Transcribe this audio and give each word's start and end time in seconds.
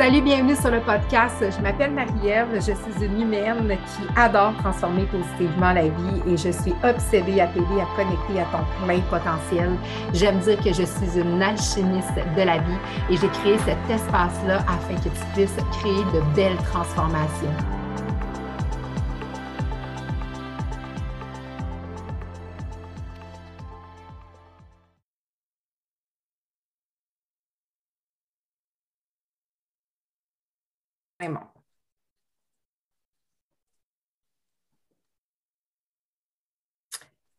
Salut, 0.00 0.22
bienvenue 0.22 0.56
sur 0.56 0.70
le 0.70 0.80
podcast. 0.80 1.44
Je 1.54 1.62
m'appelle 1.62 1.90
Marie-Ève, 1.90 2.54
je 2.54 2.72
suis 2.72 3.04
une 3.04 3.20
humaine 3.20 3.68
qui 3.68 4.18
adore 4.18 4.56
transformer 4.56 5.04
positivement 5.04 5.74
la 5.74 5.82
vie 5.82 6.22
et 6.26 6.38
je 6.38 6.50
suis 6.52 6.72
obsédée 6.82 7.38
à 7.38 7.48
t'aider 7.48 7.82
à 7.82 7.86
connecter 7.94 8.40
à 8.40 8.46
ton 8.46 8.86
plein 8.86 9.00
potentiel. 9.10 9.76
J'aime 10.14 10.38
dire 10.38 10.56
que 10.56 10.72
je 10.72 10.84
suis 10.84 11.20
une 11.20 11.42
alchimiste 11.42 12.16
de 12.34 12.42
la 12.42 12.56
vie 12.56 12.78
et 13.10 13.16
j'ai 13.18 13.28
créé 13.28 13.58
cet 13.58 13.76
espace-là 13.90 14.64
afin 14.66 14.94
que 14.94 15.10
tu 15.10 15.26
puisses 15.34 15.56
créer 15.70 16.02
de 16.14 16.34
belles 16.34 16.56
transformations. 16.72 17.79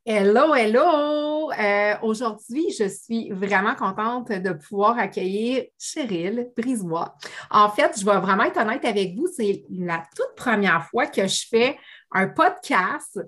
Hello, 0.03 0.55
hello! 0.55 1.51
Euh, 1.51 1.93
aujourd'hui, 2.01 2.71
je 2.71 2.87
suis 2.87 3.29
vraiment 3.29 3.75
contente 3.75 4.31
de 4.31 4.51
pouvoir 4.51 4.97
accueillir 4.97 5.65
Cheryl 5.77 6.49
Brisois. 6.57 7.15
En 7.51 7.69
fait, 7.69 7.99
je 7.99 8.03
vais 8.03 8.19
vraiment 8.19 8.45
être 8.45 8.57
honnête 8.59 8.83
avec 8.83 9.15
vous, 9.15 9.27
c'est 9.27 9.63
la 9.69 10.03
toute 10.15 10.35
première 10.35 10.87
fois 10.89 11.05
que 11.05 11.27
je 11.27 11.45
fais 11.47 11.77
un 12.11 12.27
podcast 12.29 13.19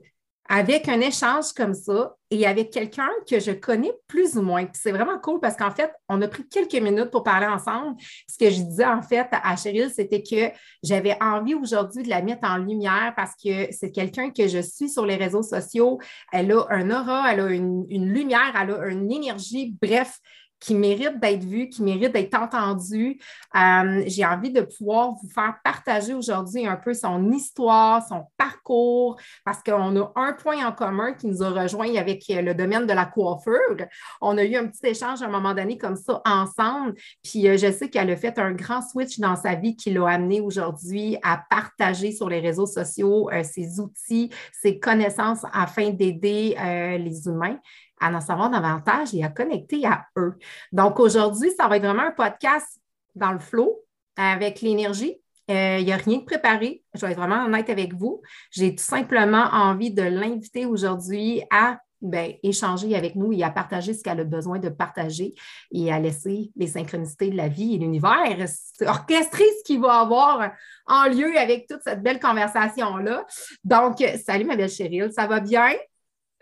avec 0.49 0.89
un 0.89 0.99
échange 0.99 1.53
comme 1.55 1.73
ça 1.73 2.15
et 2.29 2.45
avec 2.45 2.71
quelqu'un 2.71 3.09
que 3.29 3.39
je 3.39 3.51
connais 3.51 3.93
plus 4.07 4.35
ou 4.35 4.41
moins. 4.41 4.65
c'est 4.73 4.91
vraiment 4.91 5.17
cool 5.19 5.39
parce 5.39 5.55
qu'en 5.55 5.71
fait, 5.71 5.91
on 6.09 6.21
a 6.21 6.27
pris 6.27 6.47
quelques 6.47 6.81
minutes 6.81 7.11
pour 7.11 7.23
parler 7.23 7.47
ensemble. 7.47 7.95
Ce 8.27 8.37
que 8.37 8.49
je 8.49 8.61
disais 8.61 8.85
en 8.85 9.01
fait 9.01 9.27
à 9.31 9.55
Cheryl, 9.55 9.89
c'était 9.89 10.21
que 10.21 10.51
j'avais 10.83 11.15
envie 11.21 11.53
aujourd'hui 11.53 12.03
de 12.03 12.09
la 12.09 12.21
mettre 12.21 12.47
en 12.47 12.57
lumière 12.57 13.13
parce 13.15 13.33
que 13.41 13.67
c'est 13.71 13.91
quelqu'un 13.91 14.31
que 14.31 14.47
je 14.47 14.59
suis 14.59 14.89
sur 14.89 15.05
les 15.05 15.15
réseaux 15.15 15.43
sociaux. 15.43 15.99
Elle 16.31 16.51
a 16.51 16.65
un 16.69 16.89
aura, 16.91 17.31
elle 17.31 17.39
a 17.39 17.49
une, 17.49 17.85
lumière, 17.89 18.53
elle 18.59 18.71
a 18.71 18.87
une 18.87 19.11
énergie. 19.11 19.75
Bref, 19.81 20.19
qui 20.63 20.75
mérite 20.75 21.19
d'être 21.19 21.43
vu, 21.43 21.67
qui 21.67 21.83
mérite 21.83 22.13
d'être 22.13 22.35
entendu. 22.35 23.19
Euh, 23.53 24.03
j'ai 24.07 24.25
envie 24.25 24.49
de 24.49 24.61
pouvoir 24.61 25.11
vous 25.11 25.27
faire 25.27 25.55
partager 25.61 26.13
aujourd'hui 26.13 26.65
un 26.65 26.77
peu 26.77 26.93
son 26.93 27.31
histoire, 27.31 28.07
son 28.07 28.27
parcours, 28.37 29.19
parce 29.43 29.61
qu'on 29.61 29.93
a 29.97 30.11
un 30.15 30.31
point 30.31 30.65
en 30.65 30.71
commun 30.71 31.11
qui 31.13 31.27
nous 31.27 31.43
a 31.43 31.49
rejoint 31.49 31.93
avec 31.95 32.23
le 32.29 32.53
domaine 32.53 32.87
de 32.87 32.93
la 32.93 33.05
coiffure. 33.05 33.85
On 34.21 34.37
a 34.37 34.43
eu 34.45 34.55
un 34.55 34.67
petit 34.67 34.87
échange 34.87 35.21
à 35.21 35.25
un 35.25 35.29
moment 35.29 35.53
donné 35.53 35.77
comme 35.77 35.97
ça 35.97 36.21
ensemble. 36.23 36.93
Puis 37.21 37.45
euh, 37.49 37.57
je 37.57 37.69
sais 37.69 37.89
qu'elle 37.89 38.09
a 38.09 38.15
fait 38.15 38.39
un 38.39 38.53
grand 38.53 38.81
switch 38.81 39.19
dans 39.19 39.35
sa 39.35 39.55
vie 39.55 39.75
qui 39.75 39.91
l'a 39.91 40.07
amené 40.07 40.39
aujourd'hui 40.39 41.17
à 41.23 41.43
partager 41.49 42.13
sur 42.13 42.29
les 42.29 42.39
réseaux 42.39 42.67
sociaux 42.67 43.29
euh, 43.33 43.43
ses 43.43 43.81
outils, 43.81 44.29
ses 44.61 44.79
connaissances 44.79 45.43
afin 45.51 45.89
d'aider 45.89 46.55
les 46.97 47.27
humains 47.27 47.57
à 48.03 48.11
en 48.11 48.21
savoir 48.21 48.49
davantage 48.49 49.13
et 49.13 49.23
à 49.23 49.29
connecter 49.29 49.85
à 49.85 50.05
eux. 50.17 50.35
Donc 50.71 50.99
aujourd'hui, 50.99 51.51
ça 51.57 51.67
va 51.67 51.77
être 51.77 51.85
vraiment 51.85 52.03
un 52.03 52.11
podcast 52.11 52.79
dans 53.15 53.31
le 53.31 53.39
flow 53.39 53.79
avec 54.17 54.61
l'énergie. 54.61 55.17
Euh, 55.49 55.77
il 55.79 55.85
n'y 55.85 55.93
a 55.93 55.97
rien 55.97 56.19
de 56.19 56.23
préparé. 56.23 56.83
Je 56.93 57.05
vais 57.05 57.11
être 57.11 57.17
vraiment 57.17 57.45
honnête 57.45 57.69
avec 57.69 57.93
vous. 57.93 58.21
J'ai 58.51 58.75
tout 58.75 58.83
simplement 58.83 59.45
envie 59.51 59.91
de 59.91 60.03
l'inviter 60.03 60.65
aujourd'hui 60.65 61.43
à 61.51 61.79
ben, 62.01 62.33
échanger 62.43 62.95
avec 62.95 63.15
nous 63.15 63.31
et 63.31 63.43
à 63.43 63.49
partager 63.49 63.93
ce 63.93 64.03
qu'elle 64.03 64.19
a 64.19 64.25
besoin 64.25 64.59
de 64.59 64.67
partager 64.67 65.33
et 65.71 65.91
à 65.91 65.99
laisser 65.99 66.51
les 66.57 66.67
synchronicités 66.67 67.29
de 67.29 67.37
la 67.37 67.47
vie 67.47 67.75
et 67.75 67.77
l'univers 67.77 68.45
orchestrer 68.85 69.45
ce 69.59 69.63
qui 69.65 69.77
va 69.77 70.01
avoir 70.01 70.51
en 70.85 71.07
lieu 71.07 71.37
avec 71.37 71.65
toute 71.67 71.81
cette 71.81 72.03
belle 72.03 72.19
conversation-là. 72.19 73.25
Donc, 73.63 74.03
salut 74.25 74.43
ma 74.43 74.57
belle 74.57 74.69
Cheryl, 74.69 75.11
ça 75.13 75.27
va 75.27 75.39
bien? 75.39 75.71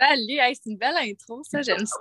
Salut, 0.02 0.40
c'est 0.56 0.66
une 0.72 0.78
belle 0.78 0.98
intro, 0.98 1.44
ça, 1.44 1.62
j'aime 1.62 1.86
ça. 1.86 2.00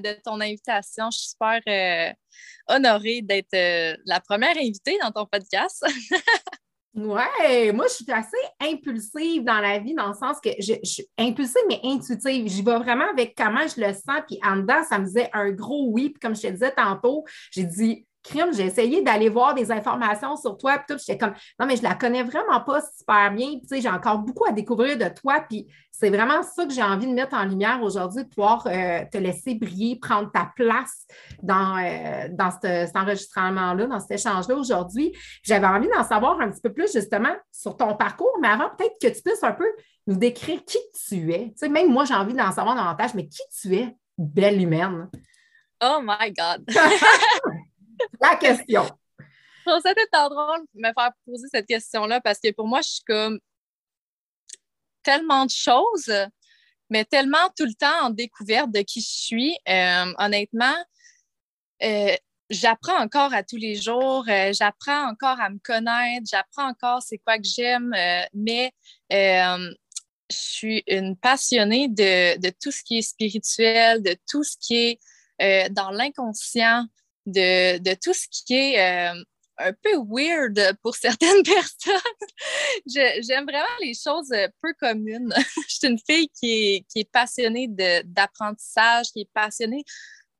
de 0.00 0.20
ton 0.24 0.40
invitation. 0.40 1.10
Je 1.12 1.18
suis 1.18 1.28
super 1.28 1.60
euh, 1.68 2.12
honorée 2.66 3.22
d'être 3.22 3.54
euh, 3.54 3.96
la 4.04 4.18
première 4.18 4.56
invitée 4.56 4.98
dans 5.00 5.12
ton 5.12 5.26
podcast. 5.26 5.86
ouais, 6.94 7.70
moi, 7.72 7.86
je 7.86 8.02
suis 8.02 8.12
assez 8.12 8.36
impulsive 8.60 9.44
dans 9.44 9.60
la 9.60 9.78
vie, 9.78 9.94
dans 9.94 10.08
le 10.08 10.14
sens 10.14 10.40
que 10.42 10.50
je, 10.58 10.74
je 10.82 10.90
suis 10.90 11.06
impulsive, 11.16 11.62
mais 11.68 11.78
intuitive. 11.84 12.48
J'y 12.48 12.62
vais 12.62 12.78
vraiment 12.78 13.08
avec 13.10 13.36
comment 13.36 13.64
je 13.68 13.80
le 13.80 13.92
sens. 13.92 14.22
Puis 14.26 14.40
en 14.42 14.56
dedans, 14.56 14.82
ça 14.82 14.98
me 14.98 15.04
disait 15.04 15.30
un 15.32 15.52
gros 15.52 15.86
oui. 15.92 16.10
Puis 16.10 16.18
comme 16.18 16.34
je 16.34 16.42
te 16.42 16.48
disais 16.48 16.72
tantôt, 16.72 17.24
j'ai 17.52 17.64
dit 17.64 18.08
crime, 18.26 18.52
j'ai 18.52 18.66
essayé 18.66 19.02
d'aller 19.02 19.28
voir 19.28 19.54
des 19.54 19.70
informations 19.70 20.36
sur 20.36 20.56
toi, 20.56 20.78
puis 20.78 20.94
tout, 20.94 21.02
j'étais 21.04 21.18
comme, 21.18 21.34
non, 21.58 21.66
mais 21.66 21.76
je 21.76 21.82
la 21.82 21.94
connais 21.94 22.22
vraiment 22.22 22.60
pas 22.60 22.80
super 22.96 23.32
bien, 23.32 23.52
tu 23.60 23.68
sais, 23.68 23.80
j'ai 23.80 23.88
encore 23.88 24.18
beaucoup 24.18 24.44
à 24.46 24.52
découvrir 24.52 24.96
de 24.98 25.08
toi, 25.08 25.44
puis 25.48 25.66
c'est 25.98 26.10
vraiment 26.10 26.42
ça 26.42 26.66
que 26.66 26.72
j'ai 26.72 26.82
envie 26.82 27.06
de 27.06 27.12
mettre 27.12 27.34
en 27.34 27.44
lumière 27.44 27.82
aujourd'hui, 27.82 28.24
de 28.24 28.28
pouvoir 28.28 28.66
euh, 28.66 29.00
te 29.10 29.16
laisser 29.16 29.54
briller, 29.54 29.98
prendre 29.98 30.30
ta 30.30 30.52
place 30.54 31.06
dans, 31.42 31.78
euh, 31.78 32.28
dans 32.30 32.50
cet 32.50 32.94
enregistrement-là, 32.94 33.86
dans 33.86 34.00
cet 34.00 34.12
échange-là 34.12 34.56
aujourd'hui. 34.56 35.16
J'avais 35.42 35.66
envie 35.66 35.88
d'en 35.88 36.04
savoir 36.04 36.38
un 36.40 36.50
petit 36.50 36.60
peu 36.60 36.72
plus 36.72 36.92
justement 36.92 37.34
sur 37.50 37.76
ton 37.76 37.94
parcours, 37.94 38.36
mais 38.42 38.48
avant, 38.48 38.68
peut-être 38.76 38.96
que 39.00 39.08
tu 39.08 39.22
puisses 39.22 39.42
un 39.42 39.52
peu 39.52 39.68
nous 40.06 40.16
décrire 40.16 40.64
qui 40.64 40.78
tu 41.08 41.32
es. 41.32 41.46
Tu 41.48 41.52
sais, 41.56 41.68
même 41.68 41.90
moi, 41.90 42.04
j'ai 42.04 42.14
envie 42.14 42.34
d'en 42.34 42.52
savoir 42.52 42.74
davantage, 42.74 43.14
mais 43.14 43.26
qui 43.26 43.42
tu 43.60 43.74
es, 43.74 43.96
belle 44.18 44.60
humaine? 44.60 45.08
Oh 45.82 46.00
my 46.02 46.32
God! 46.32 46.64
La 48.20 48.36
question. 48.36 48.86
C'était 49.82 50.06
drôle 50.12 50.60
de 50.74 50.80
me 50.80 50.92
faire 50.92 51.10
poser 51.24 51.46
cette 51.52 51.66
question-là 51.66 52.20
parce 52.20 52.38
que 52.38 52.52
pour 52.52 52.68
moi, 52.68 52.80
je 52.82 52.88
suis 52.88 53.04
comme 53.04 53.40
tellement 55.02 55.46
de 55.46 55.50
choses, 55.50 56.12
mais 56.90 57.04
tellement 57.04 57.48
tout 57.56 57.64
le 57.64 57.74
temps 57.74 58.06
en 58.06 58.10
découverte 58.10 58.70
de 58.70 58.80
qui 58.80 59.00
je 59.00 59.08
suis. 59.08 59.56
Euh, 59.68 60.12
honnêtement, 60.18 60.74
euh, 61.82 62.16
j'apprends 62.50 62.98
encore 62.98 63.34
à 63.34 63.42
tous 63.42 63.56
les 63.56 63.74
jours, 63.76 64.24
euh, 64.28 64.52
j'apprends 64.52 65.08
encore 65.08 65.40
à 65.40 65.50
me 65.50 65.58
connaître, 65.58 66.26
j'apprends 66.30 66.68
encore 66.68 67.02
c'est 67.02 67.18
quoi 67.18 67.38
que 67.38 67.44
j'aime, 67.44 67.94
mais 68.34 68.72
je 69.10 70.36
suis 70.36 70.82
une 70.88 71.16
passionnée 71.16 71.88
de, 71.88 72.50
tout 72.60 72.72
ce 72.72 72.82
qui 72.82 72.98
est 72.98 73.02
spirituel, 73.02 74.02
de 74.02 74.16
tout 74.28 74.42
ce 74.42 74.56
qui 74.60 74.98
est 75.38 75.70
dans 75.70 75.90
l'inconscient, 75.90 76.86
de, 77.26 77.94
tout 77.94 78.14
ce 78.14 78.26
qui 78.30 78.54
est 78.54 78.80
euh, 78.80 79.22
un 79.58 79.72
peu 79.72 79.96
weird 80.08 80.76
pour 80.82 80.94
certaines 80.96 81.42
personnes. 81.42 82.00
J'aime 82.86 83.44
vraiment 83.44 83.66
les 83.80 83.94
choses 83.94 84.30
euh, 84.32 84.48
peu 84.62 84.72
communes. 84.80 85.32
je 85.68 85.74
suis 85.74 85.88
une 85.88 85.98
fille 85.98 86.28
qui 86.28 86.84
est, 86.94 87.10
passionnée 87.10 87.68
d'apprentissage, 87.68 89.06
qui 89.12 89.22
est 89.22 89.30
passionnée 89.32 89.84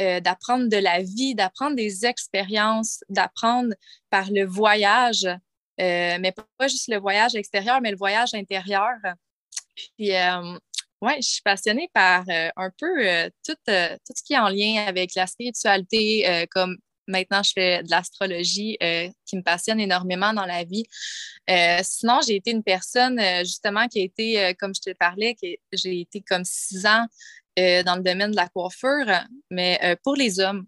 euh, 0.02 0.20
d'apprendre 0.20 0.68
de 0.68 0.76
la 0.76 1.02
vie, 1.02 1.34
d'apprendre 1.34 1.76
des 1.76 2.04
expériences, 2.04 3.02
d'apprendre 3.08 3.74
par 4.10 4.30
le 4.30 4.44
voyage, 4.44 5.26
mais 5.78 6.32
pas 6.58 6.68
juste 6.68 6.88
le 6.88 6.98
voyage 6.98 7.34
extérieur, 7.34 7.80
mais 7.80 7.90
le 7.90 7.96
voyage 7.96 8.34
intérieur. 8.34 8.94
Puis, 9.74 10.12
oui, 11.02 11.12
je 11.18 11.28
suis 11.28 11.42
passionnée 11.42 11.90
par 11.92 12.24
euh, 12.28 12.48
un 12.56 12.70
peu 12.70 13.06
euh, 13.06 13.28
tout, 13.44 13.56
euh, 13.68 13.96
tout, 14.06 14.14
ce 14.16 14.22
qui 14.22 14.32
est 14.32 14.38
en 14.38 14.48
lien 14.48 14.86
avec 14.86 15.14
la 15.14 15.26
spiritualité, 15.26 16.46
comme 16.50 16.76
maintenant 17.06 17.42
je 17.42 17.52
fais 17.54 17.82
de 17.82 17.90
l'astrologie 17.90 18.78
qui 19.26 19.36
me 19.36 19.42
passionne 19.42 19.78
énormément 19.78 20.32
dans 20.32 20.46
la 20.46 20.64
vie. 20.64 20.84
sinon, 21.82 22.20
j'ai 22.26 22.36
été 22.36 22.50
une 22.50 22.64
personne 22.64 23.20
justement 23.40 23.86
qui 23.88 24.00
a 24.00 24.04
été, 24.04 24.54
comme 24.58 24.74
je 24.74 24.80
te 24.80 24.96
parlais, 24.96 25.36
j'ai 25.72 26.00
été 26.00 26.20
comme 26.22 26.44
six 26.44 26.84
ans 26.86 27.06
dans 27.56 27.96
le 27.96 28.02
domaine 28.02 28.32
de 28.32 28.36
la 28.36 28.48
coiffure, 28.48 29.06
mais 29.50 29.96
pour 30.02 30.16
les 30.16 30.40
hommes. 30.40 30.66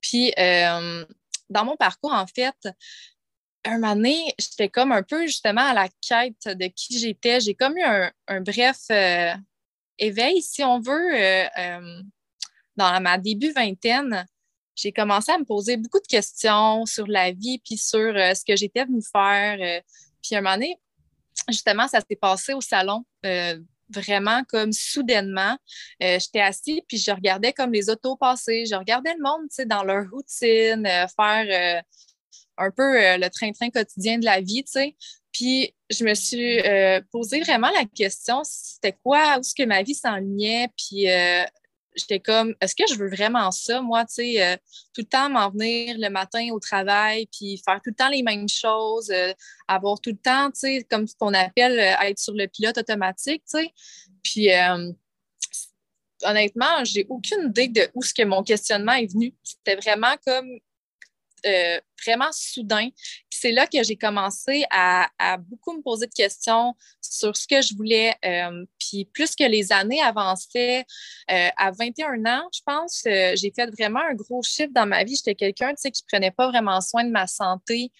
Puis, 0.00 0.32
dans 0.36 1.64
mon 1.64 1.76
parcours, 1.76 2.12
en 2.12 2.26
fait, 2.26 2.56
un 3.64 3.80
donné, 3.80 4.34
j'étais 4.38 4.68
comme 4.68 4.90
un 4.90 5.02
peu 5.02 5.26
justement 5.26 5.68
à 5.68 5.74
la 5.74 5.88
quête 6.00 6.56
de 6.58 6.66
qui 6.66 6.98
j'étais. 6.98 7.40
J'ai 7.40 7.54
comme 7.54 7.76
eu 7.76 7.84
un 7.84 8.40
bref 8.40 8.88
éveil, 9.98 10.42
si 10.42 10.62
on 10.62 10.80
veut, 10.80 11.14
euh, 11.14 11.44
euh, 11.58 12.02
dans 12.76 13.00
ma 13.02 13.18
début 13.18 13.52
vingtaine, 13.52 14.26
j'ai 14.74 14.92
commencé 14.92 15.32
à 15.32 15.38
me 15.38 15.44
poser 15.44 15.76
beaucoup 15.76 15.98
de 15.98 16.06
questions 16.06 16.86
sur 16.86 17.06
la 17.06 17.32
vie, 17.32 17.60
puis 17.64 17.76
sur 17.76 17.98
euh, 17.98 18.34
ce 18.34 18.44
que 18.44 18.56
j'étais 18.56 18.84
venue 18.84 19.02
faire. 19.02 19.82
puis 20.22 20.36
à 20.36 20.38
un 20.38 20.40
moment 20.40 20.54
donné, 20.54 20.78
justement, 21.48 21.88
ça 21.88 22.00
s'est 22.00 22.16
passé 22.16 22.52
au 22.52 22.60
salon, 22.60 23.04
vraiment 23.90 24.44
comme 24.44 24.72
soudainement. 24.72 25.56
J'étais 26.00 26.40
assise, 26.40 26.80
puis 26.86 26.98
je 26.98 27.10
regardais 27.10 27.52
comme 27.52 27.72
les 27.72 27.90
autos 27.90 28.16
passer, 28.16 28.66
je 28.66 28.74
regardais 28.74 29.14
le 29.14 29.22
monde, 29.22 29.48
tu 29.48 29.56
sais, 29.56 29.66
dans 29.66 29.82
leur 29.82 30.08
routine, 30.10 30.84
faire 31.16 31.82
un 32.58 32.70
peu 32.70 33.16
le 33.16 33.28
train-train 33.28 33.70
quotidien 33.70 34.18
de 34.18 34.24
la 34.24 34.40
vie, 34.40 34.62
tu 34.64 34.72
sais. 34.72 34.96
Puis 35.38 35.72
je 35.88 36.04
me 36.04 36.14
suis 36.14 36.58
euh, 36.60 37.00
posé 37.12 37.40
vraiment 37.40 37.70
la 37.70 37.84
question, 37.84 38.42
c'était 38.42 38.96
quoi, 39.04 39.36
où 39.36 39.40
est-ce 39.40 39.54
que 39.54 39.62
ma 39.62 39.84
vie 39.84 39.94
s'enlignait, 39.94 40.68
puis 40.76 41.08
euh, 41.08 41.44
j'étais 41.94 42.18
comme, 42.18 42.56
est-ce 42.60 42.74
que 42.74 42.82
je 42.92 42.98
veux 42.98 43.08
vraiment 43.08 43.52
ça, 43.52 43.80
moi, 43.80 44.04
tu 44.04 44.14
sais, 44.14 44.42
euh, 44.42 44.56
tout 44.92 45.02
le 45.02 45.04
temps 45.04 45.30
m'en 45.30 45.48
venir 45.50 45.94
le 45.96 46.10
matin 46.10 46.48
au 46.50 46.58
travail, 46.58 47.28
puis 47.30 47.62
faire 47.64 47.76
tout 47.76 47.90
le 47.90 47.94
temps 47.94 48.08
les 48.08 48.24
mêmes 48.24 48.48
choses, 48.48 49.10
euh, 49.10 49.32
avoir 49.68 50.00
tout 50.00 50.10
le 50.10 50.16
temps, 50.16 50.50
tu 50.50 50.58
sais, 50.58 50.86
comme 50.90 51.06
ce 51.06 51.14
qu'on 51.14 51.34
appelle 51.34 51.78
être 51.78 52.18
sur 52.18 52.34
le 52.34 52.48
pilote 52.48 52.78
automatique, 52.78 53.44
tu 53.48 53.60
sais. 53.60 53.72
Puis, 54.24 54.48
honnêtement, 56.24 56.84
j'ai 56.84 57.06
aucune 57.08 57.46
idée 57.46 57.68
de 57.68 57.88
où 57.94 58.02
ce 58.02 58.12
que 58.12 58.24
mon 58.24 58.42
questionnement 58.42 58.94
est 58.94 59.12
venu. 59.12 59.32
C'était 59.44 59.76
vraiment 59.76 60.16
comme 60.26 60.58
euh, 61.46 61.80
vraiment 62.04 62.30
soudain. 62.32 62.88
C'est 63.30 63.52
là 63.52 63.66
que 63.66 63.82
j'ai 63.82 63.96
commencé 63.96 64.64
à, 64.70 65.08
beaucoup 65.38 65.76
me 65.76 65.82
poser 65.82 66.06
de 66.06 66.12
questions 66.12 66.74
sur 67.00 67.36
ce 67.36 67.46
que 67.46 67.62
je 67.62 67.74
voulais. 67.74 68.14
Euh, 68.24 68.64
puis 68.78 69.04
plus 69.04 69.34
que 69.34 69.44
les 69.44 69.72
années 69.72 70.00
avançaient, 70.00 70.84
euh, 71.30 71.48
à 71.56 71.70
21 71.70 72.24
ans, 72.26 72.48
je 72.52 72.60
pense, 72.64 73.02
j'ai 73.04 73.52
fait 73.54 73.70
vraiment 73.78 74.00
un 74.00 74.14
gros 74.14 74.42
chiffre 74.42 74.72
dans 74.72 74.86
ma 74.86 75.04
vie. 75.04 75.16
J'étais 75.16 75.34
quelqu'un 75.34 75.74
qui 75.74 75.88
ne 75.88 76.08
prenait 76.08 76.30
pas 76.30 76.48
vraiment 76.48 76.80
soin 76.80 77.04
de 77.04 77.10
ma 77.10 77.26
santé. 77.26 77.92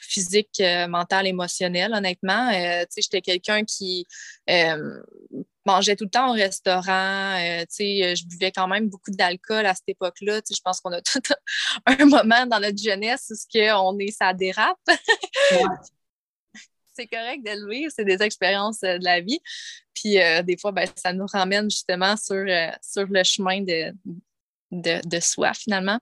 physique, 0.00 0.62
mentale, 0.88 1.26
émotionnelle, 1.26 1.92
honnêtement. 1.92 2.50
J'étais 2.96 3.20
quelqu'un 3.20 3.64
qui 3.64 4.06
mangeais 5.66 5.96
tout 5.96 6.04
le 6.04 6.10
temps 6.10 6.30
au 6.30 6.32
restaurant. 6.32 7.36
Euh, 7.38 7.62
euh, 7.62 8.14
je 8.14 8.26
buvais 8.26 8.52
quand 8.52 8.68
même 8.68 8.88
beaucoup 8.88 9.10
d'alcool 9.10 9.66
à 9.66 9.74
cette 9.74 9.88
époque-là. 9.88 10.40
Je 10.48 10.60
pense 10.62 10.80
qu'on 10.80 10.92
a 10.92 11.00
tout 11.02 11.20
un 11.86 12.04
moment 12.04 12.46
dans 12.46 12.60
notre 12.60 12.80
jeunesse 12.82 13.30
où 13.32 13.58
on 13.58 13.98
est, 13.98 14.10
ça 14.10 14.32
dérape. 14.32 14.78
c'est 16.96 17.06
correct 17.06 17.42
d'élever, 17.42 17.88
c'est 17.94 18.04
des 18.04 18.22
expériences 18.22 18.82
euh, 18.84 18.98
de 18.98 19.04
la 19.04 19.20
vie. 19.20 19.40
Puis 19.94 20.18
des 20.44 20.56
fois, 20.60 20.72
ben, 20.72 20.88
ça 20.96 21.12
nous 21.12 21.26
ramène 21.26 21.70
justement 21.70 22.16
sur, 22.16 22.44
sur 22.82 23.06
le 23.06 23.22
chemin 23.22 23.62
de, 23.62 23.94
de, 24.72 25.20
soi, 25.20 25.54
finalement. 25.54 26.00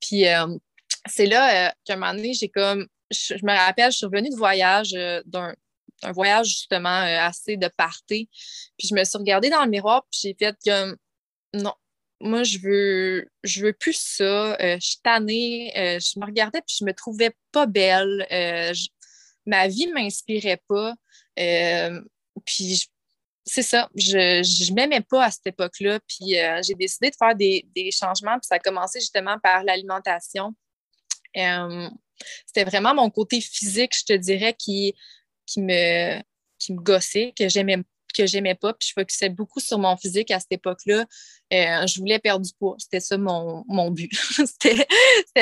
Puis 0.00 0.24
c'est 1.06 1.24
là 1.24 1.72
qu'à 1.86 1.94
un 1.94 1.96
moment 1.96 2.12
donné, 2.12 2.34
j'ai 2.34 2.50
comme, 2.50 2.86
je, 3.10 3.34
me 3.42 3.56
rappelle, 3.56 3.90
je 3.90 3.96
suis 3.96 4.06
revenue 4.06 4.28
de 4.28 4.36
voyage 4.36 4.90
d'un 5.24 5.54
un 6.02 6.12
voyage 6.12 6.48
justement 6.48 7.02
euh, 7.02 7.20
assez 7.20 7.56
de 7.56 7.68
party. 7.68 8.28
Puis 8.78 8.88
je 8.88 8.94
me 8.94 9.04
suis 9.04 9.18
regardée 9.18 9.50
dans 9.50 9.64
le 9.64 9.70
miroir, 9.70 10.04
puis 10.10 10.20
j'ai 10.22 10.36
fait 10.38 10.56
comme 10.64 10.96
non, 11.54 11.74
moi 12.20 12.42
je 12.42 12.58
veux 12.58 13.28
je 13.44 13.64
veux 13.64 13.72
plus 13.72 13.98
ça. 13.98 14.54
Euh, 14.60 14.76
je 14.80 14.86
suis 14.86 15.00
tannée. 15.02 15.72
Euh, 15.76 15.98
je 16.00 16.18
me 16.18 16.26
regardais 16.26 16.60
puis 16.66 16.76
je 16.80 16.84
me 16.84 16.92
trouvais 16.92 17.34
pas 17.52 17.66
belle. 17.66 18.26
ma 19.46 19.68
vie 19.68 19.86
ne 19.86 19.94
m'inspirait 19.94 20.62
pas. 20.68 20.94
puis 22.44 22.88
c'est 23.44 23.62
ça, 23.62 23.90
je 23.96 24.70
ne 24.70 24.74
m'aimais 24.74 25.00
pas 25.00 25.24
à 25.24 25.30
cette 25.30 25.48
époque-là. 25.48 25.98
Puis 26.06 26.36
j'ai 26.62 26.74
décidé 26.74 27.10
de 27.10 27.16
faire 27.16 27.34
des, 27.34 27.66
des, 27.74 27.90
changements. 27.90 28.38
Puis 28.38 28.46
ça 28.46 28.56
a 28.56 28.58
commencé 28.60 29.00
justement 29.00 29.38
par 29.40 29.64
l'alimentation. 29.64 30.54
C'était 31.34 32.64
vraiment 32.64 32.94
mon 32.94 33.10
côté 33.10 33.40
physique, 33.40 33.96
je 33.96 34.04
te 34.04 34.12
dirais, 34.12 34.54
qui, 34.56 34.94
qui 35.46 35.60
me, 35.60 36.20
qui 36.58 36.72
me 36.72 36.80
gossait, 36.80 37.32
que 37.36 37.48
j'aimais 37.48 37.82
que 38.12 38.26
j'aimais 38.26 38.54
pas, 38.54 38.72
puis 38.74 38.88
je 38.88 38.92
focusais 38.92 39.28
beaucoup 39.28 39.60
sur 39.60 39.78
mon 39.78 39.96
physique 39.96 40.30
à 40.30 40.38
cette 40.38 40.52
époque-là. 40.52 41.06
Euh, 41.52 41.86
je 41.86 41.98
voulais 41.98 42.18
perdre 42.18 42.44
du 42.44 42.52
poids. 42.58 42.76
C'était 42.78 43.00
ça 43.00 43.18
mon, 43.18 43.64
mon 43.66 43.90
but. 43.90 44.12
C'était 44.46 44.86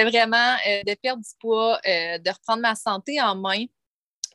vraiment 0.04 0.56
euh, 0.66 0.82
de 0.86 0.94
perdre 0.94 1.22
du 1.22 1.30
poids, 1.38 1.78
euh, 1.86 2.18
de 2.18 2.30
reprendre 2.30 2.62
ma 2.62 2.74
santé 2.74 3.20
en 3.20 3.34
main, 3.34 3.64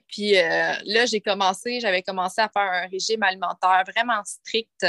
puis 0.08 0.34
là, 0.34 1.06
j'ai 1.08 1.20
commencé, 1.20 1.80
j'avais 1.82 2.04
commencé 2.04 2.40
à 2.40 2.48
faire 2.48 2.72
un 2.72 2.88
régime 2.88 3.24
alimentaire 3.24 3.84
vraiment 3.88 4.24
strict 4.24 4.86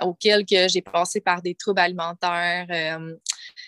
auquel 0.00 0.46
que 0.46 0.68
j'ai 0.68 0.80
passé 0.80 1.20
par 1.20 1.42
des 1.42 1.54
troubles 1.54 1.80
alimentaires. 1.80 2.98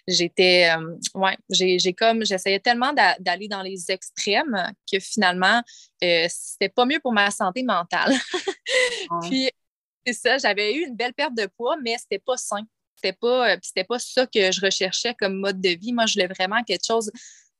Euh, 0.09 0.13
j'étais, 0.13 0.71
ouais, 1.15 1.37
j'ai 1.51 1.93
comme, 1.93 2.25
j'essayais 2.25 2.61
tellement 2.61 2.93
d'aller 2.93 3.49
dans 3.49 3.63
les 3.63 3.91
extrêmes 3.91 4.73
que 4.91 4.99
finalement, 5.01 5.63
c'était 6.01 6.69
pas 6.69 6.85
mieux 6.85 7.01
pour 7.01 7.13
ma 7.13 7.31
santé 7.31 7.63
mentale. 7.63 8.13
Puis 9.23 9.51
c'est 10.07 10.13
ça, 10.13 10.39
j'avais 10.39 10.75
eu 10.75 10.87
une 10.87 10.97
belle 10.97 11.15
perte 11.15 11.35
de 11.35 11.47
poids, 11.57 11.77
mais 11.83 11.97
c'était 11.99 12.21
pas 12.21 12.37
sain. 12.37 12.63
C'était 12.95 13.13
pas, 13.13 13.57
c'était 13.63 13.85
pas 13.85 13.99
ça 13.99 14.27
que 14.27 14.53
je 14.53 14.61
recherchais 14.61 15.15
comme 15.15 15.39
mode 15.39 15.61
de 15.61 15.71
vie. 15.71 15.93
Moi, 15.93 16.07
je 16.07 16.15
voulais 16.15 16.29
vraiment 16.29 16.63
quelque 16.63 16.87
chose 16.87 17.11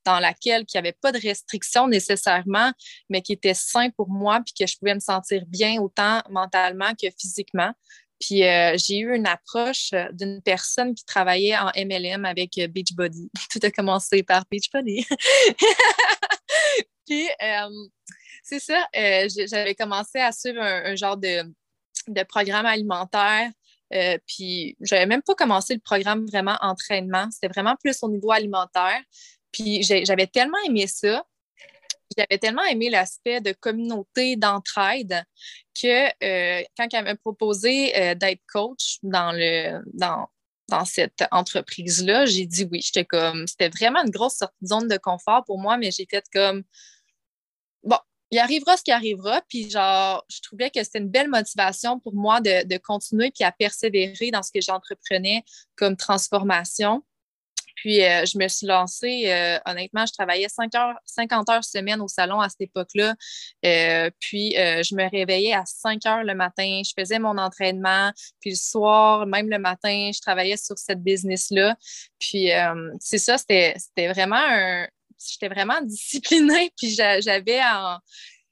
dans 0.07 0.21
laquelle 0.21 0.63
il 0.63 0.77
n'y 0.77 0.79
avait 0.79 0.97
pas 1.01 1.13
de 1.13 1.19
restrictions 1.19 1.89
nécessairement, 1.89 2.73
mais 3.11 3.21
qui 3.21 3.33
était 3.33 3.55
sain 3.55 3.91
pour 3.91 4.09
moi, 4.09 4.41
puis 4.41 4.55
que 4.59 4.67
je 4.67 4.79
pouvais 4.79 4.95
me 4.95 5.01
sentir 5.01 5.45
bien 5.47 5.81
autant 5.81 6.23
mentalement 6.31 6.93
que 6.95 7.09
physiquement. 7.19 7.73
Puis 8.21 8.45
euh, 8.45 8.77
j'ai 8.79 8.99
eu 8.99 9.15
une 9.15 9.27
approche 9.27 9.93
euh, 9.93 10.07
d'une 10.13 10.41
personne 10.41 10.95
qui 10.95 11.05
travaillait 11.05 11.57
en 11.57 11.71
MLM 11.77 12.25
avec 12.25 12.57
euh, 12.59 12.67
Beachbody. 12.67 13.31
Tout 13.51 13.61
a 13.63 13.71
commencé 13.71 14.23
par 14.23 14.45
Beachbody. 14.51 15.07
puis 17.07 17.29
c'est 18.43 18.61
ça, 18.61 18.87
j'avais 18.95 19.75
commencé 19.75 20.19
à 20.19 20.33
suivre 20.33 20.61
un, 20.61 20.97
genre 20.97 21.17
de, 21.17 21.43
de, 22.09 22.23
programme 22.25 22.67
alimentaire. 22.67 23.51
puis 24.27 24.77
j'avais 24.81 25.07
même 25.07 25.23
pas 25.23 25.35
commencé 25.35 25.75
le 25.75 25.81
programme 25.81 26.27
vraiment 26.27 26.57
entraînement. 26.61 27.29
C'était 27.31 27.49
vraiment 27.49 27.77
plus 27.77 27.97
au 28.03 28.09
niveau 28.09 28.33
alimentaire. 28.33 29.01
Puis 29.53 29.83
j'avais 29.83 30.27
tellement 30.27 30.59
aimé 30.67 30.87
ça, 30.87 31.25
j'avais 32.17 32.39
tellement 32.39 32.65
aimé 32.65 32.91
l'aspect 32.91 33.41
de 33.41 33.53
communauté, 33.53 34.37
d'entraide, 34.37 35.25
que 35.81 36.07
euh, 36.25 36.63
quand 36.77 36.89
elle 36.93 37.05
m'a 37.05 37.17
proposé 37.17 37.97
euh, 37.97 38.15
d'être 38.15 38.43
coach 38.53 38.99
dans, 39.03 40.29
cette 40.85 41.25
entreprise-là, 41.31 42.27
j'ai 42.27 42.47
dit 42.47 42.67
oui. 42.71 42.81
J'étais 42.83 43.05
comme, 43.05 43.47
c'était 43.47 43.69
vraiment 43.69 44.03
une 44.03 44.11
grosse 44.11 44.37
sortie 44.37 44.57
de 44.63 44.69
zone 44.69 44.89
de 44.89 44.97
confort 44.97 45.45
pour 45.45 45.59
moi, 45.59 45.77
mais 45.77 45.91
j'ai 45.91 46.07
fait 46.11 46.25
comme, 46.33 46.65
bon, 47.83 47.99
il 48.31 48.39
arrivera 48.39 48.77
ce 48.77 48.83
qui 48.83 48.91
arrivera. 48.91 49.43
Puis, 49.49 49.71
genre, 49.71 50.25
je 50.29 50.41
trouvais 50.41 50.71
que 50.71 50.83
c'était 50.83 50.99
une 50.99 51.11
belle 51.11 51.29
motivation 51.29 52.01
pour 52.01 52.15
moi 52.15 52.41
de, 52.41 52.67
de 52.67 52.79
continuer 52.79 53.31
puis 53.31 53.45
à 53.45 53.53
persévérer 53.53 54.31
dans 54.31 54.43
ce 54.43 54.51
que 54.51 54.61
j'entreprenais 54.61 55.45
comme 55.77 55.97
transformation. 55.97 57.05
Puis, 57.77 58.03
euh, 58.03 58.25
je 58.25 58.39
me 58.39 58.49
suis 58.49 58.67
lancée, 58.67 59.25
euh, 59.27 59.59
honnêtement, 59.67 60.07
je 60.07 60.13
travaillais 60.13 60.49
5 60.49 60.75
heures, 60.75 60.99
50 61.05 61.49
heures 61.51 61.65
semaine 61.65 62.01
au 62.01 62.09
salon 62.09 62.41
à 62.41 62.49
cette 62.49 62.63
époque-là. 62.63 63.15
Euh, 63.65 64.11
puis, 64.19 64.55
je 64.57 64.95
me 64.95 65.09
réveillais 65.09 65.53
à 65.53 65.65
5 65.67 66.05
heures 66.07 66.25
le 66.25 66.35
matin, 66.35 66.81
je 66.85 66.93
faisais 66.99 67.19
mon 67.19 67.37
entraînement. 67.37 68.13
Puis, 68.41 68.51
le 68.51 68.57
soir, 68.57 69.27
même 69.27 69.51
le 69.51 69.59
matin, 69.59 70.11
je 70.13 70.21
travaillais 70.21 70.57
sur 70.57 70.79
cette 70.79 71.03
business-là. 71.03 71.77
Puis, 72.19 72.51
c'est 72.99 73.19
ça, 73.19 73.37
c'était 73.39 73.77
vraiment 74.09 74.43
un. 74.43 74.89
J'étais 75.19 75.49
vraiment 75.49 75.81
disciplinée, 75.83 76.73
puis 76.77 76.91
j'avais 76.95 77.61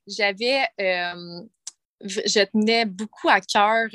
J'avais. 0.07 0.69
je 2.00 2.45
tenais 2.45 2.85
beaucoup 2.85 3.31
à 3.31 3.40
cœur 3.40 3.88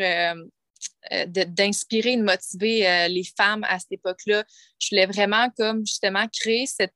euh, 1.11 1.25
d'inspirer, 1.25 2.17
de, 2.17 2.21
motiver 2.21 2.87
euh, 2.87 3.07
les 3.07 3.23
femmes 3.23 3.63
à 3.63 3.79
cette 3.79 3.93
époque-là. 3.93 4.43
Je 4.79 4.89
voulais 4.89 5.07
vraiment, 5.07 5.49
comme 5.57 5.85
justement, 5.85 6.27
créer 6.27 6.67
cette 6.67 6.93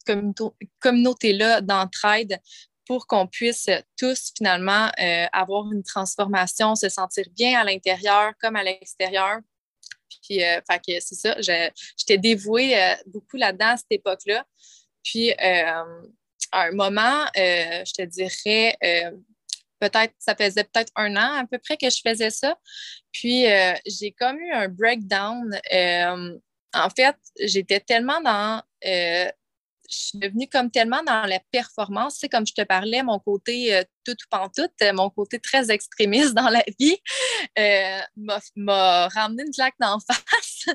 communauté-là 0.80 1.62
d'entraide 1.62 2.40
pour 2.86 3.08
qu'on 3.08 3.28
puisse 3.28 3.70
tous 3.98 4.34
finalement 4.38 4.92
euh, 5.02 5.26
avoir 5.32 5.72
une 5.72 5.84
transformation, 5.84 6.76
se 6.76 6.90
sentir 6.90 7.26
bien 7.32 7.60
à 7.60 7.64
l'intérieur 7.64 8.34
comme 8.40 8.56
à 8.56 8.64
l'extérieur. 8.64 9.40
Puis, 10.10 10.42
c'est 11.00 11.16
ça, 11.16 11.36
j'étais 11.42 12.18
dévouée 12.18 12.76
beaucoup 13.08 13.36
là-dedans 13.36 13.70
à 13.70 13.78
cette 13.78 13.92
époque-là. 13.92 14.46
Puis, 15.04 15.34
à 15.34 15.84
un 16.52 16.72
moment, 16.72 17.26
je 17.36 17.94
te 17.94 18.04
dirais, 18.04 18.78
peut-être, 19.84 20.14
ça 20.18 20.36
faisait 20.36 20.64
peut-être 20.64 20.92
un 20.96 21.16
an 21.16 21.40
à 21.42 21.46
peu 21.46 21.58
près 21.58 21.78
que 21.78 21.90
je 21.90 22.00
faisais 22.06 22.30
ça. 22.30 22.58
Puis 23.12 23.46
euh, 23.48 23.74
j'ai 23.86 24.12
comme 24.12 24.40
eu 24.40 24.52
un 24.52 24.70
breakdown. 24.70 25.60
Euh, 25.74 26.38
en 26.74 26.90
fait, 26.90 27.16
j'étais 27.40 27.80
tellement 27.80 28.22
dans. 28.22 28.62
Euh, 28.86 29.30
je 29.90 29.98
suis 29.98 30.18
devenue 30.18 30.48
comme 30.48 30.72
tellement 30.72 31.04
dans 31.04 31.26
la 31.26 31.40
performance. 31.52 32.18
Tu 32.18 32.30
comme 32.30 32.48
je 32.48 32.54
te 32.54 32.64
parlais, 32.64 33.04
mon 33.04 33.20
côté 33.20 33.80
tout 34.06 34.14
ou 34.14 34.30
pantoute, 34.30 34.72
mon 34.94 35.10
côté 35.10 35.40
très 35.40 35.70
extrémiste 35.70 36.34
dans 36.34 36.50
la 36.50 36.64
vie, 36.80 36.98
m'a 38.56 39.08
ramené 39.10 39.44
une 39.46 39.54
claque 39.54 39.76
d'en 39.80 40.00
face. 40.08 40.66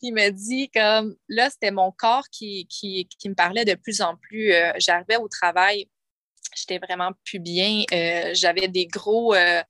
puis 0.00 0.10
m'a 0.10 0.30
dit 0.30 0.70
comme 0.70 1.14
là, 1.28 1.50
c'était 1.50 1.70
mon 1.70 1.92
corps 1.92 2.28
qui, 2.32 2.66
qui, 2.68 3.06
me 3.28 3.34
parlait 3.34 3.66
de 3.66 3.74
plus 3.74 4.00
en 4.00 4.16
plus. 4.16 4.52
J'arrivais 4.78 5.18
au 5.18 5.28
travail 5.28 5.88
j'étais 6.54 6.78
vraiment 6.78 7.12
plus 7.24 7.38
bien. 7.38 7.84
Euh, 7.92 8.30
j'avais 8.34 8.68
des 8.68 8.86
gros, 8.86 9.34
euh, 9.34 9.62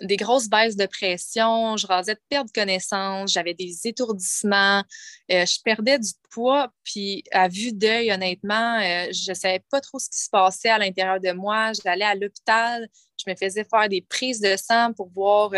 des 0.00 0.16
grosses 0.16 0.48
baisses 0.48 0.76
de 0.76 0.86
pression, 0.86 1.76
je 1.76 1.86
rasais 1.86 2.14
de 2.14 2.20
perdre 2.28 2.50
connaissance, 2.54 3.32
j'avais 3.32 3.54
des 3.54 3.74
étourdissements, 3.84 4.84
euh, 5.32 5.44
je 5.44 5.60
perdais 5.64 5.98
du 5.98 6.12
poids, 6.30 6.72
puis 6.84 7.24
à 7.32 7.48
vue 7.48 7.72
d'œil, 7.72 8.12
honnêtement, 8.12 8.80
je 8.80 9.30
ne 9.30 9.34
savais 9.34 9.64
pas 9.70 9.80
trop 9.80 9.98
ce 9.98 10.08
qui 10.08 10.18
se 10.18 10.30
passait 10.30 10.68
à 10.68 10.78
l'intérieur 10.78 11.18
de 11.18 11.32
moi. 11.32 11.72
J'allais 11.84 12.04
à 12.04 12.14
l'hôpital, 12.14 12.88
je 13.16 13.28
me 13.28 13.34
faisais 13.34 13.64
faire 13.64 13.88
des 13.88 14.02
prises 14.02 14.40
de 14.40 14.56
sang 14.56 14.92
pour 14.92 15.10
voir 15.10 15.50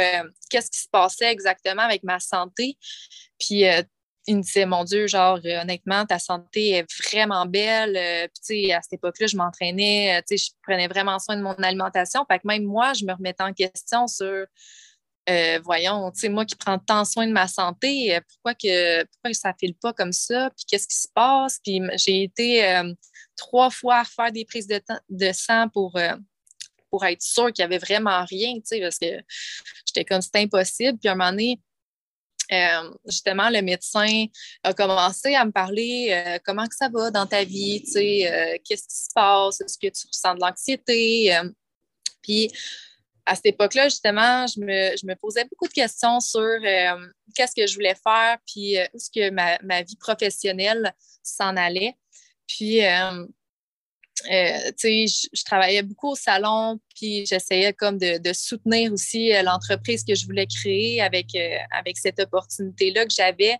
qu'est-ce 0.48 0.70
qui 0.70 0.80
se 0.80 0.88
passait 0.88 1.30
exactement 1.30 1.82
avec 1.82 2.02
ma 2.02 2.18
santé. 2.18 2.78
Puis 3.38 3.64
il 4.30 4.36
me 4.36 4.42
disait, 4.42 4.66
mon 4.66 4.84
Dieu, 4.84 5.06
genre, 5.06 5.38
honnêtement, 5.44 6.06
ta 6.06 6.18
santé 6.18 6.70
est 6.70 6.86
vraiment 7.04 7.46
belle. 7.46 7.94
puis, 8.32 8.42
tu 8.44 8.66
sais, 8.66 8.72
à 8.72 8.80
cette 8.80 8.94
époque-là, 8.94 9.26
je 9.26 9.36
m'entraînais, 9.36 10.22
tu 10.26 10.36
sais, 10.36 10.46
je 10.46 10.56
prenais 10.62 10.88
vraiment 10.88 11.18
soin 11.18 11.36
de 11.36 11.42
mon 11.42 11.54
alimentation. 11.54 12.24
Fait 12.30 12.38
que 12.38 12.46
même 12.46 12.64
moi, 12.64 12.92
je 12.92 13.04
me 13.04 13.12
remettais 13.12 13.42
en 13.42 13.52
question 13.52 14.06
sur, 14.06 14.46
voyons, 15.64 16.10
tu 16.12 16.20
sais, 16.20 16.28
moi 16.28 16.44
qui 16.44 16.56
prends 16.56 16.78
tant 16.78 17.04
soin 17.04 17.26
de 17.26 17.32
ma 17.32 17.48
santé, 17.48 18.18
pourquoi 18.28 18.54
que, 18.54 19.04
pourquoi 19.04 19.34
ça 19.34 19.48
ne 19.50 19.54
file 19.58 19.74
pas 19.74 19.92
comme 19.92 20.12
ça? 20.12 20.50
Puis, 20.56 20.64
qu'est-ce 20.66 20.86
qui 20.86 20.96
se 20.96 21.08
passe? 21.14 21.58
Puis, 21.64 21.80
j'ai 21.96 22.22
été 22.22 22.82
trois 23.36 23.70
fois 23.70 23.96
à 23.96 24.02
refaire 24.02 24.32
des 24.32 24.44
prises 24.44 24.66
de, 24.66 24.80
de 25.08 25.32
sang 25.32 25.68
pour 25.68 25.98
pour 26.90 27.04
être 27.04 27.22
sûre 27.22 27.52
qu'il 27.52 27.64
n'y 27.64 27.72
avait 27.72 27.78
vraiment 27.78 28.24
rien, 28.24 28.54
tu 28.56 28.62
sais, 28.64 28.80
parce 28.80 28.98
que 28.98 29.22
j'étais 29.86 30.04
comme 30.04 30.20
c'est 30.20 30.36
impossible. 30.36 30.98
Puis 30.98 31.08
à 31.08 31.12
un 31.12 31.14
moment 31.14 31.30
donné, 31.30 31.60
euh, 32.52 32.90
justement, 33.06 33.48
le 33.50 33.62
médecin 33.62 34.24
a 34.62 34.74
commencé 34.74 35.34
à 35.34 35.44
me 35.44 35.52
parler 35.52 36.08
euh, 36.10 36.38
comment 36.44 36.66
que 36.66 36.74
ça 36.74 36.88
va 36.88 37.10
dans 37.10 37.26
ta 37.26 37.44
vie, 37.44 37.82
tu 37.84 37.92
sais, 37.92 38.30
euh, 38.30 38.56
qu'est-ce 38.64 38.88
qui 38.88 38.96
se 38.96 39.10
passe, 39.14 39.60
est-ce 39.60 39.78
que 39.78 39.92
tu 39.92 40.06
ressens 40.06 40.34
de 40.34 40.40
l'anxiété? 40.40 41.38
puis 42.22 42.50
à 43.26 43.34
cette 43.34 43.46
époque-là, 43.46 43.84
justement, 43.84 44.46
je 44.46 44.60
me, 44.60 45.14
posais 45.14 45.44
beaucoup 45.44 45.68
de 45.68 45.72
questions 45.72 46.20
sur 46.20 46.58
qu'est-ce 47.34 47.54
que 47.54 47.66
je 47.66 47.74
voulais 47.74 47.94
faire, 47.94 48.38
puis 48.46 48.76
où 48.76 48.96
est-ce 48.96 49.10
que 49.10 49.30
ma, 49.30 49.58
ma, 49.62 49.82
vie 49.82 49.96
professionnelle 49.96 50.92
s'en 51.22 51.56
allait. 51.56 51.94
Puis 52.46 52.80
euh, 54.26 54.70
je, 54.78 55.44
travaillais 55.44 55.82
beaucoup 55.82 56.10
au 56.10 56.16
salon, 56.16 56.78
puis 56.94 57.24
j'essayais 57.26 57.72
comme 57.72 57.98
de, 57.98 58.32
soutenir 58.32 58.92
aussi 58.92 59.34
euh, 59.34 59.42
l'entreprise 59.42 60.04
que 60.04 60.14
je 60.14 60.26
voulais 60.26 60.46
créer 60.46 61.00
avec, 61.00 61.34
euh, 61.34 61.56
avec 61.70 61.96
cette 61.96 62.20
opportunité-là 62.20 63.06
que 63.06 63.12
j'avais. 63.12 63.56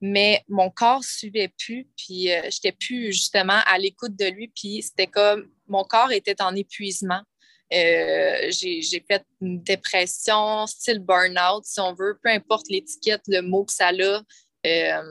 Mais 0.00 0.42
mon 0.48 0.70
corps 0.70 1.04
suivait 1.04 1.52
plus, 1.58 1.86
puis 1.96 2.28
je 2.28 2.44
n'étais 2.44 2.72
plus 2.72 3.12
justement 3.12 3.60
à 3.66 3.78
l'écoute 3.78 4.14
de 4.16 4.26
lui, 4.26 4.48
puis 4.48 4.82
c'était 4.82 5.06
comme 5.06 5.48
mon 5.68 5.84
corps 5.84 6.12
était 6.12 6.42
en 6.42 6.54
épuisement. 6.54 7.22
j'ai 7.70 9.04
fait 9.08 9.24
une 9.40 9.62
dépression, 9.62 10.66
style 10.66 10.98
burn-out, 10.98 11.64
si 11.64 11.80
on 11.80 11.94
veut, 11.94 12.18
peu 12.22 12.28
importe 12.28 12.68
l'étiquette, 12.68 13.22
le 13.26 13.40
mot 13.40 13.64
que 13.64 13.72
ça 13.72 13.88
a, 13.88 15.02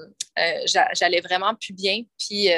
j'allais 0.93 1.21
vraiment 1.21 1.55
plus 1.55 1.73
bien. 1.73 2.03
Puis 2.19 2.49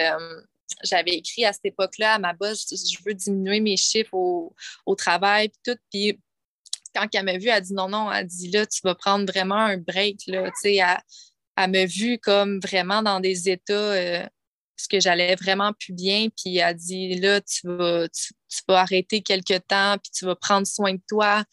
j'avais 0.84 1.12
écrit 1.12 1.46
à 1.46 1.54
cette 1.54 1.66
époque-là 1.66 2.16
à 2.16 2.20
ma 2.20 2.34
boss, 2.34 2.68
je 2.70 2.98
veux 3.06 3.14
diminuer 3.14 3.60
mes 3.60 3.78
chiffres 3.78 4.14
au, 4.14 4.96
travail, 4.96 5.50
puis 5.50 5.60
tout. 5.64 5.80
Puis 5.92 6.20
quand 6.96 7.08
elle 7.14 7.26
m'a 7.26 7.38
vu, 7.38 7.48
elle 7.48 7.54
a 7.54 7.62
dit 7.62 7.74
non, 7.74 7.90
non, 7.90 8.12
elle 8.12 8.28
dit 8.28 8.50
là, 8.52 8.66
tu 8.66 8.82
vas 8.84 8.96
prendre 8.96 9.32
vraiment 9.32 9.56
un 9.56 9.78
break. 9.78 10.22
Là, 10.28 10.52
elle, 10.64 10.98
elle 11.58 11.72
m'a 11.72 11.86
vu 11.86 12.20
comme 12.20 12.60
vraiment 12.60 13.02
dans 13.02 13.20
des 13.20 13.50
états 13.50 13.74
euh, 13.74 14.26
ce 14.78 14.88
que 14.88 15.00
j'allais 15.00 15.36
vraiment 15.36 15.74
plus 15.74 15.94
bien. 15.94 16.28
Puis 16.30 16.58
elle 16.58 16.64
a 16.64 16.74
dit 16.74 17.16
là, 17.16 17.42
tu 17.42 17.68
vas, 17.68 18.08
tu, 18.10 18.34
vas 18.68 18.82
arrêter 18.82 19.22
quelque 19.22 19.58
temps, 19.58 19.98
puis 20.02 20.12
tu 20.12 20.26
vas 20.26 20.36
prendre 20.36 20.68
soin 20.68 20.94
de 20.94 21.02
toi, 21.08 21.44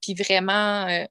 puis 0.00 0.14
vraiment, 0.14 0.86
euh, 0.88 1.04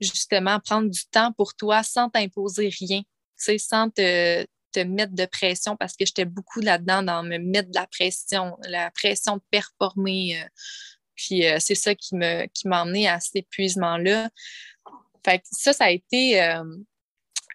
justement, 0.00 0.60
prendre 0.60 0.90
du 0.90 1.04
temps 1.10 1.32
pour 1.32 1.54
toi 1.54 1.82
sans 1.82 2.10
t'imposer 2.10 2.68
rien, 2.68 3.02
sans 3.36 3.90
te, 3.90 4.46
te 4.74 4.80
mettre 4.80 5.14
de 5.14 5.26
pression 5.26 5.76
parce 5.76 5.94
que 5.94 6.04
j'étais 6.04 6.24
beaucoup 6.24 6.60
là-dedans 6.60 7.02
dans 7.02 7.22
me 7.22 7.38
mettre 7.38 7.70
de 7.70 7.76
la 7.76 7.86
pression, 7.86 8.56
la 8.68 8.90
pression 8.90 9.36
de 9.36 9.42
performer. 9.50 10.40
Euh. 10.40 10.48
puis 11.14 11.46
euh, 11.46 11.58
c'est 11.60 11.74
ça 11.76 11.94
qui 11.94 12.16
me 12.16 12.46
qui 12.46 12.68
m'a 12.68 12.82
emmené 12.82 13.08
à 13.08 13.20
cet 13.20 13.36
épuisement-là. 13.36 14.28
Fait 15.24 15.42
ça, 15.50 15.72
ça 15.72 15.84
a 15.84 15.90
été 15.90 16.42
euh, 16.42 16.64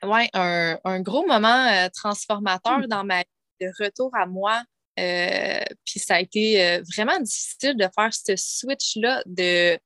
ouais, 0.04 0.30
un, 0.34 1.02
gros 1.02 1.26
moment 1.28 1.90
transformateur 1.94 2.88
dans 2.88 3.04
ma 3.04 3.20
vie, 3.20 3.26
de 3.62 3.84
retour 3.84 4.10
à 4.16 4.26
moi. 4.26 4.64
puis 4.96 6.00
ça 6.00 6.16
a 6.16 6.20
été 6.22 6.82
vraiment 6.96 7.20
difficile 7.20 7.76
de 7.76 7.88
faire 7.94 8.14
ce 8.14 8.36
switch-là, 8.36 9.22
de, 9.26 9.78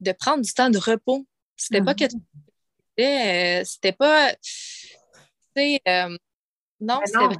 de 0.00 0.12
prendre 0.12 0.42
du 0.42 0.52
temps 0.52 0.70
de 0.70 0.78
repos. 0.78 1.26
C'était 1.56 1.82
pas 1.82 1.94
que 1.94 2.04
c'était 2.96 3.92
pas. 3.92 4.34
Non, 6.80 7.00
c'est 7.04 7.16
vrai 7.16 7.36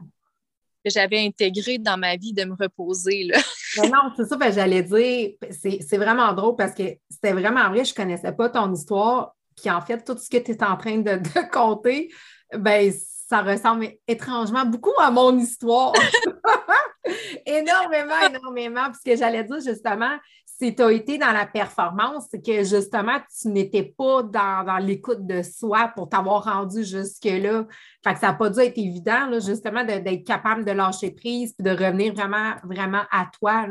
que 0.85 0.91
j'avais 0.91 1.25
intégré 1.25 1.79
dans 1.79 1.97
ma 1.97 2.17
vie 2.17 2.33
de 2.33 2.45
me 2.45 2.55
reposer. 2.55 3.25
Là. 3.25 3.39
non, 3.91 4.13
c'est 4.17 4.27
ça 4.27 4.51
j'allais 4.51 4.83
dire. 4.83 5.31
C'est 5.51 5.97
vraiment 5.97 6.33
drôle 6.35 6.57
parce 6.57 6.75
que 6.75 6.83
c'était 7.09 7.33
vraiment 7.33 7.69
vrai, 7.71 7.85
je 7.85 7.93
ne 7.93 7.97
connaissais 7.97 8.33
pas 8.33 8.51
ton 8.51 8.73
histoire. 8.73 9.35
Puis 9.57 9.71
en 9.71 9.81
fait, 9.81 10.05
tout 10.05 10.17
ce 10.19 10.29
que 10.29 10.37
tu 10.37 10.51
es 10.53 10.63
en 10.63 10.77
train 10.77 10.99
de, 10.99 11.17
de 11.17 11.51
compter, 11.51 12.13
ben, 12.53 12.93
ça 13.29 13.41
ressemble 13.41 13.89
étrangement 14.07 14.67
beaucoup 14.67 14.93
à 14.99 15.11
mon 15.11 15.39
histoire. 15.39 15.93
énormément, 17.47 18.21
énormément. 18.29 18.85
Puis 18.91 18.99
ce 19.05 19.11
que 19.11 19.17
j'allais 19.17 19.45
dire 19.45 19.61
justement, 19.65 20.17
si 20.59 20.75
tu 20.75 20.83
as 20.83 20.93
été 20.93 21.19
dans 21.19 21.33
la 21.33 21.47
performance, 21.47 22.27
c'est 22.31 22.45
que 22.45 22.63
justement, 22.63 23.19
tu 23.41 23.49
n'étais 23.49 23.83
pas 23.83 24.23
dans, 24.23 24.79
l'écoute 24.79 25.27
de 25.27 25.43
soi 25.43 25.93
pour 25.95 26.09
t'avoir 26.09 26.45
rendu 26.45 26.85
jusque-là. 26.85 27.67
Fait 28.05 28.15
que 28.15 28.21
ça 28.21 28.29
n'a 28.29 28.35
pas 28.35 28.51
dû 28.51 28.61
être 28.61 28.79
évident, 28.79 29.33
justement, 29.41 29.85
d'être 29.85 30.25
capable 30.25 30.65
de 30.65 30.71
lâcher 30.71 31.11
prise 31.11 31.55
et 31.59 31.63
de 31.63 31.71
revenir 31.71 32.15
vraiment, 32.15 32.55
vraiment 32.63 33.03
à 33.11 33.29
toi. 33.39 33.67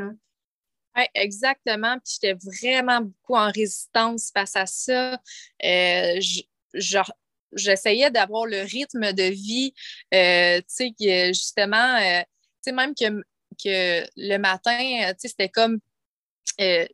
Oui, 0.96 1.04
exactement. 1.14 1.96
Puis 2.04 2.18
j'étais 2.20 2.36
vraiment 2.60 3.00
beaucoup 3.00 3.36
en 3.36 3.50
résistance 3.50 4.30
face 4.32 4.56
à 4.56 4.66
ça. 4.66 5.18
Euh, 5.64 6.20
j'essayais 7.52 8.10
d'avoir 8.10 8.46
le 8.46 8.60
rythme 8.60 9.12
de 9.12 9.30
vie, 9.30 9.72
euh, 10.12 10.58
tu 10.58 10.94
sais, 10.98 11.28
justement, 11.28 11.96
euh, 11.96 12.20
tu 12.20 12.70
sais, 12.70 12.72
même 12.72 12.94
que, 12.94 13.06
que 13.62 14.06
le 14.16 14.36
matin, 14.38 14.78
tu 14.78 15.14
sais, 15.18 15.28
c'était 15.28 15.48
comme 15.48 15.80
euh, 16.60 16.86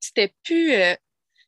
c'était 0.00 0.34
plus. 0.44 0.74
Euh, 0.74 0.94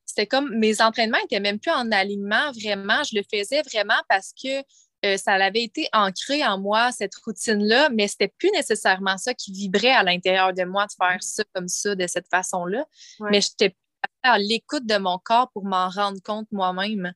c'était 0.05 0.27
comme 0.27 0.57
mes 0.57 0.81
entraînements 0.81 1.19
n'étaient 1.21 1.41
même 1.41 1.59
plus 1.59 1.71
en 1.71 1.93
alignement 1.93 2.51
vraiment. 2.53 3.03
Je 3.05 3.17
le 3.17 3.23
faisais 3.23 3.63
vraiment 3.63 4.01
parce 4.09 4.33
que 4.33 4.65
euh, 5.05 5.17
ça 5.17 5.35
avait 5.35 5.63
été 5.63 5.89
ancré 5.93 6.45
en 6.45 6.59
moi, 6.59 6.91
cette 6.91 7.15
routine-là, 7.15 7.89
mais 7.91 8.09
c'était 8.09 8.33
plus 8.37 8.51
nécessairement 8.51 9.17
ça 9.17 9.33
qui 9.35 9.53
vibrait 9.53 9.93
à 9.93 10.03
l'intérieur 10.03 10.53
de 10.53 10.65
moi 10.65 10.87
de 10.87 10.93
faire 10.93 11.23
ça 11.23 11.45
comme 11.55 11.69
ça, 11.69 11.95
de 11.95 12.07
cette 12.07 12.27
façon-là. 12.29 12.85
Mais 13.21 13.41
j'étais 13.41 13.77
à 14.23 14.39
l'écoute 14.39 14.87
de 14.87 14.97
mon 14.97 15.19
corps 15.19 15.51
pour 15.53 15.65
m'en 15.65 15.89
rendre 15.89 16.21
compte 16.25 16.49
moi-même. 16.51 17.13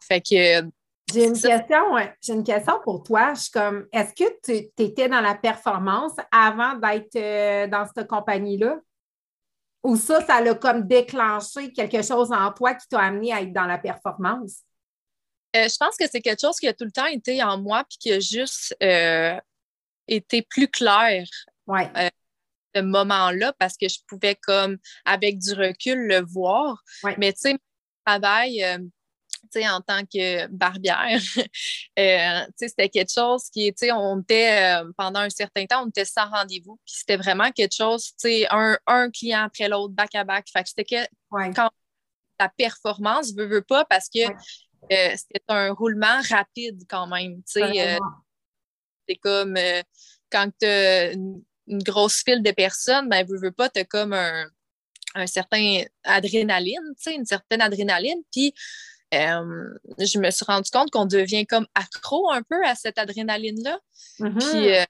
Fait 0.00 0.20
que. 0.20 0.62
J'ai 1.12 1.26
une 1.26 1.38
question, 1.38 1.96
J'ai 2.22 2.32
une 2.32 2.44
question 2.44 2.74
pour 2.82 3.02
toi. 3.02 3.34
Je 3.34 3.42
suis 3.42 3.50
comme, 3.50 3.86
est-ce 3.92 4.14
que 4.14 4.30
tu 4.42 4.70
étais 4.82 5.08
dans 5.08 5.20
la 5.20 5.34
performance 5.34 6.12
avant 6.30 6.74
d'être 6.74 7.68
dans 7.68 7.84
cette 7.94 8.06
compagnie-là? 8.06 8.78
Ou 9.84 9.96
ça, 9.96 10.24
ça 10.24 10.40
l'a 10.40 10.54
comme 10.54 10.86
déclenché 10.86 11.70
quelque 11.72 12.02
chose 12.02 12.32
en 12.32 12.50
toi 12.52 12.74
qui 12.74 12.88
t'a 12.88 13.00
amené 13.00 13.32
à 13.32 13.42
être 13.42 13.52
dans 13.52 13.66
la 13.66 13.78
performance? 13.78 14.62
Euh, 15.54 15.68
je 15.68 15.76
pense 15.78 15.96
que 15.96 16.06
c'est 16.10 16.22
quelque 16.22 16.40
chose 16.40 16.56
qui 16.58 16.66
a 16.66 16.72
tout 16.72 16.84
le 16.84 16.90
temps 16.90 17.06
été 17.06 17.42
en 17.42 17.60
moi 17.60 17.84
puis 17.88 17.98
qui 17.98 18.12
a 18.12 18.18
juste 18.18 18.74
euh, 18.82 19.38
été 20.08 20.42
plus 20.42 20.68
clair. 20.68 21.24
Ouais. 21.66 21.90
Euh, 21.96 22.08
ce 22.74 22.80
moment-là 22.80 23.52
parce 23.58 23.76
que 23.76 23.88
je 23.88 23.98
pouvais 24.08 24.34
comme 24.34 24.78
avec 25.04 25.38
du 25.38 25.52
recul 25.52 26.08
le 26.08 26.24
voir. 26.24 26.82
Mais 27.18 27.32
tu 27.32 27.40
sais, 27.40 27.52
mon 27.52 27.58
travail, 28.04 28.64
en 29.62 29.80
tant 29.80 30.02
que 30.02 30.46
barbière, 30.48 31.20
euh, 31.98 32.46
c'était 32.56 32.88
quelque 32.88 33.12
chose 33.12 33.44
qui, 33.50 33.72
on 33.92 34.20
était, 34.20 34.80
euh, 34.82 34.90
pendant 34.96 35.20
un 35.20 35.30
certain 35.30 35.66
temps, 35.66 35.84
on 35.84 35.88
était 35.88 36.04
sans 36.04 36.28
rendez-vous. 36.28 36.78
Puis 36.84 36.96
c'était 36.98 37.16
vraiment 37.16 37.50
quelque 37.50 37.74
chose, 37.74 38.14
un, 38.50 38.78
un 38.86 39.10
client 39.10 39.44
après 39.44 39.68
l'autre, 39.68 39.94
back-à-back. 39.94 40.46
Fait 40.52 40.62
que 40.62 40.68
c'était 40.68 41.08
quand 41.30 41.70
la 42.40 42.48
performance, 42.48 43.32
veut, 43.34 43.46
veut 43.46 43.62
pas, 43.62 43.84
parce 43.84 44.08
que 44.08 44.26
euh, 44.28 45.16
c'était 45.16 45.42
un 45.48 45.72
roulement 45.72 46.20
rapide 46.28 46.82
quand 46.88 47.06
même. 47.06 47.42
c'est 47.46 49.16
comme 49.20 49.56
quand 50.30 50.50
tu 50.58 50.66
as 50.66 51.12
une, 51.12 51.42
grosse 51.66 52.22
file 52.22 52.42
de 52.42 52.50
personnes, 52.50 53.08
ben, 53.08 53.26
veut, 53.26 53.38
veut 53.38 53.52
pas, 53.52 53.70
tu 53.70 53.80
as 53.80 53.84
comme 53.84 54.12
un, 54.12 54.44
un 55.14 55.26
certain 55.26 55.82
adrénaline, 56.02 56.94
une 57.06 57.24
certaine 57.24 57.60
adrénaline. 57.60 58.22
Puis 58.32 58.52
euh, 59.14 59.78
je 59.98 60.18
me 60.18 60.30
suis 60.30 60.44
rendu 60.44 60.70
compte 60.70 60.90
qu'on 60.90 61.06
devient 61.06 61.46
comme 61.46 61.66
accro 61.74 62.30
un 62.30 62.42
peu 62.42 62.64
à 62.64 62.74
cette 62.74 62.98
adrénaline-là. 62.98 63.78
Mm-hmm. 64.20 64.38
Puis 64.38 64.74
euh, 64.74 64.84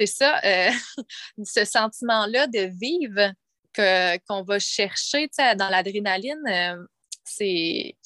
c'est 0.00 0.06
ça, 0.06 0.40
euh, 0.44 0.70
ce 1.44 1.64
sentiment-là 1.64 2.46
de 2.46 2.70
vivre, 2.80 3.32
qu'on 3.76 4.42
va 4.42 4.58
chercher 4.58 5.30
dans 5.56 5.68
l'adrénaline, 5.68 6.86
c'est. 7.24 7.96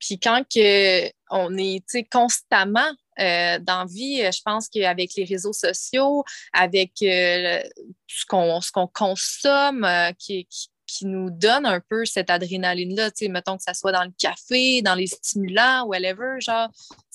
Puis 0.00 0.18
quand 0.18 0.42
que 0.52 1.08
on 1.30 1.56
est 1.56 1.84
constamment 2.10 2.90
euh, 3.20 3.58
dans 3.58 3.84
vie, 3.86 4.22
je 4.32 4.42
pense 4.44 4.68
qu'avec 4.68 5.14
les 5.16 5.24
réseaux 5.24 5.52
sociaux, 5.52 6.24
avec 6.52 6.92
euh, 7.02 7.62
ce 8.06 8.24
qu'on 8.26 8.86
consomme, 8.88 9.86
qui, 10.18 10.46
qui, 10.46 10.68
nous 11.06 11.30
donne 11.30 11.66
un 11.66 11.80
peu 11.80 12.04
cette 12.04 12.30
adrénaline-là, 12.30 13.10
mettons 13.28 13.56
que 13.56 13.62
ça 13.62 13.74
soit 13.74 13.92
dans 13.92 14.04
le 14.04 14.12
café, 14.18 14.82
dans 14.82 14.94
les 14.94 15.06
stimulants, 15.06 15.86
whatever, 15.86 16.40
genre, 16.40 16.68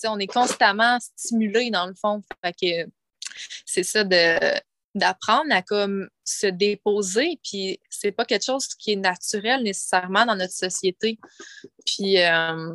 on 0.05 0.19
est 0.19 0.27
constamment 0.27 0.99
stimulé 0.99 1.69
dans 1.71 1.87
le 1.87 1.93
fond. 1.93 2.21
Fait 2.43 2.87
c'est 3.65 3.83
ça 3.83 4.03
de 4.03 4.37
d'apprendre 4.95 5.51
à 5.51 5.61
comme 5.61 6.07
se 6.23 6.45
déposer, 6.47 7.39
puis 7.43 7.79
c'est 7.89 8.11
pas 8.11 8.25
quelque 8.25 8.45
chose 8.45 8.67
qui 8.67 8.91
est 8.91 8.95
naturel 8.95 9.63
nécessairement 9.63 10.25
dans 10.25 10.35
notre 10.35 10.53
société. 10.53 11.17
Puis 11.85 12.21
euh, 12.21 12.73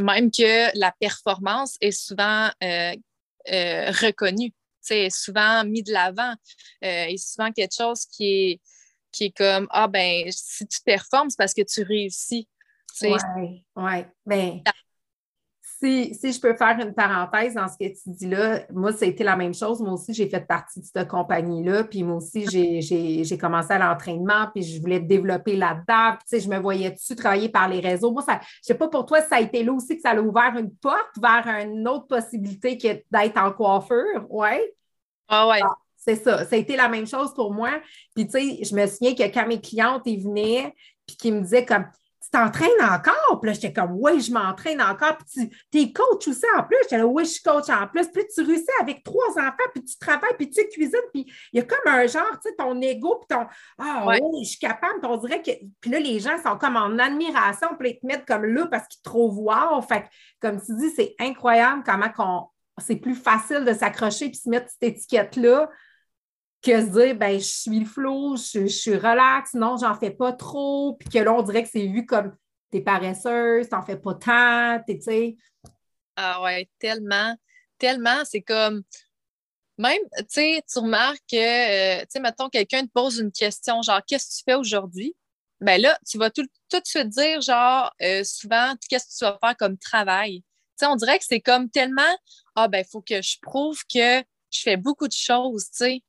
même 0.00 0.30
que 0.30 0.78
la 0.78 0.94
performance 0.98 1.76
est 1.80 1.90
souvent 1.90 2.48
euh, 2.64 2.94
euh, 3.52 3.90
reconnue, 3.90 4.54
souvent 5.10 5.64
mis 5.64 5.82
de 5.82 5.92
l'avant, 5.92 6.34
et 6.80 7.18
souvent 7.18 7.52
quelque 7.52 7.74
chose 7.76 8.06
qui 8.06 8.24
est, 8.24 8.60
qui 9.12 9.26
est 9.26 9.36
comme 9.36 9.66
Ah 9.70 9.88
ben, 9.88 10.24
si 10.30 10.66
tu 10.66 10.80
performes, 10.84 11.30
c'est 11.30 11.38
parce 11.38 11.54
que 11.54 11.62
tu 11.62 11.82
réussis. 11.82 12.48
Oui, 13.02 13.64
oui. 13.76 14.04
Ben, 14.26 14.60
si, 15.80 16.32
je 16.32 16.40
peux 16.40 16.54
faire 16.54 16.76
une 16.80 16.92
parenthèse 16.92 17.54
dans 17.54 17.68
ce 17.68 17.76
que 17.78 17.88
tu 17.88 18.10
dis 18.10 18.26
là, 18.26 18.62
moi, 18.72 18.92
ça 18.92 19.04
a 19.04 19.08
été 19.08 19.22
la 19.22 19.36
même 19.36 19.54
chose. 19.54 19.80
Moi 19.80 19.92
aussi, 19.92 20.12
j'ai 20.12 20.28
fait 20.28 20.40
partie 20.40 20.80
de 20.80 20.84
cette 20.84 21.06
compagnie-là. 21.06 21.84
Puis 21.84 22.02
moi 22.02 22.16
aussi, 22.16 22.46
j'ai 22.48 23.38
commencé 23.38 23.72
à 23.72 23.78
l'entraînement, 23.78 24.48
puis 24.52 24.64
je 24.64 24.80
voulais 24.80 25.00
développer 25.00 25.56
là-dedans. 25.56 26.16
Puis, 26.16 26.28
tu 26.28 26.36
sais, 26.36 26.40
je 26.40 26.48
me 26.48 26.58
voyais 26.58 26.90
dessus 26.90 27.14
travailler 27.14 27.48
par 27.48 27.68
les 27.68 27.80
réseaux? 27.80 28.10
Moi, 28.10 28.22
ça, 28.22 28.40
je 28.42 28.46
ne 28.46 28.62
sais 28.62 28.74
pas 28.74 28.88
pour 28.88 29.06
toi, 29.06 29.20
ça 29.22 29.36
a 29.36 29.40
été 29.40 29.62
là 29.62 29.72
aussi 29.72 29.94
que 29.94 30.02
ça 30.02 30.10
a 30.10 30.20
ouvert 30.20 30.56
une 30.56 30.74
porte 30.74 31.16
vers 31.20 31.46
une 31.62 31.86
autre 31.86 32.08
possibilité 32.08 32.76
que 32.76 32.88
d'être 33.10 33.36
en 33.36 33.52
coiffure. 33.52 34.26
Oui? 34.30 34.56
Ah 35.28 35.46
ouais. 35.46 35.60
Ah, 35.62 35.76
c'est 35.98 36.16
ça. 36.16 36.44
Ça 36.44 36.56
a 36.56 36.58
été 36.58 36.76
la 36.76 36.88
même 36.88 37.06
chose 37.06 37.34
pour 37.34 37.52
moi. 37.52 37.70
Puis, 38.14 38.26
tu 38.26 38.32
sais, 38.32 38.64
je 38.64 38.74
me 38.74 38.86
souviens 38.86 39.14
que 39.14 39.34
quand 39.34 39.46
mes 39.46 39.60
clientes 39.60 40.02
ils 40.06 40.22
venaient, 40.22 40.74
puis 41.06 41.16
qu'ils 41.16 41.34
me 41.34 41.40
disaient 41.42 41.66
comme 41.66 41.86
tu 42.28 42.30
t'entraînes 42.30 42.82
encore? 42.82 43.40
Puis 43.40 43.48
là, 43.48 43.52
j'étais 43.54 43.72
comme, 43.72 43.92
oui, 43.92 44.20
je 44.20 44.32
m'entraîne 44.32 44.82
encore. 44.82 45.16
Puis 45.18 45.48
tu 45.70 45.80
es 45.80 45.92
coach 45.92 46.28
aussi 46.28 46.44
en 46.56 46.62
plus. 46.64 46.76
J'étais 46.82 46.98
là, 46.98 47.06
oui, 47.06 47.24
je 47.24 47.30
suis 47.30 47.42
coach 47.42 47.68
en 47.70 47.86
plus. 47.86 48.06
Puis 48.08 48.24
tu 48.34 48.42
réussis 48.42 48.66
avec 48.80 49.02
trois 49.02 49.30
enfants, 49.30 49.68
puis 49.72 49.84
tu 49.84 49.96
travailles, 49.98 50.34
puis 50.36 50.50
tu 50.50 50.66
cuisines. 50.68 51.00
Puis 51.12 51.32
il 51.52 51.58
y 51.58 51.60
a 51.60 51.62
comme 51.62 51.92
un 51.92 52.06
genre, 52.06 52.30
tu 52.42 52.50
sais, 52.50 52.56
ton 52.56 52.80
ego, 52.80 53.16
puis 53.20 53.36
ton, 53.36 53.46
ah 53.78 54.04
oui, 54.06 54.44
je 54.44 54.50
suis 54.50 54.58
capable. 54.58 55.00
Puis 55.00 55.10
on 55.10 55.16
dirait 55.16 55.42
que, 55.42 55.52
puis 55.80 55.90
là, 55.90 56.00
les 56.00 56.20
gens 56.20 56.36
sont 56.42 56.58
comme 56.58 56.76
en 56.76 56.98
admiration, 56.98 57.68
puis 57.78 57.90
ils 57.90 58.00
te 58.00 58.06
mettent 58.06 58.26
comme 58.26 58.44
là 58.44 58.66
parce 58.66 58.86
qu'ils 58.88 59.00
te 59.00 59.08
trouvent 59.08 59.38
wow. 59.38 59.80
Fait 59.80 60.04
comme 60.40 60.60
tu 60.60 60.74
dis, 60.76 60.90
c'est 60.90 61.14
incroyable 61.18 61.82
comment 61.86 62.10
qu'on, 62.10 62.48
c'est 62.78 62.96
plus 62.96 63.14
facile 63.14 63.64
de 63.64 63.72
s'accrocher 63.72 64.28
puis 64.28 64.36
se 64.36 64.48
mettre 64.48 64.70
cette 64.70 64.96
étiquette-là 64.96 65.68
que 66.62 66.80
se 66.80 66.86
dire, 66.86 67.16
ben, 67.16 67.38
je 67.38 67.44
suis 67.44 67.78
le 67.80 67.86
flow, 67.86 68.36
je, 68.36 68.66
suis 68.66 68.96
relax, 68.96 69.54
non, 69.54 69.76
j'en 69.76 69.94
fais 69.94 70.10
pas 70.10 70.32
trop, 70.32 70.96
puis 70.98 71.08
que 71.08 71.18
là, 71.18 71.32
on 71.32 71.42
dirait 71.42 71.62
que 71.62 71.68
c'est 71.68 71.86
vu 71.86 72.04
comme 72.04 72.34
t'es 72.70 72.80
paresseuse, 72.80 73.68
t'en 73.68 73.82
fais 73.82 73.96
pas 73.96 74.14
tant, 74.14 74.82
tu 74.86 75.00
sais. 75.00 75.36
Ah 76.16 76.42
ouais, 76.42 76.68
tellement, 76.78 77.36
tellement, 77.78 78.24
c'est 78.24 78.42
comme, 78.42 78.82
même, 79.78 80.02
tu 80.18 80.24
sais, 80.28 80.62
tu 80.70 80.78
remarques 80.80 81.22
que, 81.30 81.36
euh, 81.36 82.00
tu 82.00 82.06
sais, 82.10 82.20
mettons, 82.20 82.48
quelqu'un 82.48 82.84
te 82.84 82.90
pose 82.92 83.18
une 83.18 83.32
question, 83.32 83.80
genre, 83.82 84.02
qu'est-ce 84.06 84.26
que 84.26 84.38
tu 84.38 84.42
fais 84.44 84.56
aujourd'hui? 84.56 85.14
Ben 85.60 85.80
là, 85.80 85.98
tu 86.08 86.18
vas 86.18 86.30
tout, 86.30 86.46
tout 86.68 86.80
de 86.80 86.86
suite 86.86 87.08
dire, 87.08 87.40
genre, 87.40 87.92
euh, 88.02 88.24
souvent, 88.24 88.74
qu'est-ce 88.88 89.06
que 89.06 89.18
tu 89.18 89.24
vas 89.24 89.38
faire 89.40 89.56
comme 89.56 89.78
travail? 89.78 90.40
Tu 90.42 90.84
sais, 90.84 90.86
on 90.86 90.96
dirait 90.96 91.18
que 91.18 91.24
c'est 91.24 91.40
comme 91.40 91.70
tellement, 91.70 92.16
ah, 92.56 92.68
ben, 92.68 92.84
il 92.84 92.90
faut 92.90 93.02
que 93.02 93.22
je 93.22 93.38
prouve 93.40 93.80
que 93.92 94.20
je 94.50 94.60
fais 94.62 94.76
beaucoup 94.76 95.06
de 95.08 95.12
choses, 95.12 95.66
tu 95.70 95.76
sais. 95.76 96.02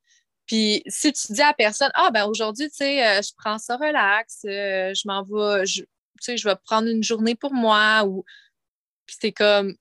Puis 0.49 0.81
si 0.87 1.13
tu 1.13 1.33
dis 1.33 1.43
à 1.43 1.53
personne, 1.53 1.91
ah 1.93 2.09
ben 2.11 2.25
aujourd'hui, 2.25 2.69
tu 2.69 2.77
sais, 2.77 3.05
euh, 3.07 3.21
je 3.21 3.31
prends 3.37 3.59
ça 3.59 3.77
relax, 3.77 4.39
euh, 4.45 4.95
je 4.95 5.07
m'en 5.07 5.21
vais, 5.21 5.63
tu 5.63 5.85
sais, 6.19 6.37
je 6.37 6.49
vais 6.49 6.55
prendre 6.65 6.87
une 6.87 7.03
journée 7.03 7.35
pour 7.35 7.53
moi 7.53 8.03
ou 8.03 8.25
puis 9.05 9.15
c'est 9.21 9.31
comme 9.31 9.75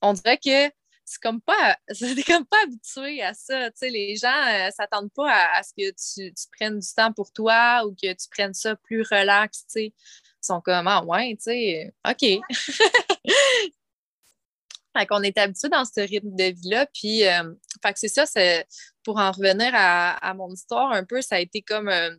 on 0.00 0.14
dirait 0.14 0.38
que 0.38 0.72
c'est 1.04 1.20
comme 1.22 1.42
pas 1.42 1.76
c'est 1.92 2.22
comme 2.24 2.46
pas 2.46 2.56
habitué 2.62 3.22
à 3.22 3.34
ça. 3.34 3.70
Tu 3.72 3.76
sais, 3.76 3.90
les 3.90 4.16
gens 4.16 4.28
ne 4.28 4.68
euh, 4.68 4.70
s'attendent 4.70 5.12
pas 5.12 5.30
à, 5.58 5.62
ce 5.62 5.72
que 5.76 5.90
tu, 5.90 6.32
tu, 6.32 6.44
prennes 6.58 6.78
du 6.78 6.88
temps 6.96 7.12
pour 7.12 7.30
toi 7.30 7.84
ou 7.86 7.90
que 7.90 8.10
tu 8.14 8.28
prennes 8.30 8.54
ça 8.54 8.76
plus 8.76 9.02
relax, 9.02 9.66
tu 9.66 9.72
sais. 9.72 9.84
Ils 9.86 10.46
sont 10.46 10.62
comme 10.62 10.88
Ah 10.88 11.04
ouais, 11.04 11.36
tu 11.36 11.50
sais, 11.50 11.94
OK. 12.08 12.40
Fait 14.96 15.06
qu'on 15.06 15.22
est 15.22 15.36
habitué 15.38 15.68
dans 15.68 15.84
ce 15.84 16.00
rythme 16.00 16.34
de 16.34 16.44
vie-là. 16.44 16.86
Puis, 16.94 17.26
euh, 17.26 17.52
fait 17.82 17.92
que 17.92 17.98
c'est 17.98 18.08
ça, 18.08 18.24
pour 19.02 19.18
en 19.18 19.32
revenir 19.32 19.70
à, 19.74 20.34
mon 20.34 20.52
histoire 20.52 20.92
un 20.92 21.04
peu, 21.04 21.20
ça 21.20 21.36
a 21.36 21.40
été 21.40 21.62
comme 21.62 21.88
euh, 21.88 22.10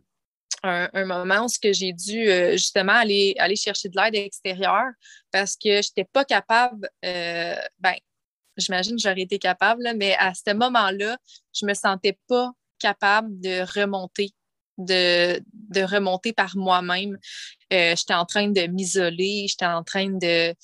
un, 0.62 1.04
moment 1.04 1.46
où 1.46 1.48
j'ai 1.62 1.92
dû 1.92 2.28
euh, 2.28 2.52
justement 2.52 2.92
aller, 2.92 3.34
chercher 3.56 3.88
de 3.88 3.96
l'aide 4.00 4.14
extérieure 4.14 4.90
parce 5.32 5.56
que 5.56 5.82
je 5.82 5.88
n'étais 5.88 6.04
pas 6.04 6.24
capable, 6.24 6.88
ben, 7.02 7.94
j'imagine 8.56 8.96
que 8.96 9.02
j'aurais 9.02 9.22
été 9.22 9.38
capable, 9.38 9.82
mais 9.96 10.14
à 10.18 10.32
ce 10.34 10.52
moment-là, 10.54 11.18
je 11.54 11.64
ne 11.64 11.70
me 11.70 11.74
sentais 11.74 12.18
pas 12.28 12.52
capable 12.78 13.40
de 13.40 13.62
remonter 13.78 14.32
de, 14.78 15.82
remonter 15.82 16.32
par 16.32 16.56
moi-même. 16.56 17.18
J'étais 17.70 18.14
en 18.14 18.26
train 18.26 18.48
de 18.48 18.62
m'isoler, 18.66 19.46
j'étais 19.48 19.66
en 19.66 19.82
train 19.82 20.10
de. 20.10 20.54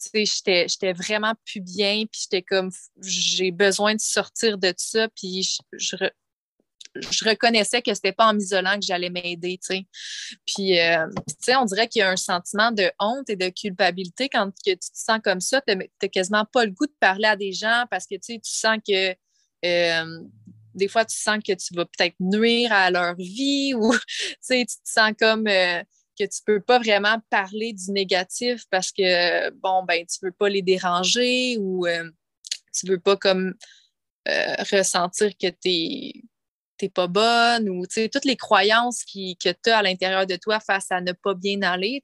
Tu 0.00 0.26
sais, 0.26 0.66
j'étais 0.68 0.92
vraiment 0.92 1.34
plus 1.44 1.60
bien, 1.60 2.04
puis 2.10 2.22
j'étais 2.22 2.42
comme. 2.42 2.70
J'ai 3.02 3.50
besoin 3.50 3.94
de 3.94 4.00
sortir 4.00 4.58
de 4.58 4.72
ça, 4.76 5.08
puis 5.08 5.58
je, 5.72 5.96
reconnaissais 7.24 7.82
que 7.82 7.92
c'était 7.92 8.12
pas 8.12 8.28
en 8.28 8.34
m'isolant 8.34 8.78
que 8.78 8.86
j'allais 8.86 9.10
m'aider, 9.10 9.58
tu 9.58 9.76
sais. 9.76 9.86
Puis, 10.46 10.78
euh, 10.80 11.06
tu 11.28 11.34
sais, 11.40 11.56
on 11.56 11.64
dirait 11.64 11.88
qu'il 11.88 12.00
y 12.00 12.02
a 12.02 12.10
un 12.10 12.16
sentiment 12.16 12.72
de 12.72 12.90
honte 12.98 13.28
et 13.28 13.36
de 13.36 13.48
culpabilité 13.48 14.28
quand 14.28 14.50
que 14.50 14.70
tu 14.70 14.76
te 14.76 14.86
sens 14.94 15.20
comme 15.22 15.40
ça. 15.40 15.60
Tu 15.60 15.76
n'as 15.76 16.08
quasiment 16.08 16.46
pas 16.50 16.64
le 16.64 16.70
goût 16.70 16.86
de 16.86 16.96
parler 16.98 17.28
à 17.28 17.36
des 17.36 17.52
gens 17.52 17.84
parce 17.90 18.06
que, 18.06 18.14
tu 18.14 18.34
sais, 18.34 18.40
tu 18.42 18.50
sens 18.50 18.78
que 18.86 19.14
euh, 19.64 20.20
des 20.76 20.88
fois, 20.88 21.04
tu 21.04 21.16
sens 21.16 21.38
que 21.38 21.52
tu 21.52 21.74
vas 21.74 21.86
peut-être 21.86 22.16
nuire 22.20 22.72
à 22.72 22.90
leur 22.90 23.14
vie 23.16 23.74
ou 23.76 23.92
tu 24.48 24.66
te 24.66 24.72
sens 24.84 25.12
comme 25.18 25.46
euh, 25.48 25.82
que 26.18 26.24
tu 26.24 26.40
peux 26.44 26.60
pas 26.60 26.78
vraiment 26.78 27.18
parler 27.30 27.72
du 27.72 27.90
négatif 27.92 28.64
parce 28.70 28.92
que, 28.92 29.50
bon, 29.50 29.84
ben, 29.84 30.04
tu 30.06 30.18
veux 30.22 30.32
pas 30.32 30.48
les 30.48 30.62
déranger 30.62 31.56
ou 31.58 31.86
euh, 31.86 32.08
tu 32.74 32.86
veux 32.86 33.00
pas 33.00 33.16
comme 33.16 33.54
euh, 34.28 34.54
ressentir 34.70 35.30
que 35.40 35.48
tu 35.48 36.22
n'es 36.82 36.88
pas 36.88 37.06
bonne 37.06 37.68
ou 37.68 37.86
toutes 37.86 38.24
les 38.24 38.36
croyances 38.36 39.04
qui, 39.04 39.36
que 39.36 39.50
tu 39.50 39.70
as 39.70 39.78
à 39.78 39.82
l'intérieur 39.82 40.26
de 40.26 40.36
toi 40.36 40.60
face 40.60 40.90
à 40.90 41.00
ne 41.00 41.12
pas 41.12 41.34
bien 41.34 41.62
aller. 41.62 42.02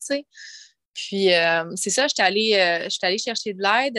Puis, 0.94 1.28
c'est 1.76 1.90
ça, 1.90 2.06
je 2.06 2.14
suis 2.14 2.22
allée, 2.22 2.54
allée, 3.02 3.18
chercher 3.18 3.54
de 3.54 3.62
l'aide 3.62 3.98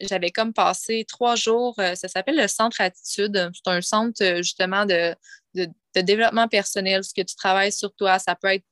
j'avais 0.00 0.30
comme 0.30 0.52
passé 0.52 1.04
trois 1.08 1.36
jours, 1.36 1.74
euh, 1.78 1.94
ça 1.94 2.08
s'appelle 2.08 2.36
le 2.36 2.48
Centre 2.48 2.80
Attitude. 2.80 3.50
C'est 3.52 3.70
un 3.70 3.80
centre 3.80 4.22
euh, 4.22 4.36
justement 4.36 4.86
de, 4.86 5.14
développement 5.94 6.48
personnel, 6.48 7.02
ce 7.04 7.12
que 7.12 7.22
tu 7.22 7.34
travailles 7.34 7.72
sur 7.72 7.92
toi. 7.94 8.18
Ça 8.18 8.34
peut 8.34 8.48
être, 8.48 8.64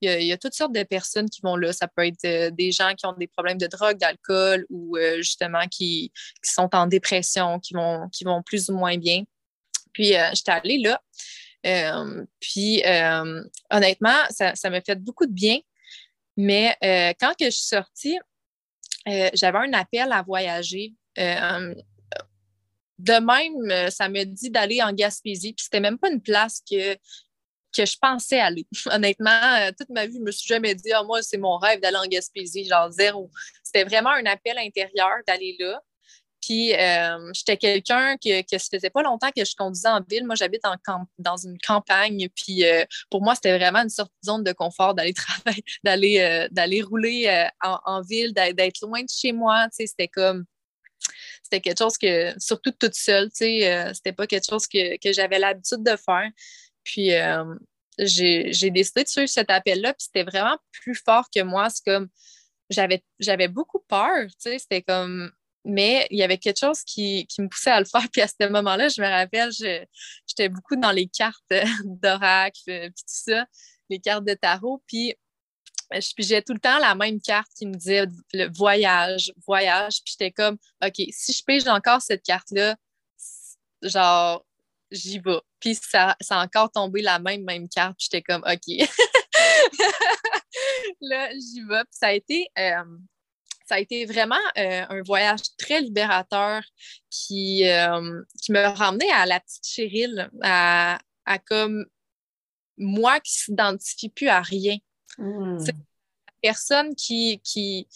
il 0.00 0.22
y, 0.22 0.32
a, 0.32 0.38
toutes 0.38 0.54
sortes 0.54 0.74
de 0.74 0.82
personnes 0.82 1.30
qui 1.30 1.40
vont 1.42 1.56
là. 1.56 1.72
Ça 1.72 1.88
peut 1.88 2.06
être 2.06 2.24
euh, 2.24 2.50
des 2.50 2.72
gens 2.72 2.94
qui 2.94 3.06
ont 3.06 3.14
des 3.14 3.26
problèmes 3.26 3.58
de 3.58 3.66
drogue, 3.66 3.96
d'alcool 3.96 4.66
ou 4.68 4.96
justement 5.16 5.66
qui, 5.70 6.12
sont 6.42 6.68
en 6.74 6.86
dépression, 6.86 7.58
qui 7.60 7.74
vont, 7.74 8.08
qui 8.10 8.24
vont 8.24 8.42
plus 8.42 8.68
ou 8.68 8.76
moins 8.76 8.98
bien. 8.98 9.22
Puis, 9.92 10.14
j'étais 10.32 10.50
allée 10.50 10.78
là. 10.78 11.00
puis, 12.40 12.82
honnêtement, 13.70 14.18
ça, 14.30 14.70
m'a 14.70 14.80
fait 14.80 15.00
beaucoup 15.00 15.26
de 15.26 15.32
bien. 15.32 15.58
Mais 16.36 16.76
quand 17.20 17.34
que 17.38 17.46
je 17.46 17.50
suis 17.50 17.68
sortie, 17.68 18.18
euh, 19.08 19.30
j'avais 19.34 19.58
un 19.58 19.72
appel 19.72 20.12
à 20.12 20.22
voyager. 20.22 20.94
Euh, 21.18 21.74
de 22.98 23.12
même, 23.12 23.70
euh, 23.70 23.90
ça 23.90 24.08
me 24.08 24.24
dit 24.24 24.50
d'aller 24.50 24.82
en 24.82 24.92
Gaspésie. 24.92 25.52
Puis 25.52 25.64
c'était 25.64 25.80
même 25.80 25.98
pas 25.98 26.10
une 26.10 26.22
place 26.22 26.62
que, 26.68 26.96
que 27.74 27.86
je 27.86 27.96
pensais 28.00 28.40
aller. 28.40 28.66
Honnêtement, 28.86 29.70
toute 29.78 29.90
ma 29.90 30.06
vie, 30.06 30.16
je 30.18 30.22
me 30.22 30.30
suis 30.30 30.46
jamais 30.48 30.74
dit, 30.74 30.92
ah, 30.92 31.02
moi, 31.02 31.22
c'est 31.22 31.38
mon 31.38 31.56
rêve 31.58 31.80
d'aller 31.80 31.96
en 31.96 32.06
Gaspésie, 32.06 32.64
genre 32.64 32.90
zéro. 32.90 33.30
C'était 33.62 33.84
vraiment 33.84 34.10
un 34.10 34.26
appel 34.26 34.58
intérieur 34.58 35.18
d'aller 35.26 35.56
là. 35.58 35.80
Puis 36.44 36.74
euh, 36.74 37.32
j'étais 37.32 37.56
quelqu'un 37.56 38.16
que, 38.16 38.42
que 38.42 38.58
ça 38.58 38.68
faisait 38.70 38.90
pas 38.90 39.02
longtemps 39.02 39.30
que 39.34 39.44
je 39.44 39.54
conduisais 39.56 39.88
en 39.88 40.00
ville. 40.02 40.26
Moi, 40.26 40.34
j'habite 40.34 40.62
dans 41.18 41.36
une 41.36 41.56
campagne. 41.58 42.28
Puis 42.34 42.64
euh, 42.64 42.84
pour 43.10 43.22
moi, 43.22 43.34
c'était 43.34 43.56
vraiment 43.56 43.80
une 43.80 43.88
sorte 43.88 44.12
de 44.22 44.26
zone 44.26 44.44
de 44.44 44.52
confort 44.52 44.94
d'aller 44.94 45.14
travailler, 45.14 45.64
d'aller, 45.84 46.20
euh, 46.20 46.48
d'aller 46.50 46.82
rouler 46.82 47.48
en, 47.62 48.02
ville, 48.02 48.34
d'être 48.34 48.80
loin 48.82 49.02
de 49.02 49.08
chez 49.08 49.32
moi. 49.32 49.66
C'était 49.70 50.08
comme 50.08 50.44
c'était 51.42 51.60
quelque 51.60 51.78
chose 51.78 51.98
que, 51.98 52.32
surtout 52.38 52.72
toute 52.72 52.94
seule, 52.94 53.28
tu 53.28 53.36
sais, 53.44 53.92
c'était 53.94 54.12
pas 54.12 54.26
quelque 54.26 54.46
chose 54.48 54.66
que, 54.66 54.96
que 54.96 55.12
j'avais 55.12 55.38
l'habitude 55.38 55.82
de 55.82 55.96
faire. 55.96 56.30
Puis 56.84 57.10
j'ai 57.98 58.70
décidé 58.70 59.04
de 59.04 59.08
suivre 59.08 59.28
cet 59.28 59.50
appel-là, 59.50 59.94
puis 59.94 60.04
c'était 60.04 60.24
vraiment 60.24 60.58
plus 60.72 60.94
fort 60.94 61.28
que 61.34 61.42
moi. 61.42 61.68
C'est 61.70 61.84
comme, 61.84 62.08
j'avais 62.70 63.48
beaucoup 63.48 63.80
peur, 63.88 64.26
tu 64.26 64.34
sais, 64.38 64.58
c'était 64.58 64.82
comme, 64.82 65.30
mais 65.64 66.06
il 66.10 66.18
y 66.18 66.22
avait 66.22 66.38
quelque 66.38 66.60
chose 66.60 66.82
qui, 66.82 67.26
me 67.38 67.48
poussait 67.48 67.70
à 67.70 67.80
le 67.80 67.86
faire. 67.86 68.06
Puis 68.12 68.20
à 68.20 68.28
ce 68.28 68.48
moment-là, 68.48 68.88
je 68.88 69.00
me 69.00 69.08
rappelle, 69.08 69.50
j'étais 69.50 70.48
beaucoup 70.48 70.76
dans 70.76 70.92
les 70.92 71.06
cartes 71.06 71.42
d'oracle, 71.84 72.60
puis 72.66 72.90
tout 72.90 73.04
ça, 73.06 73.46
les 73.88 73.98
cartes 73.98 74.24
de 74.24 74.34
tarot, 74.34 74.82
puis 74.86 75.14
j'ai 76.18 76.42
tout 76.42 76.54
le 76.54 76.58
temps 76.58 76.78
la 76.78 76.94
même 76.94 77.20
carte 77.20 77.50
qui 77.56 77.66
me 77.66 77.74
disait 77.74 78.06
le 78.32 78.50
voyage, 78.52 79.32
voyage. 79.46 80.02
Puis 80.04 80.16
j'étais 80.18 80.32
comme, 80.32 80.56
OK, 80.84 80.94
si 81.10 81.32
je 81.32 81.42
pige 81.44 81.66
encore 81.68 82.02
cette 82.02 82.22
carte-là, 82.22 82.76
genre, 83.82 84.44
j'y 84.90 85.18
vais. 85.18 85.40
Puis 85.60 85.74
ça, 85.74 86.16
ça 86.20 86.40
a 86.40 86.44
encore 86.44 86.70
tombé 86.70 87.02
la 87.02 87.18
même, 87.18 87.44
même 87.44 87.68
carte. 87.68 87.96
Puis 87.98 88.08
j'étais 88.10 88.22
comme, 88.22 88.42
OK. 88.42 88.68
là, 91.00 91.30
j'y 91.32 91.62
vais. 91.62 91.84
Puis 91.84 91.92
ça 91.92 92.08
a 92.08 92.12
été, 92.12 92.48
euh, 92.58 92.84
ça 93.66 93.76
a 93.76 93.80
été 93.80 94.04
vraiment 94.04 94.34
euh, 94.58 94.84
un 94.88 95.02
voyage 95.02 95.40
très 95.58 95.80
libérateur 95.80 96.62
qui, 97.10 97.68
euh, 97.68 98.22
qui 98.42 98.52
me 98.52 98.66
ramenait 98.76 99.10
à 99.10 99.26
la 99.26 99.40
petite 99.40 99.66
Cheryl, 99.66 100.30
à, 100.42 100.98
à 101.24 101.38
comme 101.38 101.86
moi 102.76 103.20
qui 103.20 103.32
ne 103.32 103.44
s'identifie 103.44 104.08
plus 104.08 104.28
à 104.28 104.42
rien. 104.42 104.76
Mmh. 105.18 105.64
Personne 106.42 106.94
qui, 106.94 107.40
qui 107.42 107.88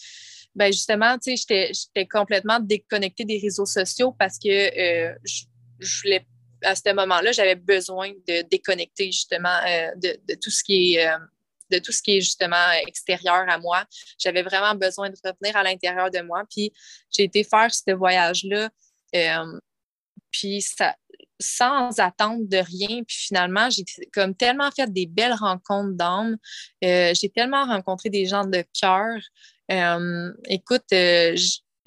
ben 0.55 0.71
justement, 0.71 1.17
tu 1.19 1.37
sais, 1.37 1.71
j'étais 1.73 2.07
complètement 2.07 2.59
déconnectée 2.59 3.25
des 3.25 3.37
réseaux 3.37 3.67
sociaux 3.67 4.15
parce 4.17 4.39
que 4.39 5.15
je, 5.23 5.43
je 5.79 6.01
voulais 6.01 6.25
à 6.63 6.75
ce 6.75 6.93
moment-là, 6.93 7.31
j'avais 7.31 7.55
besoin 7.55 8.11
de 8.27 8.41
déconnecter 8.49 9.11
justement 9.11 9.57
euh, 9.67 9.91
de, 9.95 10.35
tout 10.35 10.49
ce 10.49 10.63
qui 10.63 10.95
est 10.95 11.07
euh, 11.07 11.17
de 11.71 11.77
tout 11.77 11.91
ce 11.91 12.01
qui 12.01 12.17
est 12.17 12.21
justement 12.21 12.71
extérieur 12.87 13.45
à 13.47 13.59
moi. 13.59 13.85
J'avais 14.17 14.41
vraiment 14.41 14.73
besoin 14.73 15.09
de 15.09 15.15
revenir 15.23 15.55
à 15.55 15.61
l'intérieur 15.61 16.09
de 16.09 16.19
moi. 16.21 16.43
Puis 16.49 16.73
j'ai 17.15 17.23
été 17.23 17.43
faire 17.43 17.71
ce 17.71 17.91
voyage-là. 17.91 18.69
Euh, 19.15 19.59
puis 20.31 20.61
ça, 20.61 20.95
sans 21.39 21.99
attendre 21.99 22.41
de 22.47 22.57
rien. 22.57 23.03
Puis 23.03 23.17
finalement, 23.17 23.69
j'ai 23.69 23.83
comme 24.11 24.33
tellement 24.33 24.71
fait 24.71 24.91
des 24.91 25.05
belles 25.05 25.33
rencontres 25.33 25.93
d'âme. 25.93 26.37
j'ai 26.81 27.29
tellement 27.35 27.65
rencontré 27.65 28.09
des 28.09 28.25
gens 28.25 28.45
de 28.45 28.63
cœur. 28.73 29.19
écoute, 30.45 30.91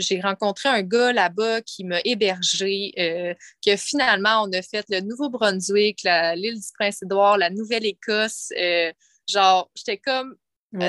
j'ai 0.03 0.21
rencontré 0.21 0.69
un 0.69 0.83
gars 0.83 1.13
là-bas 1.13 1.63
qui 1.63 1.85
m'a 1.85 2.01
hébergé, 2.05 2.93
euh, 2.99 3.35
que 3.65 3.77
finalement, 3.77 4.43
on 4.43 4.53
a 4.53 4.63
fait 4.63 4.85
le 4.89 5.01
Nouveau-Brunswick, 5.01 6.03
l'île 6.03 6.61
du 6.61 6.69
Prince-Édouard, 6.79 7.39
la 7.39 7.51
Nouvelle-Écosse. 7.51 8.53
Euh, 8.59 8.93
genre, 9.29 9.71
j'étais 9.75 9.99
comme. 9.99 10.37
Euh, 10.75 10.89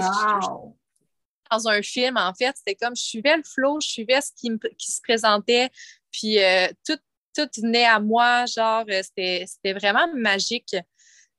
dans 1.51 1.67
un 1.67 1.81
film, 1.81 2.17
en 2.17 2.33
fait, 2.33 2.55
c'était 2.57 2.75
comme 2.75 2.95
je 2.95 3.03
suivais 3.03 3.37
le 3.37 3.43
flow, 3.43 3.79
je 3.79 3.87
suivais 3.87 4.21
ce 4.21 4.31
qui, 4.35 4.49
qui 4.77 4.91
se 4.91 5.01
présentait, 5.01 5.69
puis 6.11 6.37
tout, 6.83 6.97
tout 7.35 7.47
venait 7.61 7.85
à 7.85 7.99
moi, 7.99 8.45
genre, 8.47 8.85
c'était 8.87 9.73
vraiment 9.73 10.07
magique. 10.15 10.75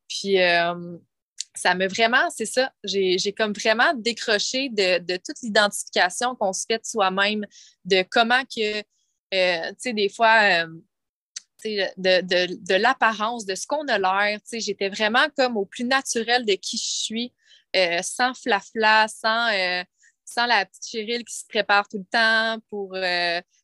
Puis 0.08 0.36
ça 1.54 1.74
me 1.74 1.86
vraiment, 1.86 2.30
c'est 2.30 2.46
ça, 2.46 2.72
j'ai 2.82 3.32
comme 3.36 3.52
vraiment 3.52 3.94
décroché 3.94 4.68
de, 4.70 5.16
toute 5.18 5.40
l'identification 5.42 6.34
qu'on 6.34 6.52
se 6.52 6.64
fait 6.68 6.78
de 6.78 6.84
soi-même, 6.84 7.46
de 7.84 8.04
comment 8.10 8.42
que, 8.44 8.78
euh, 8.78 9.70
tu 9.70 9.76
sais, 9.78 9.92
des 9.92 10.08
fois, 10.08 10.64
euh, 10.64 10.66
de, 11.64 12.20
de, 12.20 12.56
de 12.60 12.74
l'apparence, 12.74 13.46
de 13.46 13.54
ce 13.54 13.66
qu'on 13.66 13.86
a 13.86 13.98
l'air, 13.98 14.40
j'étais 14.52 14.88
vraiment 14.88 15.26
comme 15.36 15.56
au 15.56 15.64
plus 15.64 15.84
naturel 15.84 16.44
de 16.44 16.54
qui 16.54 16.76
je 16.76 16.82
suis, 16.82 17.32
euh, 17.76 18.00
sans 18.02 18.34
flafla, 18.34 19.06
sans, 19.08 19.48
sans 20.24 20.46
la 20.46 20.66
petite 20.66 20.86
Cheryl 20.86 21.24
qui 21.24 21.34
se 21.34 21.46
prépare 21.46 21.88
tout 21.88 21.98
le 21.98 22.04
temps 22.04 22.58
pour 22.68 22.96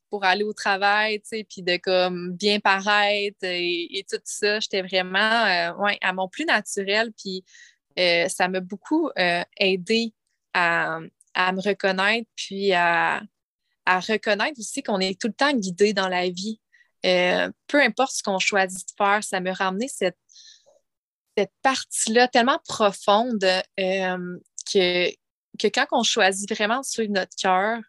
pour 0.08 0.24
aller 0.24 0.42
au 0.42 0.52
travail, 0.52 1.20
tu 1.20 1.28
sais, 1.28 1.46
puis 1.48 1.62
de 1.62 1.76
comme 1.76 2.32
bien 2.32 2.58
paraître 2.58 3.44
et, 3.44 4.04
tout 4.10 4.18
ça. 4.24 4.58
J'étais 4.58 4.82
vraiment 4.82 5.72
ouais, 5.78 5.98
à 6.00 6.12
mon 6.12 6.28
plus 6.28 6.44
naturel. 6.44 7.12
Puis 7.16 7.44
euh, 7.98 8.28
ça 8.28 8.48
m'a 8.48 8.60
beaucoup 8.60 9.10
euh, 9.18 9.42
aidé 9.56 10.14
à, 10.54 11.00
me 11.00 11.60
reconnaître, 11.60 12.28
puis 12.36 12.72
à, 12.72 13.22
reconnaître 13.86 14.58
aussi 14.58 14.82
qu'on 14.82 15.00
est 15.00 15.20
tout 15.20 15.28
le 15.28 15.34
temps 15.34 15.52
guidé 15.52 15.92
dans 15.92 16.08
la 16.08 16.28
vie. 16.28 16.60
Euh, 17.06 17.50
peu 17.66 17.80
importe 17.80 18.12
ce 18.12 18.22
qu'on 18.22 18.38
choisit 18.38 18.86
de 18.88 18.92
faire, 18.96 19.24
ça 19.24 19.40
me 19.40 19.50
ramené 19.50 19.88
cette, 19.88 20.18
cette 21.36 21.52
partie-là 21.62 22.28
tellement 22.28 22.60
profonde 22.68 23.44
que, 23.76 25.10
que 25.58 25.66
quand 25.66 25.86
on 25.92 26.02
choisit 26.02 26.48
vraiment 26.52 26.80
de 26.80 26.84
suivre 26.84 27.12
notre 27.12 27.34
cœur, 27.36 27.80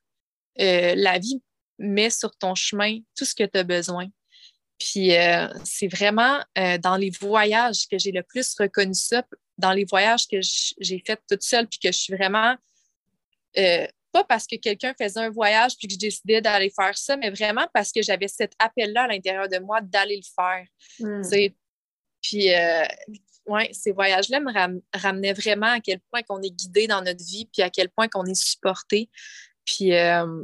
la 0.58 1.20
vie 1.20 1.44
met 1.78 2.10
sur 2.10 2.36
ton 2.38 2.56
chemin 2.56 3.00
tout 3.16 3.26
ce 3.26 3.36
que 3.36 3.44
tu 3.44 3.60
as 3.60 3.64
besoin. 3.64 4.08
Puis 4.80 5.12
c'est 5.66 5.88
vraiment 5.88 6.40
dans 6.56 6.98
les 6.98 7.12
voyages 7.12 7.88
que 7.88 8.00
j'ai 8.00 8.12
le 8.12 8.24
plus 8.24 8.56
reconnu 8.58 8.96
ça, 8.96 9.24
dans 9.62 9.72
les 9.72 9.86
voyages 9.86 10.28
que 10.28 10.38
j'ai 10.80 11.04
faits 11.06 11.22
toute 11.30 11.44
seule, 11.44 11.68
puis 11.68 11.80
que 11.80 11.92
je 11.92 11.98
suis 11.98 12.16
vraiment. 12.16 12.56
Euh, 13.58 13.88
pas 14.12 14.24
parce 14.26 14.46
que 14.46 14.58
quelqu'un 14.58 14.94
faisait 15.00 15.22
un 15.22 15.30
voyage 15.30 15.78
puis 15.78 15.88
que 15.88 15.94
je 15.94 16.00
décidais 16.00 16.42
d'aller 16.42 16.70
faire 16.70 16.98
ça, 16.98 17.16
mais 17.16 17.30
vraiment 17.30 17.66
parce 17.74 17.94
que 17.94 18.02
j'avais 18.02 18.28
cet 18.28 18.54
appel-là 18.60 19.04
à 19.04 19.08
l'intérieur 19.08 19.48
de 19.48 19.58
moi 19.60 19.80
d'aller 19.80 20.18
le 20.18 20.24
faire. 20.36 20.66
Hmm. 21.00 21.22
Puis, 22.22 22.54
euh, 22.54 22.84
ouais, 23.46 23.70
ces 23.72 23.92
voyages-là 23.92 24.42
me 24.42 24.82
ramenaient 24.94 25.34
vraiment 25.34 25.72
à 25.72 25.80
quel 25.80 26.00
point 26.12 26.24
qu'on 26.24 26.42
est 26.42 26.52
guidé 26.52 26.88
dans 26.88 27.02
notre 27.02 27.24
vie, 27.24 27.46
puis 27.46 27.62
à 27.62 27.70
quel 27.70 27.90
point 27.90 28.08
qu'on 28.10 28.26
est 28.26 28.36
supporté. 28.36 29.10
Puis, 29.66 29.94
euh, 29.94 30.44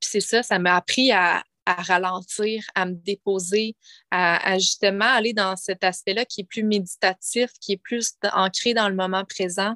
puis 0.00 0.10
c'est 0.10 0.20
ça, 0.20 0.42
ça 0.42 0.58
m'a 0.58 0.76
appris 0.76 1.10
à, 1.10 1.42
à 1.66 1.74
ralentir, 1.82 2.64
à 2.74 2.86
me 2.86 2.94
déposer, 2.94 3.76
à, 4.10 4.58
justement 4.58 5.06
aller 5.06 5.32
dans 5.32 5.56
cet 5.56 5.84
aspect-là 5.84 6.24
qui 6.24 6.42
est 6.42 6.44
plus 6.44 6.62
méditatif, 6.62 7.50
qui 7.60 7.72
est 7.72 7.82
plus 7.82 8.12
ancré 8.32 8.74
dans 8.74 8.88
le 8.88 8.94
moment 8.94 9.24
présent. 9.24 9.74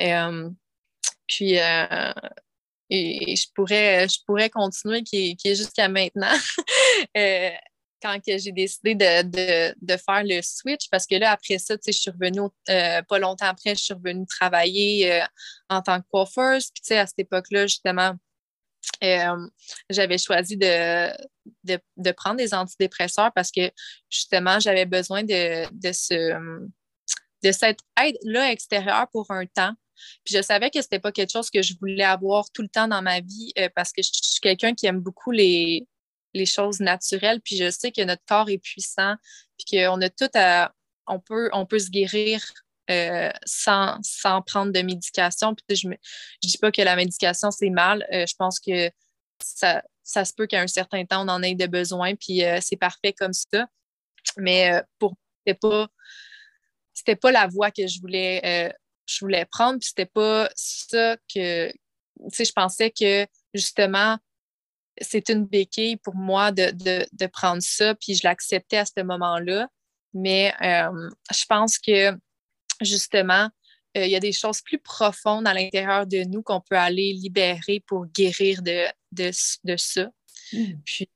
Euh, 0.00 0.50
puis, 1.26 1.58
euh, 1.58 2.12
je, 2.90 3.46
pourrais, 3.54 4.08
je 4.08 4.18
pourrais 4.26 4.50
continuer 4.50 5.02
qui 5.02 5.36
est, 5.44 5.54
jusqu'à 5.54 5.88
maintenant. 5.88 6.32
Euh, 7.16 7.50
quand 8.02 8.18
j'ai 8.26 8.52
décidé 8.52 8.94
de, 8.94 9.96
faire 9.96 10.22
le 10.24 10.42
switch, 10.42 10.88
parce 10.90 11.06
que 11.06 11.14
là, 11.14 11.32
après 11.32 11.58
ça, 11.58 11.76
je 11.84 11.92
suis 11.92 12.10
revenue, 12.10 12.48
pas 12.66 13.18
longtemps 13.18 13.46
après, 13.46 13.74
je 13.74 13.84
suis 13.84 13.94
revenue 13.94 14.26
travailler 14.26 15.22
en 15.68 15.82
tant 15.82 16.00
que 16.00 16.06
coiffeuse. 16.10 16.70
Puis, 16.70 16.94
à 16.94 17.06
cette 17.06 17.18
époque-là, 17.18 17.66
justement, 17.66 18.14
euh, 19.02 19.48
j'avais 19.88 20.18
choisi 20.18 20.56
de, 20.56 21.10
de, 21.64 22.10
prendre 22.12 22.36
des 22.36 22.54
antidépresseurs 22.54 23.32
parce 23.34 23.50
que 23.50 23.70
justement, 24.08 24.60
j'avais 24.60 24.86
besoin 24.86 25.22
de, 25.22 25.66
de, 25.72 25.92
ce, 25.92 26.58
de 27.42 27.52
cette 27.52 27.80
aide-là 28.02 28.52
extérieure 28.52 29.06
pour 29.12 29.30
un 29.30 29.46
temps. 29.46 29.74
Puis 30.24 30.34
je 30.34 30.42
savais 30.42 30.70
que 30.70 30.80
ce 30.80 30.86
n'était 30.86 30.98
pas 30.98 31.12
quelque 31.12 31.32
chose 31.32 31.50
que 31.50 31.62
je 31.62 31.74
voulais 31.78 32.04
avoir 32.04 32.50
tout 32.50 32.62
le 32.62 32.68
temps 32.68 32.88
dans 32.88 33.02
ma 33.02 33.20
vie 33.20 33.52
euh, 33.58 33.68
parce 33.74 33.92
que 33.92 34.02
je, 34.02 34.10
suis 34.12 34.40
quelqu'un 34.40 34.74
qui 34.74 34.86
aime 34.86 35.00
beaucoup 35.00 35.30
les, 35.30 35.86
les 36.34 36.46
choses 36.46 36.80
naturelles. 36.80 37.40
Puis 37.42 37.56
je 37.56 37.70
sais 37.70 37.92
que 37.92 38.02
notre 38.02 38.24
corps 38.26 38.48
est 38.48 38.58
puissant, 38.58 39.14
puis 39.58 39.78
qu'on 39.78 40.00
a 40.00 40.10
tout 40.10 40.30
à. 40.34 40.72
On 41.06 41.18
peut, 41.18 41.50
on 41.52 41.66
peut 41.66 41.80
se 41.80 41.90
guérir 41.90 42.40
euh, 42.90 43.30
sans, 43.44 44.00
prendre 44.46 44.72
de 44.72 44.80
médication. 44.80 45.54
Puis 45.54 45.76
je 45.76 45.86
ne 45.86 45.94
dis 46.42 46.58
pas 46.58 46.72
que 46.72 46.82
la 46.82 46.96
médication, 46.96 47.52
c'est 47.52 47.70
mal. 47.70 48.04
Euh, 48.12 48.26
je 48.26 48.34
pense 48.36 48.58
que 48.58 48.90
ça, 49.40 49.84
ça 50.02 50.24
se 50.24 50.32
peut 50.34 50.48
qu'à 50.48 50.60
un 50.60 50.66
certain 50.66 51.04
temps, 51.04 51.24
on 51.24 51.28
en 51.28 51.42
ait 51.42 51.54
de 51.54 51.66
besoin, 51.66 52.16
puis 52.16 52.44
euh, 52.44 52.58
c'est 52.60 52.76
parfait 52.76 53.12
comme 53.12 53.32
ça. 53.32 53.66
Mais 54.36 54.82
pour 54.98 55.14
c'était 55.38 55.58
pas 55.58 55.88
c'était 56.92 57.16
pas 57.16 57.30
la 57.30 57.46
voie 57.46 57.70
que 57.70 57.86
je 57.86 58.00
voulais 58.00 58.74
je 59.06 59.18
voulais 59.20 59.46
prendre 59.46 59.78
puis 59.78 59.88
c'était 59.88 60.04
pas 60.04 60.50
ça 60.54 61.16
que 61.34 61.72
je 62.28 62.52
pensais 62.52 62.90
que 62.90 63.26
justement 63.54 64.18
c'est 65.00 65.30
une 65.30 65.46
béquille 65.46 65.96
pour 65.96 66.14
moi 66.14 66.52
de, 66.52 66.70
de, 66.70 67.26
prendre 67.28 67.62
ça 67.62 67.94
puis 67.94 68.14
je 68.14 68.20
l'acceptais 68.24 68.76
à 68.76 68.84
ce 68.84 69.02
moment-là 69.02 69.68
mais 70.12 70.52
je 70.60 71.46
pense 71.48 71.78
que 71.78 72.14
justement, 72.80 73.48
euh, 73.96 74.06
il 74.06 74.10
y 74.10 74.16
a 74.16 74.20
des 74.20 74.32
choses 74.32 74.60
plus 74.60 74.78
profondes 74.78 75.46
à 75.48 75.54
l'intérieur 75.54 76.06
de 76.06 76.22
nous 76.24 76.42
qu'on 76.42 76.60
peut 76.60 76.76
aller 76.76 77.12
libérer 77.12 77.82
pour 77.86 78.06
guérir 78.06 78.62
de, 78.62 78.86
de, 79.12 79.76
ça. 79.76 80.08
Mm. 80.52 80.74
Puis, 80.84 81.08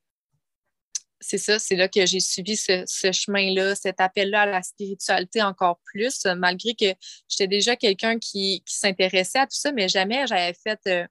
c'est 1.21 1.39
ça, 1.39 1.59
c'est 1.59 1.77
là 1.77 1.89
que 1.89 2.05
j'ai 2.05 2.21
suivi 2.21 2.57
ce, 2.57 2.85
chemin-là, 2.87 3.75
cet 3.77 4.01
appel-là 4.01 4.43
à 4.43 4.47
la 4.47 4.63
spiritualité 4.63 5.41
encore 5.41 5.81
plus, 5.85 6.27
malgré 6.37 6.75
que 6.75 6.93
j'étais 7.29 7.47
déjà 7.47 7.77
quelqu'un 7.77 8.19
qui, 8.19 8.63
s'intéressait 8.67 9.39
à 9.39 9.47
tout 9.47 9.57
ça, 9.57 9.73
mais 9.73 9.89
jamais 9.89 10.27
j'avais 10.27 10.53
fait 10.53 10.81
euh, 10.87 11.07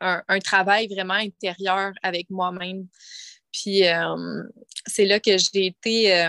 un, 0.00 0.38
travail 0.40 0.88
vraiment 0.88 1.14
intérieur 1.14 1.92
avec 2.02 2.28
moi-même. 2.28 2.88
Puis 3.52 3.86
euh, 3.86 4.42
c'est 4.86 5.06
là 5.06 5.20
que 5.20 5.38
j'ai 5.38 5.66
été 5.66 6.28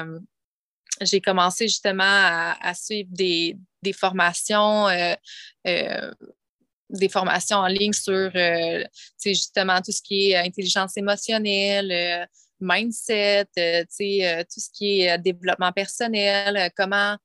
j'ai 1.01 1.21
commencé 1.21 1.67
justement 1.67 2.03
à, 2.03 2.73
suivre 2.73 3.09
des, 3.11 3.57
formations, 3.93 4.87
euh, 4.87 5.15
euh, 5.67 6.11
des 6.89 7.09
formations 7.09 7.57
en 7.57 7.67
ligne 7.67 7.93
sur 7.93 8.31
justement 9.23 9.81
tout 9.81 9.91
ce 9.91 10.01
qui 10.01 10.31
est 10.31 10.37
intelligence 10.37 10.97
émotionnelle, 10.97 12.27
mindset, 12.59 13.45
tout 13.45 14.59
ce 14.59 14.69
qui 14.71 15.01
est 15.01 15.17
développement 15.17 15.71
personnel, 15.71 16.71
comment 16.75 17.17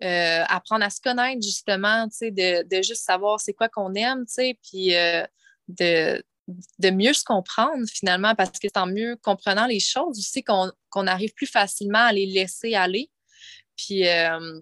apprendre 0.00 0.84
à 0.84 0.90
se 0.90 1.00
connaître 1.00 1.42
justement, 1.42 2.06
de, 2.06 2.62
de 2.62 2.82
juste 2.82 3.04
savoir 3.04 3.40
c'est 3.40 3.54
quoi 3.54 3.68
qu'on 3.68 3.94
aime, 3.94 4.24
puis 4.62 4.92
de, 5.68 6.22
de 6.78 6.90
mieux 6.90 7.12
se 7.12 7.24
comprendre 7.24 7.86
finalement, 7.88 8.34
parce 8.34 8.58
que 8.58 8.68
c'est 8.68 8.76
en 8.76 8.86
mieux 8.86 9.16
comprenant 9.16 9.66
les 9.66 9.80
choses 9.80 10.18
aussi 10.18 10.44
qu'on 10.44 11.06
arrive 11.06 11.32
plus 11.34 11.46
facilement 11.46 12.04
à 12.06 12.12
les 12.12 12.26
laisser 12.26 12.74
aller, 12.74 13.10
puis, 13.76 14.08
euh, 14.08 14.60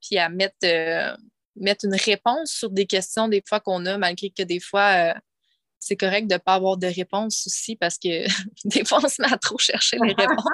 puis 0.00 0.18
à 0.18 0.28
mettre, 0.28 0.56
euh, 0.64 1.14
mettre 1.56 1.84
une 1.84 1.94
réponse 1.94 2.50
sur 2.50 2.70
des 2.70 2.86
questions 2.86 3.28
des 3.28 3.42
fois 3.46 3.60
qu'on 3.60 3.84
a, 3.86 3.98
malgré 3.98 4.30
que 4.30 4.42
des 4.42 4.60
fois, 4.60 5.14
euh, 5.14 5.14
c'est 5.78 5.96
correct 5.96 6.26
de 6.26 6.34
ne 6.34 6.38
pas 6.38 6.54
avoir 6.54 6.76
de 6.76 6.86
réponse 6.86 7.46
aussi, 7.46 7.76
parce 7.76 7.98
que 7.98 8.26
des 8.64 8.84
fois, 8.84 9.00
on 9.02 9.08
se 9.08 9.22
met 9.22 9.32
à 9.32 9.38
trop 9.38 9.58
chercher 9.58 9.98
les 10.02 10.14
réponses. 10.18 10.44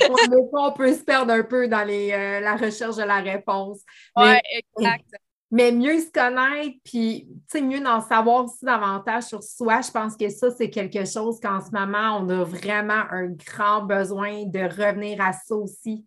des 0.00 0.50
fois, 0.50 0.68
on 0.68 0.72
peut 0.72 0.94
se 0.94 1.02
perdre 1.02 1.32
un 1.32 1.42
peu 1.42 1.68
dans 1.68 1.84
les, 1.84 2.08
la 2.40 2.56
recherche 2.56 2.96
de 2.96 3.02
la 3.02 3.20
réponse. 3.20 3.80
Oui, 4.16 4.36
exact 4.76 5.06
mais 5.54 5.70
mieux 5.70 6.00
se 6.00 6.10
connaître, 6.10 6.76
puis 6.84 7.28
mieux 7.54 7.86
en 7.86 8.00
savoir 8.00 8.44
aussi 8.44 8.64
davantage 8.64 9.22
sur 9.22 9.40
soi, 9.40 9.82
je 9.82 9.90
pense 9.92 10.16
que 10.16 10.28
ça, 10.28 10.50
c'est 10.50 10.68
quelque 10.68 11.04
chose 11.04 11.38
qu'en 11.40 11.60
ce 11.60 11.70
moment, 11.70 12.18
on 12.18 12.28
a 12.28 12.42
vraiment 12.42 13.04
un 13.12 13.28
grand 13.28 13.82
besoin 13.82 14.46
de 14.46 14.58
revenir 14.58 15.20
à 15.20 15.32
ça 15.32 15.54
aussi. 15.54 16.04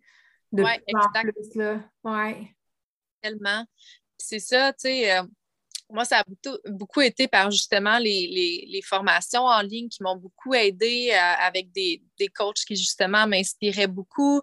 De 0.52 0.62
plus 0.62 1.32
plus, 1.32 1.54
là. 1.54 1.80
Ouais. 2.04 2.54
Tellement. 3.20 3.64
C'est 4.16 4.40
ça, 4.40 4.72
tu 4.72 4.88
sais, 4.88 5.16
euh, 5.16 5.22
moi, 5.90 6.04
ça 6.04 6.20
a 6.20 6.24
beaucoup, 6.70 7.00
été 7.00 7.28
par 7.28 7.50
justement 7.50 7.98
les, 7.98 8.80
formations 8.84 9.44
en 9.44 9.60
ligne 9.62 9.88
qui 9.88 10.02
m'ont 10.02 10.16
beaucoup 10.16 10.54
aidé 10.54 11.10
euh, 11.12 11.34
avec 11.40 11.72
des, 11.72 12.02
des, 12.18 12.28
coachs 12.28 12.64
qui 12.66 12.76
justement 12.76 13.26
m'inspiraient 13.26 13.86
beaucoup. 13.86 14.40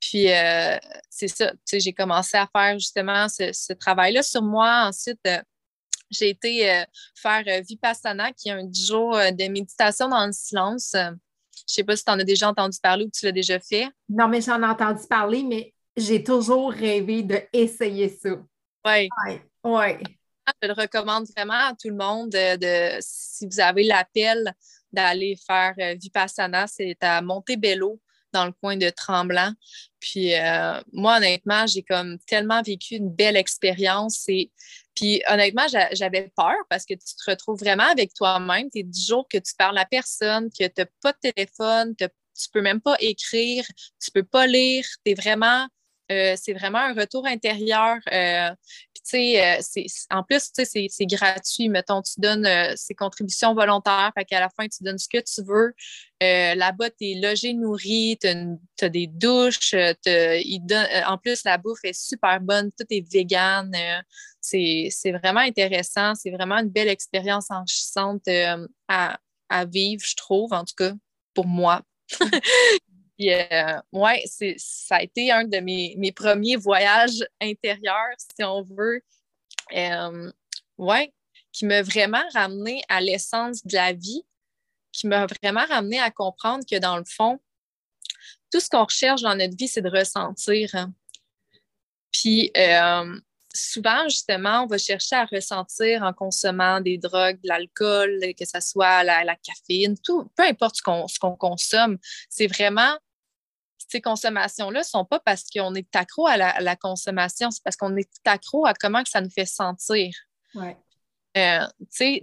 Puis, 0.00 0.32
euh, 0.32 0.78
c'est 1.10 1.28
ça, 1.28 1.50
tu 1.50 1.58
sais, 1.64 1.80
j'ai 1.80 1.92
commencé 1.92 2.36
à 2.36 2.48
faire 2.50 2.78
justement 2.78 3.28
ce, 3.28 3.72
travail-là 3.74 4.22
sur 4.22 4.42
moi. 4.42 4.86
Ensuite, 4.86 5.20
euh, 5.26 5.42
j'ai 6.10 6.30
été 6.30 6.84
faire 7.16 7.42
Vipassana, 7.68 8.32
qui 8.32 8.48
est 8.48 8.52
un 8.52 8.70
jour 8.72 9.16
de 9.16 9.48
méditation 9.48 10.08
dans 10.08 10.24
le 10.24 10.32
silence. 10.32 10.94
Je 11.56 11.62
ne 11.62 11.74
sais 11.74 11.84
pas 11.84 11.96
si 11.96 12.04
tu 12.04 12.10
en 12.10 12.18
as 12.18 12.24
déjà 12.24 12.48
entendu 12.48 12.78
parler 12.82 13.04
ou 13.04 13.10
tu 13.10 13.24
l'as 13.24 13.32
déjà 13.32 13.58
fait. 13.60 13.88
Non, 14.08 14.28
mais 14.28 14.40
j'en 14.40 14.62
ai 14.62 14.66
entendu 14.66 15.02
parler, 15.08 15.42
mais 15.42 15.74
j'ai 15.96 16.22
toujours 16.22 16.72
rêvé 16.72 17.22
d'essayer 17.22 18.08
ça. 18.08 18.30
Oui. 18.84 19.08
Oui. 19.26 19.40
Ouais. 19.64 19.98
Je 20.62 20.68
le 20.68 20.74
recommande 20.74 21.26
vraiment 21.36 21.68
à 21.70 21.72
tout 21.72 21.88
le 21.88 21.96
monde 21.96 22.30
de, 22.30 22.96
si 23.00 23.46
vous 23.46 23.60
avez 23.60 23.82
l'appel 23.82 24.54
d'aller 24.92 25.36
faire 25.44 25.74
Vipassana, 25.96 26.66
c'est 26.66 26.96
à 27.02 27.20
Montebello 27.20 28.00
dans 28.32 28.44
le 28.44 28.52
coin 28.52 28.76
de 28.76 28.90
Tremblant. 28.90 29.52
Puis 29.98 30.34
euh, 30.34 30.80
moi, 30.92 31.16
honnêtement, 31.16 31.66
j'ai 31.66 31.82
comme 31.82 32.18
tellement 32.26 32.62
vécu 32.62 32.96
une 32.96 33.10
belle 33.10 33.36
expérience. 33.36 34.28
Et 34.28 34.52
puis 34.96 35.22
honnêtement, 35.28 35.66
j'avais 35.92 36.32
peur 36.36 36.56
parce 36.68 36.84
que 36.84 36.94
tu 36.94 37.14
te 37.16 37.30
retrouves 37.30 37.58
vraiment 37.58 37.84
avec 37.84 38.14
toi-même. 38.14 38.70
Tu 38.70 38.80
es 38.80 38.82
du 38.82 39.00
jour 39.00 39.28
que 39.28 39.38
tu 39.38 39.54
parles 39.56 39.78
à 39.78 39.84
personne, 39.84 40.48
que 40.50 40.64
tu 40.64 40.72
n'as 40.78 40.86
pas 41.02 41.12
de 41.12 41.30
téléphone, 41.30 41.94
tu 41.96 42.04
ne 42.04 42.08
peux 42.52 42.62
même 42.62 42.80
pas 42.80 42.96
écrire, 42.98 43.64
tu 44.00 44.10
ne 44.14 44.20
peux 44.20 44.26
pas 44.26 44.46
lire. 44.46 44.84
Tu 45.04 45.14
vraiment 45.14 45.68
euh, 46.12 46.36
c'est 46.40 46.52
vraiment 46.52 46.78
un 46.78 46.94
retour 46.94 47.26
intérieur. 47.26 47.96
Euh, 48.12 48.50
euh, 49.14 49.60
en 50.10 50.22
plus, 50.22 50.52
tu 50.52 50.64
sais, 50.64 50.86
c'est 50.88 51.06
gratuit. 51.06 51.68
Mettons, 51.68 52.02
tu 52.02 52.20
donnes 52.20 52.48
ces 52.76 52.94
contributions 52.94 53.54
volontaires, 53.54 54.10
fait 54.16 54.24
qu'à 54.24 54.40
la 54.40 54.48
fin, 54.48 54.66
tu 54.68 54.82
donnes 54.82 54.98
ce 54.98 55.08
que 55.08 55.18
tu 55.18 55.42
veux. 55.46 55.74
Là-bas, 56.20 56.90
tu 56.90 57.10
es 57.10 57.14
logé, 57.14 57.52
nourri, 57.52 58.18
tu 58.20 58.28
as, 58.84 58.88
des 58.88 59.06
douches. 59.06 59.74
en 59.74 61.18
plus, 61.18 61.44
la 61.44 61.58
bouffe 61.58 61.84
est 61.84 61.98
super 61.98 62.40
bonne, 62.40 62.70
tout 62.72 62.86
est 62.90 63.04
vegan. 63.12 63.70
c'est 64.40 65.12
vraiment 65.12 65.40
intéressant. 65.40 66.14
C'est 66.14 66.30
vraiment 66.30 66.56
une 66.56 66.70
belle 66.70 66.88
expérience 66.88 67.50
enrichissante 67.50 68.26
à, 68.88 69.18
à 69.48 69.64
vivre, 69.64 70.02
je 70.04 70.16
trouve, 70.16 70.52
en 70.52 70.64
tout 70.64 70.74
cas, 70.76 70.92
pour 71.34 71.46
moi. 71.46 71.82
Puis, 73.18 73.32
euh, 73.32 73.78
ça 74.58 74.96
a 74.96 75.02
été 75.02 75.30
un 75.30 75.44
de 75.44 75.58
mes, 75.58 76.12
premiers 76.12 76.56
voyages 76.56 77.24
intérieurs, 77.40 78.14
si 78.18 78.44
on 78.44 78.62
veut. 78.62 79.02
Euh, 79.74 80.30
ouais, 80.78 81.12
qui 81.52 81.64
m'a 81.64 81.82
vraiment 81.82 82.22
ramené 82.34 82.82
à 82.88 83.00
l'essence 83.00 83.64
de 83.66 83.74
la 83.74 83.92
vie, 83.92 84.22
qui 84.92 85.06
m'a 85.06 85.26
vraiment 85.26 85.64
ramené 85.64 85.98
à 85.98 86.10
comprendre 86.10 86.64
que 86.70 86.78
dans 86.78 86.98
le 86.98 87.04
fond, 87.04 87.40
tout 88.52 88.60
ce 88.60 88.68
qu'on 88.68 88.84
recherche 88.84 89.22
dans 89.22 89.34
notre 89.34 89.56
vie, 89.56 89.66
c'est 89.66 89.82
de 89.82 89.90
ressentir. 89.90 90.88
Puis, 92.12 92.50
euh, 92.56 93.18
souvent, 93.52 94.04
justement, 94.04 94.62
on 94.62 94.66
va 94.66 94.78
chercher 94.78 95.16
à 95.16 95.24
ressentir 95.24 96.02
en 96.02 96.12
consommant 96.12 96.80
des 96.80 96.98
drogues, 96.98 97.40
de 97.42 97.48
l'alcool, 97.48 98.20
que 98.38 98.44
ce 98.44 98.60
soit 98.60 99.02
la, 99.02 99.24
la, 99.24 99.36
caféine, 99.36 99.96
tout, 99.98 100.30
peu 100.36 100.44
importe 100.44 100.76
ce 100.76 101.18
qu'on 101.18 101.36
consomme. 101.36 101.98
C'est 102.28 102.46
vraiment 102.46 102.96
ces 103.86 104.00
consommations-là 104.00 104.80
ne 104.80 104.84
sont 104.84 105.04
pas 105.04 105.20
parce 105.20 105.44
qu'on 105.44 105.74
est 105.74 105.94
accro 105.94 106.26
à 106.26 106.36
la, 106.36 106.76
consommation, 106.76 107.50
c'est 107.50 107.62
parce 107.62 107.76
qu'on 107.76 107.96
est 107.96 108.10
accro 108.24 108.66
à 108.66 108.74
comment 108.74 109.02
que 109.02 109.08
ça 109.08 109.20
nous 109.20 109.30
fait 109.30 109.46
sentir. 109.46 110.12
Ouais. 110.54 110.76
Euh, 111.36 111.66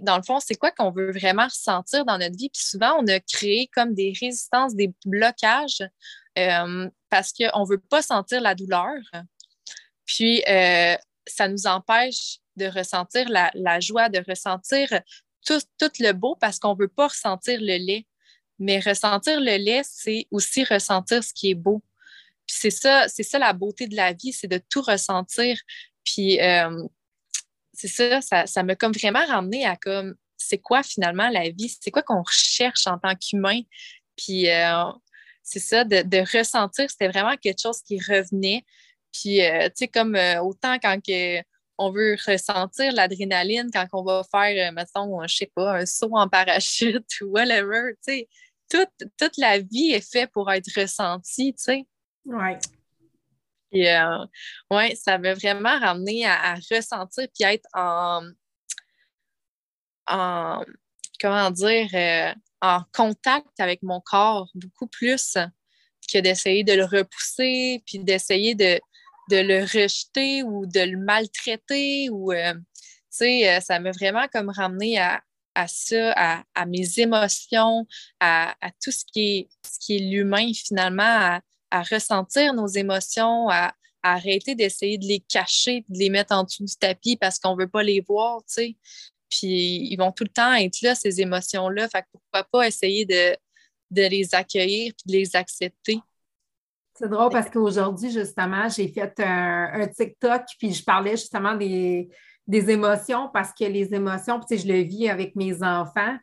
dans 0.00 0.16
le 0.16 0.22
fond, 0.24 0.40
c'est 0.40 0.56
quoi 0.56 0.72
qu'on 0.72 0.90
veut 0.90 1.12
vraiment 1.12 1.44
ressentir 1.44 2.04
dans 2.04 2.18
notre 2.18 2.36
vie? 2.36 2.50
Puis 2.50 2.64
souvent, 2.64 2.98
on 3.00 3.06
a 3.06 3.20
créé 3.20 3.68
comme 3.72 3.94
des 3.94 4.12
résistances, 4.20 4.74
des 4.74 4.92
blocages 5.06 5.82
euh, 6.36 6.90
parce 7.10 7.32
qu'on 7.32 7.60
ne 7.60 7.68
veut 7.68 7.80
pas 7.80 8.02
sentir 8.02 8.40
la 8.40 8.54
douleur. 8.54 8.96
Puis, 10.04 10.42
euh, 10.48 10.96
ça 11.26 11.48
nous 11.48 11.66
empêche 11.66 12.38
de 12.56 12.66
ressentir 12.66 13.28
la, 13.28 13.50
la 13.54 13.80
joie, 13.80 14.08
de 14.08 14.22
ressentir 14.28 14.88
tout, 15.46 15.60
tout, 15.78 15.90
le 16.00 16.12
beau 16.12 16.36
parce 16.40 16.58
qu'on 16.58 16.74
ne 16.74 16.80
veut 16.80 16.88
pas 16.88 17.08
ressentir 17.08 17.58
le 17.60 17.78
lait. 17.78 18.06
Mais 18.58 18.78
ressentir 18.80 19.40
le 19.40 19.56
lait, 19.56 19.82
c'est 19.84 20.26
aussi 20.30 20.64
ressentir 20.64 21.22
ce 21.22 21.32
qui 21.34 21.50
est 21.50 21.54
beau. 21.54 21.82
Puis 22.46 22.56
c'est 22.60 22.70
ça, 22.70 23.08
c'est 23.08 23.22
ça 23.22 23.38
la 23.38 23.52
beauté 23.52 23.86
de 23.86 23.96
la 23.96 24.12
vie, 24.12 24.32
c'est 24.32 24.48
de 24.48 24.60
tout 24.70 24.82
ressentir. 24.82 25.58
Puis 26.04 26.40
euh, 26.40 26.84
c'est 27.72 27.88
ça, 27.88 28.46
ça 28.46 28.62
m'a 28.62 28.76
comme 28.76 28.92
vraiment 28.92 29.24
ramené 29.26 29.66
à 29.66 29.76
comme 29.76 30.14
c'est 30.36 30.58
quoi 30.58 30.82
finalement 30.82 31.28
la 31.30 31.48
vie, 31.50 31.74
c'est 31.80 31.90
quoi 31.90 32.02
qu'on 32.02 32.22
recherche 32.22 32.86
en 32.86 32.98
tant 32.98 33.14
qu'humain? 33.14 33.60
Puis 34.16 34.50
euh, 34.50 34.84
c'est 35.42 35.60
ça, 35.60 35.84
de, 35.84 36.38
ressentir, 36.38 36.88
c'était 36.90 37.08
vraiment 37.08 37.36
quelque 37.36 37.60
chose 37.60 37.80
qui 37.82 37.98
revenait. 37.98 38.64
Puis, 39.12 39.42
euh, 39.44 39.68
tu 39.68 39.72
sais, 39.76 39.88
comme 39.88 40.16
autant 40.42 40.78
quand 40.78 40.98
que 41.00 41.40
on 41.78 41.90
veut 41.90 42.16
ressentir 42.26 42.92
l'adrénaline 42.92 43.70
quand 43.72 43.86
on 43.92 44.04
va 44.04 44.22
faire, 44.30 44.72
mettons, 44.72 45.26
je 45.26 45.36
sais 45.36 45.50
pas, 45.54 45.78
un 45.78 45.86
saut 45.86 46.16
en 46.16 46.28
parachute 46.28 47.06
ou 47.20 47.26
whatever, 47.26 47.94
tu 48.06 48.12
sais, 48.12 48.28
toute, 48.68 49.38
la 49.38 49.58
vie 49.58 49.92
est 49.92 50.12
faite 50.12 50.30
pour 50.32 50.50
être 50.50 50.68
ressentie, 50.80 51.54
tu 51.54 51.64
sais. 51.64 51.86
Oui. 52.24 52.52
Et 53.72 53.92
euh, 53.92 54.24
ouais, 54.70 54.94
ça 54.94 55.18
m'a 55.18 55.34
vraiment 55.34 55.78
ramené 55.78 56.26
à, 56.26 56.54
ressentir 56.70 57.26
puis 57.34 57.44
être 57.44 57.68
en, 57.74 58.22
en 60.06 60.64
comment 61.20 61.50
dire, 61.50 61.88
euh, 61.92 62.32
en 62.60 62.82
contact 62.92 63.58
avec 63.58 63.82
mon 63.82 64.00
corps 64.00 64.48
beaucoup 64.54 64.86
plus 64.86 65.36
que 66.12 66.18
d'essayer 66.18 66.64
de 66.64 66.72
le 66.72 66.84
repousser 66.84 67.82
puis 67.86 67.98
d'essayer 67.98 68.54
de, 68.54 68.80
le 69.30 69.62
rejeter 69.62 70.42
ou 70.42 70.66
de 70.66 70.80
le 70.80 70.98
maltraiter 70.98 72.08
ou, 72.10 72.32
euh, 72.32 72.54
sais, 73.10 73.60
ça 73.60 73.78
m'a 73.80 73.90
vraiment 73.92 74.26
comme 74.32 74.50
ramené 74.50 74.98
à, 74.98 75.22
à 75.54 75.68
ça, 75.68 76.44
à, 76.54 76.66
mes 76.66 76.98
émotions, 76.98 77.86
à, 78.20 78.54
tout 78.82 78.90
ce 78.90 79.04
qui 79.04 79.20
est, 79.20 79.48
ce 79.62 79.92
l'humain 79.92 80.52
finalement, 80.52 81.40
à, 81.70 81.82
ressentir 81.90 82.54
nos 82.54 82.66
émotions, 82.66 83.48
à, 83.48 83.74
arrêter 84.02 84.54
d'essayer 84.54 84.98
de 84.98 85.06
les 85.06 85.20
cacher, 85.20 85.84
de 85.88 85.98
les 85.98 86.10
mettre 86.10 86.34
en 86.34 86.44
dessous 86.44 86.64
du 86.64 86.76
tapis 86.76 87.16
parce 87.16 87.38
qu'on 87.38 87.56
ne 87.56 87.62
veut 87.62 87.68
pas 87.68 87.82
les 87.82 88.02
voir, 88.02 88.40
tu 88.40 88.54
sais. 88.54 88.76
Puis 89.30 89.88
ils 89.90 89.96
vont 89.96 90.12
tout 90.12 90.24
le 90.24 90.30
temps 90.30 90.52
être 90.52 90.82
là, 90.82 90.94
ces 90.94 91.22
émotions-là. 91.22 91.88
Fait 91.88 92.02
que 92.02 92.08
pourquoi 92.12 92.44
pas 92.44 92.68
essayer 92.68 93.06
de, 93.06 93.34
les 93.90 94.34
accueillir 94.34 94.92
puis 94.92 95.04
de 95.06 95.12
les 95.12 95.34
accepter. 95.34 95.98
C'est 96.94 97.08
drôle 97.08 97.30
parce 97.30 97.50
qu'aujourd'hui, 97.50 98.10
justement, 98.10 98.68
j'ai 98.68 98.88
fait 98.88 99.12
un, 99.18 99.70
un, 99.72 99.86
TikTok, 99.88 100.42
puis 100.58 100.72
je 100.72 100.84
parlais 100.84 101.12
justement 101.12 101.56
des, 101.56 102.08
des 102.46 102.70
émotions 102.70 103.28
parce 103.32 103.52
que 103.52 103.64
les 103.64 103.92
émotions, 103.92 104.38
puis 104.40 104.58
je 104.58 104.68
le 104.68 104.80
vis 104.82 105.08
avec 105.08 105.34
mes 105.34 105.62
enfants. 105.62 106.16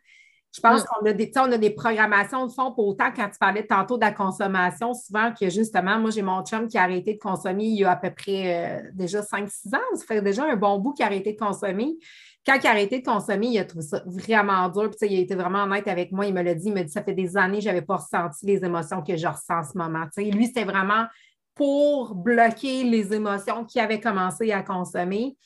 Je 0.54 0.60
pense 0.60 0.84
qu'on 0.84 1.06
a 1.06 1.12
des, 1.12 1.30
on 1.36 1.50
a 1.50 1.56
des 1.56 1.70
programmations 1.70 2.46
de 2.46 2.52
fond, 2.52 2.72
pour 2.72 2.86
autant 2.88 3.10
quand 3.14 3.28
tu 3.28 3.38
parlais 3.38 3.66
tantôt 3.66 3.96
de 3.96 4.02
la 4.02 4.12
consommation, 4.12 4.92
souvent 4.92 5.32
que 5.32 5.48
justement, 5.48 5.98
moi, 5.98 6.10
j'ai 6.10 6.20
mon 6.20 6.44
chum 6.44 6.68
qui 6.68 6.76
a 6.76 6.82
arrêté 6.82 7.14
de 7.14 7.18
consommer 7.18 7.64
il 7.64 7.78
y 7.78 7.84
a 7.84 7.92
à 7.92 7.96
peu 7.96 8.10
près 8.10 8.82
euh, 8.82 8.90
déjà 8.92 9.20
5-6 9.20 9.74
ans. 9.74 9.96
Ça 9.96 10.04
fait 10.06 10.20
déjà 10.20 10.44
un 10.44 10.56
bon 10.56 10.78
bout 10.78 10.92
qu'il 10.92 11.04
a 11.04 11.06
arrêté 11.06 11.32
de 11.32 11.38
consommer. 11.38 11.96
Quand 12.44 12.58
il 12.60 12.66
a 12.66 12.70
arrêté 12.70 13.00
de 13.00 13.04
consommer, 13.04 13.46
il 13.48 13.58
a 13.58 13.64
trouvé 13.64 13.84
ça 13.84 14.02
vraiment 14.04 14.68
dur. 14.68 14.90
Puis, 14.90 15.08
il 15.08 15.18
a 15.18 15.20
été 15.20 15.34
vraiment 15.34 15.62
honnête 15.62 15.86
avec 15.86 16.10
moi. 16.10 16.26
Il 16.26 16.34
me 16.34 16.42
l'a 16.42 16.54
dit. 16.54 16.68
Il 16.68 16.74
m'a 16.74 16.82
dit 16.82 16.90
ça 16.90 17.02
fait 17.02 17.14
des 17.14 17.36
années 17.36 17.58
que 17.58 17.64
je 17.64 17.68
n'avais 17.68 17.82
pas 17.82 17.96
ressenti 17.96 18.46
les 18.46 18.64
émotions 18.64 19.02
que 19.02 19.16
je 19.16 19.26
ressens 19.26 19.58
en 19.58 19.62
ce 19.62 19.78
moment. 19.78 20.06
lui, 20.16 20.46
c'était 20.46 20.64
vraiment 20.64 21.06
pour 21.54 22.14
bloquer 22.14 22.82
les 22.84 23.12
émotions 23.12 23.64
qu'il 23.64 23.80
avait 23.80 24.00
commencé 24.00 24.50
à 24.52 24.62
consommer. 24.62 25.36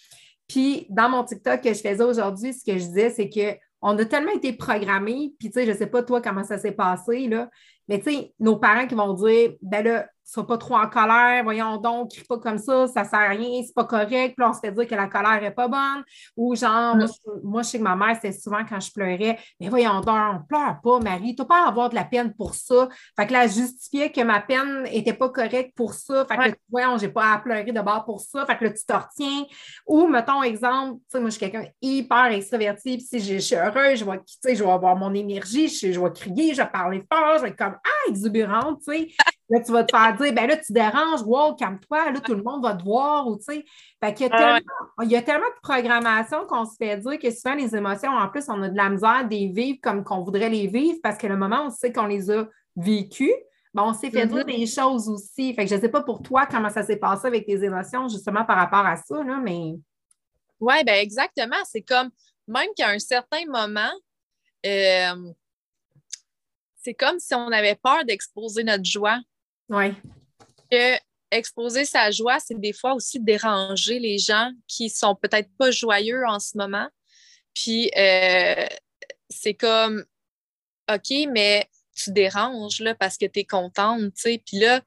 Puis, 0.48 0.87
dans 0.90 1.09
mon 1.09 1.24
TikTok 1.24 1.61
que 1.61 1.74
je 1.74 1.80
faisais 1.80 2.04
aujourd'hui, 2.04 2.54
ce 2.54 2.64
que 2.64 2.78
je 2.78 2.85
disais, 2.85 3.11
c'est 3.11 3.28
que 3.28 3.59
on 3.82 3.98
a 3.98 4.04
tellement 4.04 4.32
été 4.32 4.52
programmés, 4.52 5.35
puis 5.38 5.48
tu 5.48 5.54
sais, 5.54 5.66
je 5.66 5.72
ne 5.72 5.76
sais 5.76 5.87
pas 5.87 6.02
toi 6.02 6.20
comment 6.20 6.44
ça 6.44 6.59
s'est 6.59 6.72
passé, 6.72 7.28
là, 7.28 7.50
mais 7.88 8.00
tu 8.00 8.11
sais, 8.11 8.32
nos 8.40 8.56
parents 8.56 8.87
qui 8.87 8.94
vont 8.94 9.12
dire, 9.12 9.52
ben 9.61 9.85
là, 9.85 10.09
sois 10.26 10.46
pas 10.46 10.58
trop 10.58 10.76
en 10.76 10.88
colère, 10.88 11.44
voyons 11.44 11.76
donc, 11.76 12.10
crie 12.10 12.24
pas 12.24 12.38
comme 12.38 12.58
ça, 12.58 12.88
ça 12.88 13.04
sert 13.04 13.18
à 13.18 13.28
rien, 13.28 13.62
c'est 13.64 13.74
pas 13.74 13.84
correct. 13.84 14.34
Puis 14.34 14.34
là, 14.38 14.50
on 14.50 14.52
se 14.52 14.58
fait 14.58 14.72
dire 14.72 14.86
que 14.86 14.94
la 14.94 15.06
colère 15.06 15.42
est 15.42 15.52
pas 15.52 15.68
bonne. 15.68 16.04
Ou 16.36 16.56
genre, 16.56 16.96
moi, 17.44 17.62
je, 17.62 17.68
sais 17.68 17.78
que 17.78 17.84
ma 17.84 17.94
mère, 17.94 18.16
c'était 18.16 18.32
souvent 18.32 18.64
quand 18.68 18.80
je 18.80 18.90
pleurais, 18.92 19.38
mais 19.60 19.68
voyons 19.68 20.00
donc, 20.00 20.16
on 20.16 20.42
pleure 20.42 20.80
pas, 20.82 20.98
Marie, 20.98 21.36
tu 21.36 21.44
pas 21.44 21.64
à 21.64 21.68
avoir 21.68 21.90
de 21.90 21.94
la 21.94 22.04
peine 22.04 22.34
pour 22.34 22.54
ça. 22.54 22.88
Fait 23.16 23.26
que 23.26 23.32
là, 23.32 23.44
elle 23.44 23.52
justifiait 23.52 24.10
que 24.10 24.20
ma 24.22 24.40
peine 24.40 24.86
était 24.90 25.12
pas 25.12 25.28
correcte 25.28 25.76
pour 25.76 25.94
ça. 25.94 26.24
Fait 26.24 26.34
que 26.34 26.40
ouais. 26.40 26.48
là, 26.48 26.54
voyons, 26.70 26.98
j'ai 26.98 27.08
pas 27.08 27.32
à 27.34 27.38
pleurer 27.38 27.70
d'abord 27.70 28.04
pour 28.04 28.20
ça. 28.20 28.44
Fait 28.46 28.56
que 28.56 28.64
là, 28.64 28.70
tu 28.70 28.84
te 28.84 28.92
retiens. 28.92 29.44
Ou, 29.86 30.08
mettons, 30.08 30.42
exemple, 30.42 30.98
tu 30.98 31.04
sais, 31.08 31.20
moi, 31.20 31.30
je 31.30 31.36
suis 31.36 31.50
quelqu'un 31.50 31.68
hyper 31.80 32.26
extraverti, 32.26 32.96
puis 32.96 33.06
si 33.06 33.20
je 33.20 33.38
suis 33.38 33.54
heureuse, 33.54 34.00
je 34.00 34.04
vais, 34.04 34.20
je 34.54 34.64
vais 34.64 34.70
avoir 34.70 34.96
mon 34.96 35.14
énergie, 35.14 35.68
je, 35.68 35.92
je 35.92 36.00
vais 36.00 36.10
crier, 36.10 36.52
je 36.52 36.62
vais 36.62 36.68
parler 36.68 37.04
fort, 37.10 37.36
je 37.36 37.42
vais 37.42 37.48
être 37.50 37.56
comme, 37.56 37.76
ah, 37.76 38.10
exubérante, 38.10 38.80
tu 38.86 38.92
sais. 38.92 39.08
Là, 39.48 39.60
tu 39.60 39.70
vas 39.70 39.84
te 39.84 39.96
faire 39.96 40.15
dire, 40.16 40.33
ben 40.33 40.46
là, 40.46 40.57
tu 40.57 40.72
déranges, 40.72 41.22
wow, 41.22 41.55
calme-toi, 41.55 42.12
là, 42.12 42.20
tout 42.20 42.35
le 42.35 42.42
monde 42.42 42.62
va 42.62 42.74
te 42.74 42.83
voir, 42.83 43.26
ou 43.26 43.37
tu 43.37 43.44
sais. 43.44 43.64
Fait 44.02 44.14
qu'il 44.14 44.26
y 44.26 44.31
a, 44.31 44.37
tellement, 44.37 44.72
il 45.02 45.11
y 45.11 45.16
a 45.16 45.22
tellement 45.22 45.46
de 45.46 45.61
programmation 45.62 46.46
qu'on 46.46 46.64
se 46.64 46.76
fait 46.76 46.96
dire 46.96 47.18
que 47.18 47.31
souvent, 47.31 47.55
les 47.55 47.74
émotions, 47.74 48.11
en 48.11 48.29
plus, 48.29 48.44
on 48.48 48.62
a 48.62 48.68
de 48.68 48.76
la 48.76 48.88
misère 48.88 49.24
de 49.24 49.31
les 49.31 49.48
vivre 49.48 49.79
comme 49.83 50.05
qu'on 50.05 50.22
voudrait 50.22 50.48
les 50.48 50.66
vivre 50.66 50.98
parce 51.02 51.18
que 51.18 51.26
le 51.26 51.37
moment 51.37 51.62
où 51.62 51.66
on 51.66 51.70
sait 51.70 51.92
qu'on 51.92 52.07
les 52.07 52.31
a 52.31 52.46
vécues, 52.76 53.35
ben, 53.74 53.85
on 53.85 53.92
s'est 53.92 54.11
fait 54.11 54.26
dire 54.26 54.38
mm-hmm. 54.38 54.59
des 54.59 54.66
choses 54.66 55.09
aussi. 55.09 55.55
Fait 55.55 55.64
que 55.64 55.70
je 55.70 55.74
ne 55.74 55.81
sais 55.81 55.90
pas 55.90 56.02
pour 56.02 56.22
toi 56.22 56.46
comment 56.46 56.70
ça 56.70 56.83
s'est 56.83 56.96
passé 56.96 57.26
avec 57.26 57.46
tes 57.46 57.62
émotions, 57.62 58.09
justement, 58.09 58.44
par 58.44 58.57
rapport 58.57 58.87
à 58.87 58.96
ça, 58.96 59.22
là, 59.22 59.38
mais. 59.42 59.74
Oui, 60.59 60.74
ben 60.85 60.94
exactement. 60.94 61.57
C'est 61.64 61.83
comme, 61.83 62.11
même 62.48 62.68
qu'à 62.74 62.88
un 62.88 62.98
certain 62.98 63.44
moment, 63.46 63.92
euh, 64.64 65.33
c'est 66.87 66.94
comme 66.94 67.18
si 67.18 67.35
on 67.35 67.48
avait 67.48 67.74
peur 67.74 68.05
d'exposer 68.05 68.64
notre 68.64 68.85
joie. 68.85 69.18
Oui. 69.68 69.94
Exposer 71.31 71.85
sa 71.85 72.11
joie, 72.11 72.38
c'est 72.38 72.59
des 72.59 72.72
fois 72.72 72.94
aussi 72.94 73.20
déranger 73.20 73.98
les 73.98 74.18
gens 74.18 74.50
qui 74.68 74.88
sont 74.88 75.14
peut-être 75.16 75.50
pas 75.59 75.70
joyeux 75.70 76.22
en 76.26 76.38
ce 76.38 76.57
moment. 76.57 76.88
Puis 77.52 77.90
euh, 77.96 78.66
c'est 79.29 79.55
comme 79.55 80.05
OK, 80.92 81.11
mais 81.33 81.68
tu 81.94 82.12
déranges 82.12 82.81
là, 82.81 82.94
parce 82.94 83.16
que 83.16 83.26
tu 83.26 83.40
es 83.40 83.44
contente, 83.44 84.14
tu 84.14 84.20
sais. 84.20 84.42
Puis 84.44 84.59
là, 84.59 84.83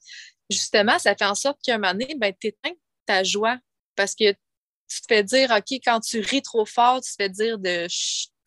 justement, 0.49 0.97
ça 0.99 1.15
fait 1.15 1.25
en 1.25 1.35
sorte 1.35 1.59
qu'à 1.61 1.75
un 1.75 1.77
moment 1.77 1.93
donné, 1.93 2.15
ben, 2.15 2.33
tu 2.39 2.53
ta 3.05 3.23
joie 3.23 3.57
parce 3.95 4.15
que 4.15 4.31
tu 4.31 5.01
te 5.01 5.07
fais 5.07 5.23
dire, 5.23 5.51
OK, 5.51 5.79
quand 5.83 5.99
tu 5.99 6.19
ris 6.19 6.41
trop 6.41 6.65
fort, 6.65 7.01
tu 7.01 7.11
te 7.11 7.23
fais 7.23 7.29
dire 7.29 7.59
de, 7.59 7.87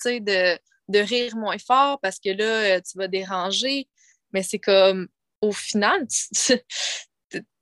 de, 0.04 0.58
de 0.88 0.98
rire 0.98 1.36
moins 1.36 1.58
fort 1.58 2.00
parce 2.00 2.18
que 2.18 2.30
là, 2.30 2.80
tu 2.80 2.96
vas 2.96 3.08
déranger. 3.08 3.88
Mais 4.32 4.42
c'est 4.42 4.58
comme, 4.58 5.08
au 5.42 5.52
final, 5.52 6.06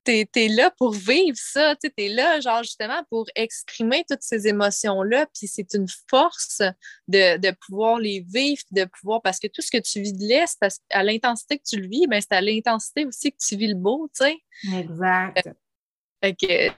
tu 0.05 0.29
es, 0.35 0.49
là 0.49 0.71
pour 0.77 0.93
vivre 0.93 1.37
ça, 1.37 1.75
tu 1.77 1.91
es 1.97 2.09
là, 2.09 2.41
genre, 2.41 2.63
justement, 2.63 3.03
pour 3.11 3.27
exprimer 3.35 4.05
toutes 4.09 4.23
ces 4.23 4.47
émotions-là, 4.47 5.27
puis 5.35 5.49
c'est 5.49 5.75
une 5.75 5.87
force 6.09 6.63
de, 7.09 7.51
pouvoir 7.67 7.99
les 7.99 8.21
vivre, 8.21 8.63
de 8.71 8.85
pouvoir, 8.85 9.23
parce 9.23 9.39
que 9.39 9.49
tout 9.49 9.63
ce 9.63 9.71
que 9.71 9.79
tu 9.79 10.01
vis 10.01 10.13
de 10.13 10.25
l'Est, 10.25 10.59
à 10.91 11.03
l'intensité 11.03 11.59
que 11.59 11.65
tu 11.69 11.81
le 11.81 11.89
vis, 11.89 12.07
ben, 12.07 12.21
c'est 12.21 12.35
à 12.35 12.41
l'intensité 12.41 13.05
aussi 13.05 13.33
que 13.33 13.39
tu 13.39 13.57
vis 13.57 13.69
le 13.69 13.75
beau, 13.75 14.09
tu 14.15 14.25
sais. 14.25 14.37
Exact. 14.79 15.49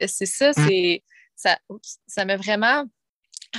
c'est 0.06 0.26
ça, 0.26 0.52
c'est 0.52 1.02
ça, 1.34 1.58
ça 2.06 2.24
m'a 2.24 2.36
vraiment 2.36 2.84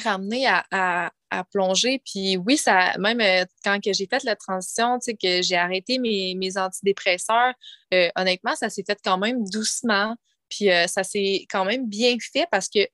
ramené 0.03 0.47
à, 0.47 1.11
plonger. 1.51 2.01
Puis 2.05 2.37
oui, 2.37 2.57
ça, 2.57 2.97
même 2.97 3.21
euh, 3.21 3.45
quand 3.63 3.79
j'ai 3.83 4.07
fait 4.07 4.23
la 4.23 4.35
transition, 4.35 4.99
que 4.99 5.41
j'ai 5.41 5.55
arrêté 5.55 5.97
mes, 5.97 6.57
antidépresseurs, 6.57 7.53
euh, 7.93 8.09
honnêtement, 8.15 8.55
ça 8.55 8.69
s'est 8.69 8.83
fait 8.85 8.99
quand 9.03 9.17
même 9.17 9.43
doucement. 9.49 10.15
Puis 10.49 10.69
euh, 10.69 10.87
ça 10.87 11.03
s'est 11.03 11.45
quand 11.49 11.65
même 11.65 11.87
bien 11.87 12.15
fait 12.19 12.47
parce 12.51 12.69
que 12.69 12.87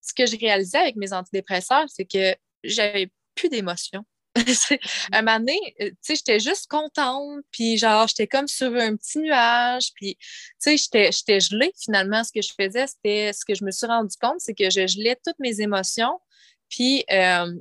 ce 0.00 0.14
que 0.14 0.26
je 0.26 0.38
réalisais 0.38 0.78
avec 0.78 0.96
mes 0.96 1.12
antidépresseurs, 1.12 1.86
c'est 1.88 2.06
que 2.06 2.34
j'avais 2.64 3.10
plus 3.34 3.48
d'émotions. 3.48 4.04
un 5.12 5.22
moment 5.22 5.38
donné, 5.38 5.58
tu 5.78 5.94
sais, 6.02 6.16
j'étais 6.16 6.40
juste 6.40 6.66
contente, 6.68 7.40
puis 7.50 7.78
genre, 7.78 8.06
j'étais 8.06 8.26
comme 8.26 8.46
sur 8.46 8.74
un 8.74 8.94
petit 8.94 9.18
nuage, 9.18 9.92
puis, 9.94 10.16
tu 10.62 10.76
sais, 10.76 11.10
j'étais 11.10 11.40
gelée 11.40 11.72
finalement. 11.82 12.22
Ce 12.22 12.32
que 12.32 12.42
je 12.42 12.52
faisais, 12.58 12.86
c'était, 12.86 13.32
ce 13.32 13.44
que 13.46 13.54
je 13.54 13.64
me 13.64 13.70
suis 13.70 13.86
rendu 13.86 14.14
compte, 14.20 14.36
c'est 14.38 14.54
que 14.54 14.68
je 14.68 14.86
gelais 14.86 15.18
toutes 15.24 15.38
mes 15.38 15.60
émotions, 15.60 16.20
puis, 16.68 17.04
euh, 17.10 17.54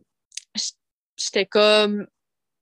j'étais 1.17 1.45
comme 1.45 2.07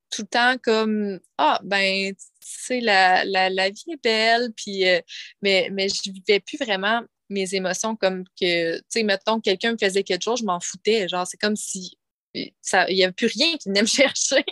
tout 0.10 0.24
le 0.24 0.28
temps 0.28 0.58
comme 0.62 1.20
Ah, 1.38 1.60
ben, 1.64 2.14
tu 2.14 2.18
sais, 2.42 2.82
la, 2.82 3.24
vie 3.70 3.84
est 3.92 4.04
belle, 4.04 4.54
euh, 4.68 5.02
mais, 5.42 5.70
mais 5.72 5.88
je 5.90 6.12
vivais 6.12 6.40
plus 6.40 6.58
vraiment 6.58 7.02
mes 7.30 7.56
émotions 7.56 7.96
comme 7.96 8.24
que, 8.40 8.78
tu 8.78 8.84
sais, 8.90 9.04
mettons, 9.04 9.40
quelqu'un 9.40 9.74
me 9.74 9.78
faisait 9.78 10.04
quelque 10.04 10.24
chose, 10.24 10.40
je 10.40 10.46
m'en 10.46 10.60
foutais. 10.60 11.08
Genre, 11.08 11.26
c'est 11.26 11.38
comme 11.38 11.56
si 11.56 11.98
il 12.34 12.52
n'y 12.90 13.04
avait 13.04 13.14
plus 13.14 13.28
rien 13.28 13.58
qui 13.58 13.70
venait 13.70 13.82
me 13.82 13.88
chercher. 13.88 14.46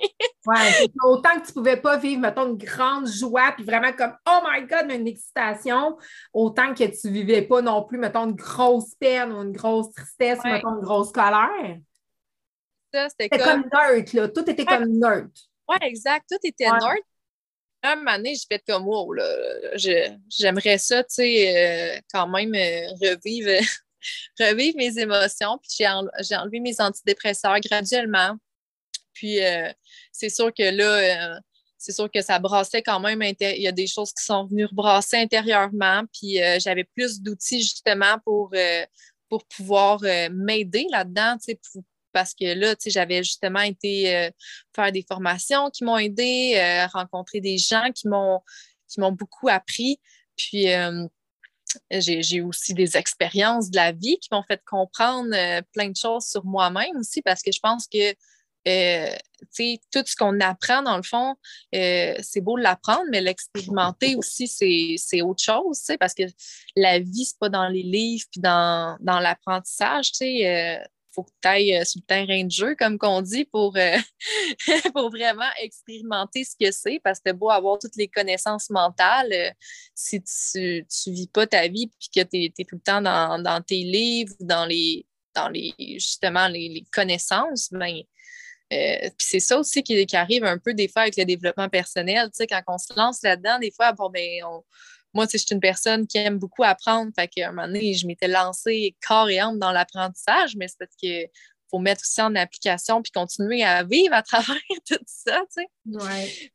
Ouais, 0.45 0.87
autant 1.03 1.39
que 1.39 1.45
tu 1.45 1.49
ne 1.49 1.53
pouvais 1.53 1.77
pas 1.77 1.97
vivre, 1.97 2.21
mettons, 2.21 2.47
une 2.47 2.57
grande 2.57 3.07
joie, 3.07 3.53
puis 3.55 3.63
vraiment 3.63 3.93
comme 3.93 4.15
Oh 4.27 4.39
my 4.49 4.65
God, 4.65 4.91
une 4.91 5.07
excitation, 5.07 5.97
autant 6.33 6.73
que 6.73 6.83
tu 6.83 7.07
ne 7.07 7.13
vivais 7.13 7.41
pas 7.41 7.61
non 7.61 7.83
plus, 7.83 7.97
mettons, 7.97 8.25
une 8.25 8.35
grosse 8.35 8.95
peine 8.95 9.31
ou 9.31 9.41
une 9.41 9.51
grosse 9.51 9.91
tristesse, 9.91 10.39
mettons, 10.43 10.75
une 10.75 10.81
grosse 10.81 11.11
colère. 11.11 11.77
Ça, 12.93 13.07
c'était 13.09 13.29
comme... 13.29 13.63
neutre, 13.63 14.15
là. 14.15 14.27
Tout 14.27 14.49
était 14.49 14.65
comme 14.65 14.87
neutre. 14.87 15.41
Oui, 15.69 15.77
exact. 15.81 16.25
Tout 16.29 16.39
était 16.43 16.69
neutre. 16.69 17.07
Un 17.83 17.95
moment 17.95 18.17
donné, 18.17 18.35
j'ai 18.35 18.45
fait 18.47 18.63
comme 18.67 18.85
wow, 18.85 19.13
là. 19.13 19.25
J'aimerais 19.75 20.77
ça, 20.77 21.03
tu 21.03 21.15
sais, 21.15 21.95
euh, 21.95 21.99
quand 22.13 22.27
même 22.27 22.53
euh, 22.53 22.87
revivre 23.01 23.49
revivre 24.39 24.77
mes 24.77 24.99
émotions. 24.99 25.57
Puis 25.59 25.77
j'ai, 25.79 26.35
enlevé 26.35 26.59
mes 26.59 26.79
antidépresseurs 26.79 27.59
graduellement. 27.59 28.35
Puis 29.13 29.43
euh, 29.43 29.71
c'est 30.11 30.29
sûr 30.29 30.53
que 30.53 30.63
là, 30.63 31.35
euh, 31.35 31.39
c'est 31.77 31.91
sûr 31.91 32.09
que 32.11 32.21
ça 32.21 32.39
brassait 32.39 32.81
quand 32.81 32.99
même. 32.99 33.21
Il 33.21 33.61
y 33.61 33.67
a 33.67 33.71
des 33.71 33.87
choses 33.87 34.13
qui 34.13 34.23
sont 34.23 34.45
venues 34.45 34.67
brasser 34.71 35.17
intérieurement. 35.17 36.03
Puis 36.13 36.41
euh, 36.41 36.57
j'avais 36.59 36.83
plus 36.83 37.21
d'outils 37.21 37.61
justement 37.61 38.17
pour, 38.23 38.53
pour 39.29 39.45
pouvoir 39.45 40.01
m'aider 40.31 40.85
là-dedans, 40.91 41.37
parce 42.13 42.33
que 42.33 42.53
là, 42.53 42.75
j'avais 42.85 43.23
justement 43.23 43.61
été 43.61 44.29
faire 44.75 44.91
des 44.91 45.05
formations 45.07 45.69
qui 45.69 45.83
m'ont 45.83 45.97
aidé, 45.97 46.85
rencontrer 46.93 47.39
des 47.39 47.57
gens 47.57 47.89
qui 47.95 48.07
m'ont, 48.07 48.41
beaucoup 49.13 49.47
appris. 49.49 49.99
Puis 50.35 50.67
j'ai 51.89 52.41
aussi 52.41 52.73
des 52.73 52.97
expériences 52.97 53.69
de 53.69 53.75
la 53.75 53.91
vie 53.91 54.17
qui 54.19 54.29
m'ont 54.31 54.43
fait 54.43 54.61
comprendre 54.65 55.29
euh, 55.33 55.61
plein 55.73 55.89
de 55.89 55.95
choses 55.95 56.25
sur 56.25 56.45
moi-même 56.45 56.97
aussi 56.97 57.21
parce 57.21 57.41
que 57.41 57.51
je 57.51 57.59
pense 57.59 57.87
que 57.87 58.13
euh, 58.67 59.15
tout 59.91 60.03
ce 60.05 60.15
qu'on 60.15 60.39
apprend, 60.39 60.83
dans 60.83 60.97
le 60.97 61.03
fond, 61.03 61.35
euh, 61.75 62.13
c'est 62.21 62.41
beau 62.41 62.57
de 62.57 62.63
l'apprendre, 62.63 63.05
mais 63.09 63.21
l'expérimenter 63.21 64.15
aussi, 64.15 64.47
c'est 64.47 65.21
autre 65.21 65.43
chose, 65.43 65.81
parce 65.99 66.13
que 66.13 66.23
la 66.75 66.99
vie, 66.99 67.25
c'est 67.25 67.39
pas 67.39 67.49
dans 67.49 67.67
les 67.67 67.83
livres 67.83 68.25
puis 68.31 68.41
dans, 68.41 68.97
dans 69.01 69.19
l'apprentissage. 69.19 70.11
Euh, 70.21 70.77
faut 71.13 71.23
que 71.23 71.31
tu 71.41 71.47
ailles 71.47 71.85
sur 71.85 71.99
le 71.99 72.05
terrain 72.05 72.43
de 72.45 72.51
jeu, 72.51 72.75
comme 72.75 72.97
qu'on 72.97 73.21
dit, 73.21 73.43
pour, 73.43 73.73
pour 74.93 75.09
vraiment 75.09 75.49
expérimenter 75.61 76.45
ce 76.45 76.55
que 76.57 76.71
c'est, 76.71 77.01
parce 77.03 77.19
que 77.19 77.23
c'est 77.27 77.33
beau 77.33 77.49
avoir 77.49 77.79
toutes 77.79 77.97
les 77.97 78.07
connaissances 78.07 78.69
mentales. 78.69 79.53
Si 79.93 80.21
tu 80.21 80.85
ne 81.09 81.13
vis 81.13 81.27
pas 81.27 81.47
ta 81.47 81.67
vie 81.67 81.87
puis 81.87 82.09
que 82.15 82.29
tu 82.29 82.45
es, 82.45 82.65
tout 82.65 82.75
le 82.75 82.81
temps 82.81 83.01
dans, 83.01 83.61
tes 83.61 83.83
livres, 83.83 84.33
dans 84.39 84.65
les, 84.65 85.05
dans 85.35 85.49
les 85.49 85.73
justement 85.77 86.47
les, 86.47 86.85
connaissances, 86.93 87.69
ben, 87.71 88.03
puis 88.71 89.27
c'est 89.27 89.39
ça 89.39 89.57
aussi 89.59 89.83
qui, 89.83 90.15
arrive 90.15 90.45
un 90.45 90.57
peu 90.57 90.73
des 90.73 90.87
fois 90.87 91.03
avec 91.03 91.17
le 91.17 91.25
développement 91.25 91.69
personnel. 91.69 92.27
Tu 92.27 92.37
sais, 92.37 92.47
quand 92.47 92.61
on 92.67 92.77
se 92.77 92.93
lance 92.95 93.21
là-dedans, 93.21 93.59
des 93.59 93.71
fois, 93.71 93.91
bon, 93.91 94.09
ben, 94.09 94.43
on, 94.45 94.63
moi, 95.13 95.25
je 95.31 95.37
suis 95.37 95.47
une 95.51 95.59
personne 95.59 96.07
qui 96.07 96.17
aime 96.17 96.37
beaucoup 96.37 96.63
apprendre. 96.63 97.11
Fait 97.15 97.27
qu'à 97.27 97.49
un 97.49 97.51
moment 97.51 97.67
donné, 97.67 97.93
je 97.93 98.07
m'étais 98.07 98.27
lancée 98.27 98.95
corps 99.05 99.29
et 99.29 99.39
âme 99.39 99.59
dans 99.59 99.71
l'apprentissage, 99.71 100.55
mais 100.55 100.67
c'est 100.67 100.77
parce 100.79 100.95
que 101.01 101.29
faut 101.69 101.79
mettre 101.79 102.01
aussi 102.01 102.21
en 102.21 102.35
application 102.35 103.01
puis 103.01 103.11
continuer 103.11 103.63
à 103.63 103.83
vivre 103.83 104.13
à 104.13 104.21
travers 104.23 104.57
tout 104.87 104.97
ça, 105.05 105.41
tu 105.53 105.61
sais. 105.61 105.67
Ouais. 105.85 106.51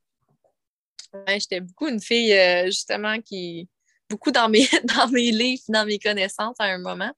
J'étais 1.38 1.60
beaucoup 1.60 1.88
une 1.88 2.00
fille, 2.00 2.32
euh, 2.34 2.66
justement, 2.66 3.20
qui. 3.20 3.68
beaucoup 4.10 4.30
dans 4.30 4.48
mes, 4.48 4.68
dans 4.96 5.08
mes 5.08 5.30
livres, 5.30 5.62
dans 5.68 5.86
mes 5.86 5.98
connaissances 5.98 6.56
à 6.58 6.64
un 6.64 6.78
moment. 6.78 7.12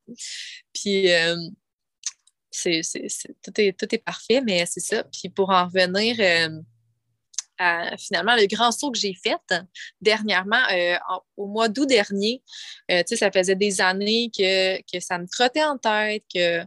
Puis, 0.73 1.13
euh, 1.13 1.37
c'est, 2.51 2.81
tout, 3.43 3.53
est, 3.61 4.05
parfait, 4.05 4.41
mais 4.41 4.65
c'est 4.67 4.81
ça. 4.81 5.05
Puis, 5.05 5.29
pour 5.29 5.51
en 5.51 5.67
revenir. 5.67 6.17
Euh, 6.19 6.61
à, 7.61 7.97
finalement 7.97 8.37
le 8.37 8.47
grand 8.47 8.71
saut 8.71 8.93
que 8.93 8.99
j'ai 9.01 9.15
fait 9.15 9.35
dernièrement, 10.01 10.63
au 11.37 11.47
mois 11.49 11.69
d'août 11.69 11.87
dernier. 11.87 12.41
tu 12.89 12.95
sais, 13.05 13.17
ça 13.17 13.33
faisait 13.33 13.57
des 13.57 13.81
années 13.81 14.31
que, 14.31 14.81
que, 14.83 15.01
ça 15.01 15.19
me 15.19 15.27
trottait 15.27 15.65
en 15.65 15.77
tête, 15.77 16.23
que, 16.33 16.65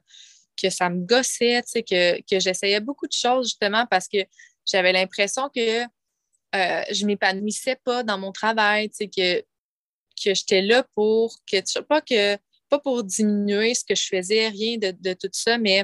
que 0.62 0.70
ça 0.70 0.90
me 0.90 1.06
gossait, 1.06 1.62
tu 1.64 1.84
sais, 1.84 1.84
que, 1.84 2.40
j'essayais 2.40 2.80
beaucoup 2.80 3.08
de 3.08 3.14
choses 3.14 3.48
justement 3.48 3.86
parce 3.90 4.08
que 4.08 4.20
j'avais 4.66 4.92
l'impression 4.92 5.50
que 5.50 5.82
euh, 5.84 6.84
je 6.92 7.04
ne 7.04 7.08
m'épanouissais 7.08 7.78
pas 7.84 8.04
dans 8.04 8.18
mon 8.18 8.32
travail, 8.32 8.90
que, 8.90 9.40
que 9.42 10.34
j'étais 10.34 10.62
là 10.62 10.86
pour 10.96 11.36
que 11.50 11.82
pas 11.82 12.02
que 12.02 12.38
pas 12.72 12.80
pour 12.80 13.04
diminuer 13.04 13.76
ce 13.76 13.84
que 13.84 13.96
je 13.96 14.08
faisais, 14.08 14.48
rien 14.48 14.78
de, 14.78 15.14
tout 15.14 15.30
ça, 15.34 15.58
mais 15.58 15.84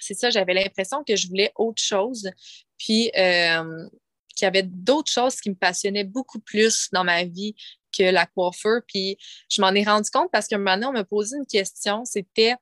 c'est 0.00 0.14
ça, 0.14 0.28
j'avais 0.30 0.52
l'impression 0.52 1.02
que 1.02 1.16
je 1.16 1.26
voulais 1.26 1.50
autre 1.56 1.82
chose. 1.82 2.30
Puis 2.78 3.10
euh, 3.16 3.88
qu'il 4.36 4.44
y 4.44 4.48
avait 4.48 4.62
d'autres 4.62 5.10
choses 5.10 5.40
qui 5.40 5.48
me 5.48 5.54
passionnaient 5.54 6.04
beaucoup 6.04 6.38
plus 6.38 6.90
dans 6.92 7.04
ma 7.04 7.24
vie 7.24 7.54
que 7.96 8.02
la 8.02 8.26
coiffure. 8.26 8.82
Puis 8.86 9.16
je 9.48 9.62
m'en 9.62 9.72
ai 9.72 9.82
rendu 9.82 10.10
compte 10.10 10.30
parce 10.30 10.46
qu'un 10.46 10.58
moment 10.58 10.74
donné, 10.74 10.86
on 10.86 10.92
me 10.92 11.02
posait 11.02 11.38
une 11.38 11.46
question, 11.46 12.04
c'était 12.04 12.54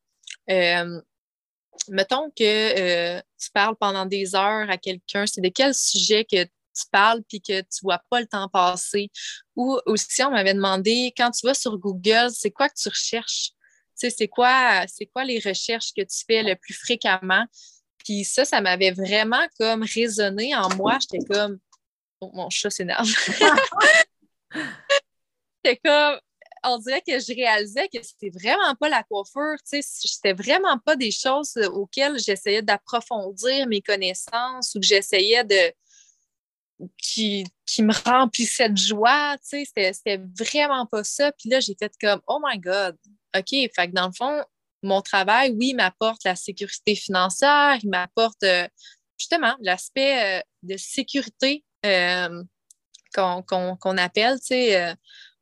euh, 0.48 1.00
mettons 1.88 2.30
que 2.30 3.18
tu 3.18 3.50
parles 3.52 3.74
pendant 3.80 4.06
des 4.06 4.36
heures 4.36 4.70
à 4.70 4.78
quelqu'un, 4.78 5.26
c'est 5.26 5.40
de 5.40 5.48
quel 5.48 5.74
sujet 5.74 6.24
que 6.24 6.46
tu 6.74 6.84
parles 6.90 7.22
puis 7.28 7.40
que 7.40 7.60
tu 7.60 7.80
vois 7.82 8.02
pas 8.10 8.20
le 8.20 8.26
temps 8.26 8.48
passer. 8.48 9.10
Ou 9.56 9.78
aussi, 9.86 10.22
on 10.22 10.30
m'avait 10.30 10.54
demandé, 10.54 11.12
quand 11.16 11.30
tu 11.30 11.46
vas 11.46 11.54
sur 11.54 11.78
Google, 11.78 12.30
c'est 12.32 12.50
quoi 12.50 12.68
que 12.68 12.74
tu 12.80 12.88
recherches? 12.88 13.50
Tu 13.50 14.08
sais, 14.08 14.10
c'est 14.10 14.28
quoi, 14.28 14.84
c'est 14.88 15.06
quoi 15.06 15.24
les 15.24 15.38
recherches 15.38 15.92
que 15.96 16.02
tu 16.02 16.24
fais 16.26 16.42
le 16.42 16.56
plus 16.56 16.74
fréquemment? 16.74 17.46
Puis 17.98 18.24
ça, 18.24 18.44
ça 18.44 18.60
m'avait 18.60 18.90
vraiment 18.90 19.46
comme 19.58 19.82
résonné 19.82 20.54
en 20.54 20.68
moi. 20.76 20.98
J'étais 21.00 21.24
comme, 21.24 21.58
oh, 22.20 22.30
mon 22.34 22.50
chat 22.50 22.70
s'énerve. 22.70 23.06
J'étais 25.64 25.80
comme, 25.84 26.18
on 26.64 26.78
dirait 26.78 27.02
que 27.02 27.18
je 27.18 27.34
réalisais 27.34 27.88
que 27.88 28.02
c'était 28.02 28.30
vraiment 28.30 28.74
pas 28.74 28.88
la 28.88 29.02
coiffure, 29.02 29.56
tu 29.68 29.82
sais, 29.82 29.82
c'était 29.82 30.32
vraiment 30.32 30.78
pas 30.78 30.96
des 30.96 31.10
choses 31.10 31.56
auxquelles 31.72 32.18
j'essayais 32.18 32.62
d'approfondir 32.62 33.66
mes 33.66 33.82
connaissances 33.82 34.74
ou 34.74 34.80
que 34.80 34.86
j'essayais 34.86 35.44
de, 35.44 35.72
qui, 36.98 37.46
me 37.78 37.92
remplissait 38.04 38.68
de 38.68 38.76
joie, 38.76 39.36
tu 39.38 39.64
sais, 39.64 39.92
c'était 39.92 40.20
vraiment 40.38 40.86
pas 40.86 41.04
ça. 41.04 41.32
Puis 41.32 41.48
là, 41.48 41.60
j'ai 41.60 41.74
fait 41.78 41.92
comme, 42.00 42.20
oh 42.26 42.40
my 42.44 42.58
God, 42.58 42.96
OK, 43.36 43.48
fait 43.50 43.70
que 43.88 43.92
dans 43.92 44.06
le 44.06 44.12
fond, 44.12 44.42
mon 44.82 45.02
travail, 45.02 45.54
oui, 45.58 45.74
m'apporte 45.74 46.24
la 46.24 46.36
sécurité 46.36 46.94
financière, 46.94 47.78
il 47.82 47.88
m'apporte 47.88 48.42
euh, 48.44 48.68
justement 49.18 49.54
l'aspect 49.60 50.38
euh, 50.38 50.40
de 50.62 50.76
sécurité 50.76 51.64
euh, 51.86 52.42
qu'on 53.14 53.96
appelle, 53.96 54.38
tu 54.40 54.46
sais, 54.46 54.96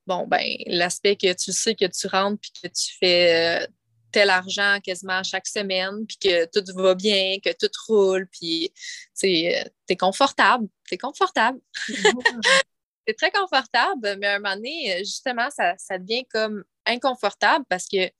bon, 0.06 0.26
ben, 0.26 0.44
l'aspect 0.66 1.16
que 1.16 1.32
tu 1.32 1.52
sais 1.52 1.74
que 1.74 1.86
tu 1.86 2.06
rentres 2.06 2.38
puis 2.40 2.52
que 2.62 2.68
tu 2.68 2.96
fais 2.98 3.66
tel 4.12 4.30
argent 4.30 4.78
quasiment 4.84 5.22
chaque 5.22 5.46
semaine, 5.46 6.06
puis 6.06 6.18
que 6.18 6.44
tout 6.46 6.64
va 6.76 6.94
bien, 6.94 7.38
que 7.44 7.50
tout 7.50 7.70
roule, 7.88 8.28
puis 8.30 8.72
tu 9.18 9.26
es 9.26 9.96
confortable. 9.98 10.68
Tu 10.86 10.94
es 10.94 10.98
confortable. 10.98 11.58
c'est 13.06 13.14
très 13.14 13.30
confortable, 13.30 14.16
mais 14.18 14.26
à 14.26 14.34
un 14.34 14.38
moment 14.38 14.54
donné, 14.54 14.98
justement, 14.98 15.48
ça, 15.50 15.74
devient 15.98 16.24
comme 16.30 16.64
inconfortable 16.86 17.64
parce 17.68 17.88
que 17.88 18.10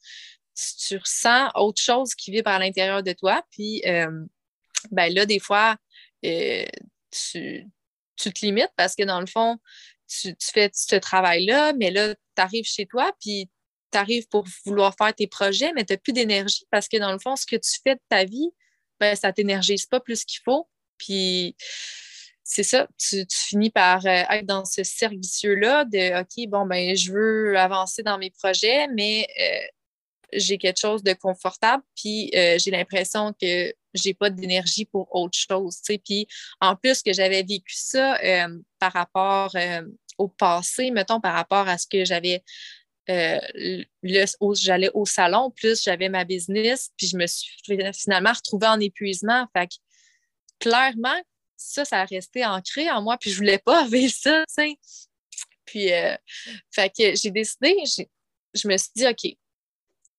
tu, 0.55 0.97
ressens 0.97 1.51
autre 1.55 1.81
chose 1.81 2.15
qui 2.15 2.31
vit 2.31 2.43
par 2.43 2.59
l'intérieur 2.59 3.03
de 3.03 3.13
toi. 3.13 3.43
Puis, 3.51 3.83
euh, 3.87 4.25
ben 4.91 5.13
là, 5.13 5.25
des 5.25 5.39
fois, 5.39 5.77
euh, 6.25 6.65
tu, 7.11 7.67
tu, 8.17 8.33
te 8.33 8.45
limites 8.45 8.73
parce 8.77 8.95
que 8.95 9.05
dans 9.05 9.21
le 9.21 9.27
fond, 9.27 9.59
tu, 10.09 10.37
tu 10.37 10.49
fais 10.53 10.71
ce 10.75 10.97
travail-là, 10.97 11.73
mais 11.75 11.91
là, 11.91 12.15
tu 12.15 12.43
arrives 12.43 12.67
chez 12.67 12.87
toi, 12.87 13.13
puis 13.21 13.49
tu 13.93 13.99
arrives 13.99 14.29
pour 14.29 14.47
vouloir 14.65 14.95
faire 14.97 15.15
tes 15.15 15.27
projets, 15.27 15.73
mais 15.75 15.85
tu 15.85 15.93
n'as 15.93 15.99
plus 15.99 16.13
d'énergie 16.13 16.65
parce 16.71 16.89
que 16.89 16.97
dans 16.97 17.13
le 17.13 17.19
fond, 17.19 17.37
ce 17.37 17.47
que 17.47 17.57
tu 17.57 17.71
fais 17.85 17.95
de 17.95 18.01
ta 18.09 18.25
vie, 18.25 18.51
ben, 19.01 19.17
ça 19.17 19.29
ne 19.29 19.33
t'énergise 19.33 19.87
pas 19.87 20.01
plus 20.01 20.25
qu'il 20.25 20.41
faut. 20.45 20.69
Puis 20.99 21.57
c'est 22.45 22.63
ça, 22.63 22.87
tu, 22.99 23.25
finis 23.31 23.71
par 23.71 24.05
euh, 24.05 24.23
être 24.31 24.47
dans 24.47 24.65
ce 24.65 24.83
cercle 24.83 25.19
vicieux-là 25.19 25.85
de 25.85 26.21
OK, 26.21 26.49
bon, 26.49 26.67
ben, 26.67 26.97
je 26.97 27.13
veux 27.13 27.59
avancer 27.59 28.03
dans 28.03 28.19
mes 28.19 28.31
projets, 28.31 28.89
mais 28.89 29.27
euh, 29.41 29.67
j'ai 30.33 30.59
quelque 30.59 30.81
chose 30.81 31.03
de 31.03 31.13
confortable, 31.13 31.83
puis 31.97 32.31
euh, 32.35 32.59
j'ai 32.59 32.71
l'impression 32.71 33.33
que 33.41 33.73
j'ai 33.95 34.15
pas 34.15 34.31
d'énergie 34.31 34.87
pour 34.87 35.15
autre 35.15 35.39
chose. 35.39 35.81
Puis 36.05 36.27
en 36.61 36.77
plus 36.77 37.03
que 37.03 37.13
j'avais 37.13 37.43
vécu 37.43 37.75
ça 37.75 38.19
par 38.79 38.93
rapport 38.93 39.55
au 40.17 40.29
passé, 40.29 40.91
mettons, 40.91 41.21
par 41.21 41.35
rapport 41.35 41.69
à 41.69 41.77
ce 41.77 41.87
que 41.87 42.07
j'avais 42.07 42.43
euh, 43.11 43.39
j'allais 44.03 44.91
au 44.95 45.05
salon, 45.05 45.51
plus 45.51 45.83
j'avais 45.83 46.09
ma 46.09 46.25
business, 46.25 46.91
puis 46.97 47.09
je 47.09 47.17
me 47.17 47.27
suis 47.27 47.51
finalement 47.95 48.33
retrouvée 48.33 48.69
en 48.69 48.81
épuisement. 48.81 49.47
Fait 49.53 49.67
que, 49.67 49.75
clairement, 50.61 51.21
ça, 51.57 51.85
ça 51.85 52.03
a 52.03 52.05
resté 52.05 52.45
ancré 52.45 52.91
en 52.91 53.03
moi, 53.03 53.17
puis 53.19 53.31
je 53.31 53.37
voulais 53.37 53.59
pas 53.59 53.87
vivre 53.89 54.13
ça, 54.15 54.45
tu 54.57 54.77
Puis, 55.65 55.93
euh, 55.93 56.17
fait 56.71 56.91
que 56.91 57.15
j'ai 57.15 57.31
décidé, 57.31 57.77
je 58.55 58.69
me 58.69 58.77
suis 58.77 58.91
dit, 58.95 59.07
OK, 59.07 59.37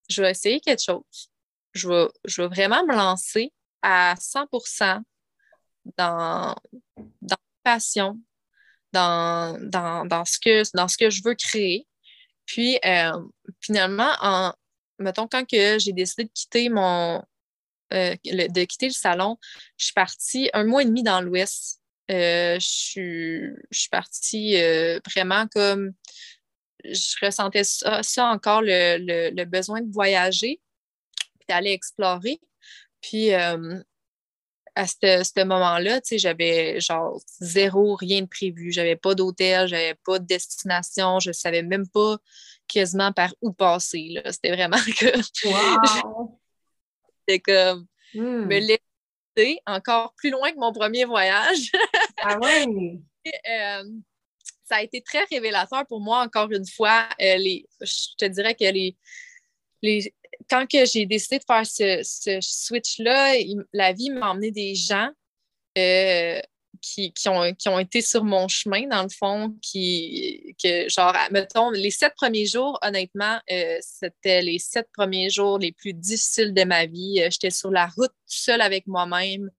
je 0.10 0.22
vais 0.22 0.32
essayer 0.32 0.60
quelque 0.60 0.84
chose. 0.84 1.32
Je 1.74 1.88
vais, 1.88 2.08
je 2.26 2.42
vais 2.42 2.48
vraiment 2.48 2.86
me 2.86 2.94
lancer 2.94 3.52
à 3.82 4.16
100 4.20 4.48
dans, 5.98 6.56
dans 7.22 7.38
passion, 7.64 8.20
dans, 8.92 9.58
dans, 9.60 10.06
dans, 10.06 10.26
ce 10.26 10.38
que, 10.40 10.64
dans 10.76 10.88
ce 10.88 10.98
que 10.98 11.10
je 11.10 11.22
veux 11.24 11.36
créer. 11.36 11.88
Puis 12.46 12.80
euh, 12.86 13.12
finalement, 13.62 14.12
en, 14.22 14.54
mettons, 15.00 15.28
quand 15.28 15.46
j'ai 15.50 15.94
décidé 15.94 16.26
de 16.26 16.32
quitter 16.34 16.70
mon 16.70 17.24
euh, 17.94 18.16
de 18.24 18.64
quitter 18.64 18.88
le 18.88 18.94
salon, 18.94 19.38
je 19.78 19.86
suis 19.86 19.94
partie 19.94 20.50
un 20.54 20.66
mois 20.66 20.82
et 20.82 20.86
demi 20.86 21.04
dans 21.04 21.22
l'Ouest. 21.22 21.80
Euh, 22.12 22.60
je, 22.60 23.56
suis, 23.72 23.89
partie 23.89 24.56
vraiment 25.10 25.48
comme 25.48 25.94
je 26.84 27.26
ressentais 27.26 27.64
ça, 27.64 28.26
encore 28.26 28.62
le, 28.62 29.46
besoin 29.46 29.82
de 29.82 29.91
voyager, 29.91 30.60
d'aller 31.48 31.72
explorer. 31.72 32.39
Puis 33.02 33.32
à 34.76 34.88
ce 34.88 35.44
moment-là, 35.46 36.02
j'avais 36.12 36.80
genre 36.80 37.20
zéro, 37.40 37.96
rien 37.96 38.22
de 38.22 38.28
prévu. 38.28 38.72
J'avais 38.72 38.96
pas 38.96 39.16
d'hôtel, 39.16 39.68
j'avais 39.68 39.96
pas 40.06 40.20
de 40.20 40.26
destination, 40.26 41.20
je 41.20 41.32
savais 41.32 41.62
même 41.62 41.88
pas 41.88 42.18
quasiment 42.68 43.12
par 43.12 43.34
où 43.42 43.52
passer. 43.52 44.22
C'était 44.32 44.52
vraiment 44.52 44.78
que. 45.00 45.48
Wow! 45.48 46.40
C'était 47.20 47.40
comme 47.40 47.88
me 48.16 48.46
hmm. 48.46 48.50
laisser 48.50 49.60
encore 49.66 50.14
plus 50.16 50.30
loin 50.30 50.52
que 50.52 50.60
mon 50.60 50.74
premier 50.74 51.06
voyage. 51.06 51.72
ah 52.22 52.38
ouais! 52.40 52.66
Euh, 53.28 53.84
ça 54.64 54.78
a 54.78 54.82
été 54.82 55.02
très 55.02 55.24
révélateur 55.26 55.86
pour 55.88 56.02
moi, 56.02 56.22
encore 56.22 56.52
une 56.52 56.68
fois. 56.68 57.08
Euh, 57.22 57.38
les, 57.38 57.66
je 57.82 58.16
te 58.18 58.26
dirais 58.26 58.56
que 58.56 58.66
les, 58.66 58.96
quand 60.50 60.68
que 60.68 60.86
j'ai 60.86 61.06
décidé 61.06 61.40
de 61.40 61.44
faire 61.46 61.66
ce, 61.66 62.40
switch-là, 62.42 63.36
la 63.74 63.94
vie 63.94 64.10
m'a 64.10 64.32
emmené 64.32 64.52
des 64.52 64.76
gens 64.76 65.10
euh, 65.78 66.40
qui, 66.82 67.14
ont, 67.28 67.54
qui 67.54 67.70
ont 67.70 67.80
été 67.80 68.02
sur 68.02 68.26
mon 68.26 68.50
chemin, 68.50 68.88
dans 68.88 69.04
le 69.04 69.10
fond, 69.10 69.56
qui, 69.62 70.54
que, 70.62 70.90
genre, 70.90 71.16
mettons, 71.32 71.70
les 71.70 71.92
sept 71.92 72.14
premiers 72.16 72.46
jours, 72.46 72.78
honnêtement, 72.82 73.40
euh, 73.52 73.78
c'était 73.80 74.42
les 74.42 74.60
sept 74.60 74.90
premiers 74.94 75.30
jours 75.30 75.60
les 75.60 75.72
plus 75.72 75.94
difficiles 75.94 76.54
de 76.54 76.64
ma 76.66 76.86
vie. 76.86 77.22
Euh, 77.22 77.30
j'étais 77.32 77.52
sur 77.52 77.72
la 77.72 77.88
route 77.88 78.12
seule 78.26 78.62
avec 78.62 78.86
moi-même. 78.86 79.50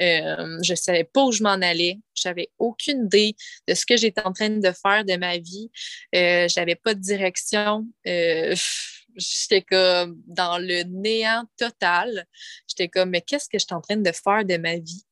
je 0.00 0.70
ne 0.70 0.76
savais 0.76 1.04
pas 1.04 1.24
où 1.24 1.32
je 1.32 1.42
m'en 1.42 1.50
allais. 1.52 2.00
J'avais 2.14 2.50
aucune 2.58 3.06
idée 3.06 3.34
de 3.66 3.74
ce 3.74 3.86
que 3.86 3.96
j'étais 3.96 4.20
en 4.22 4.32
train 4.32 4.50
de 4.50 4.72
faire 4.72 5.04
de 5.04 5.16
ma 5.16 5.38
vie. 5.38 5.70
je 6.12 6.60
n'avais 6.60 6.74
pas 6.74 6.94
de 6.94 7.00
direction 7.00 7.86
j'étais 9.16 9.62
comme 9.62 10.20
dans 10.26 10.58
le 10.58 10.82
néant 10.84 11.44
total. 11.56 12.26
J'étais 12.68 12.88
comme, 12.88 13.10
mais 13.10 13.20
qu'est-ce 13.20 13.48
que 13.48 13.58
je 13.58 13.64
suis 13.64 13.74
en 13.74 13.80
train 13.80 13.96
de 13.96 14.12
faire 14.12 14.44
de 14.44 14.56
ma 14.56 14.76
vie? 14.76 15.04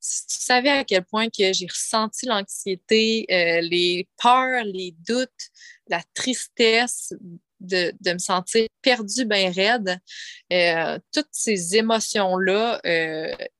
Tu 0.00 0.38
savais 0.38 0.70
à 0.70 0.84
quel 0.84 1.04
point 1.04 1.28
que 1.28 1.52
j'ai 1.52 1.66
ressenti 1.66 2.26
l'anxiété, 2.26 3.26
euh, 3.30 3.60
les 3.60 4.08
peurs, 4.22 4.62
les 4.64 4.94
doutes, 5.06 5.30
la 5.88 6.00
tristesse 6.14 7.12
de, 7.58 7.92
me 8.04 8.18
sentir 8.18 8.68
perdue, 8.82 9.24
bien 9.24 9.50
raide. 9.50 9.98
Euh, 10.52 10.98
toutes 11.12 11.28
ces 11.32 11.76
émotions-là 11.76 12.80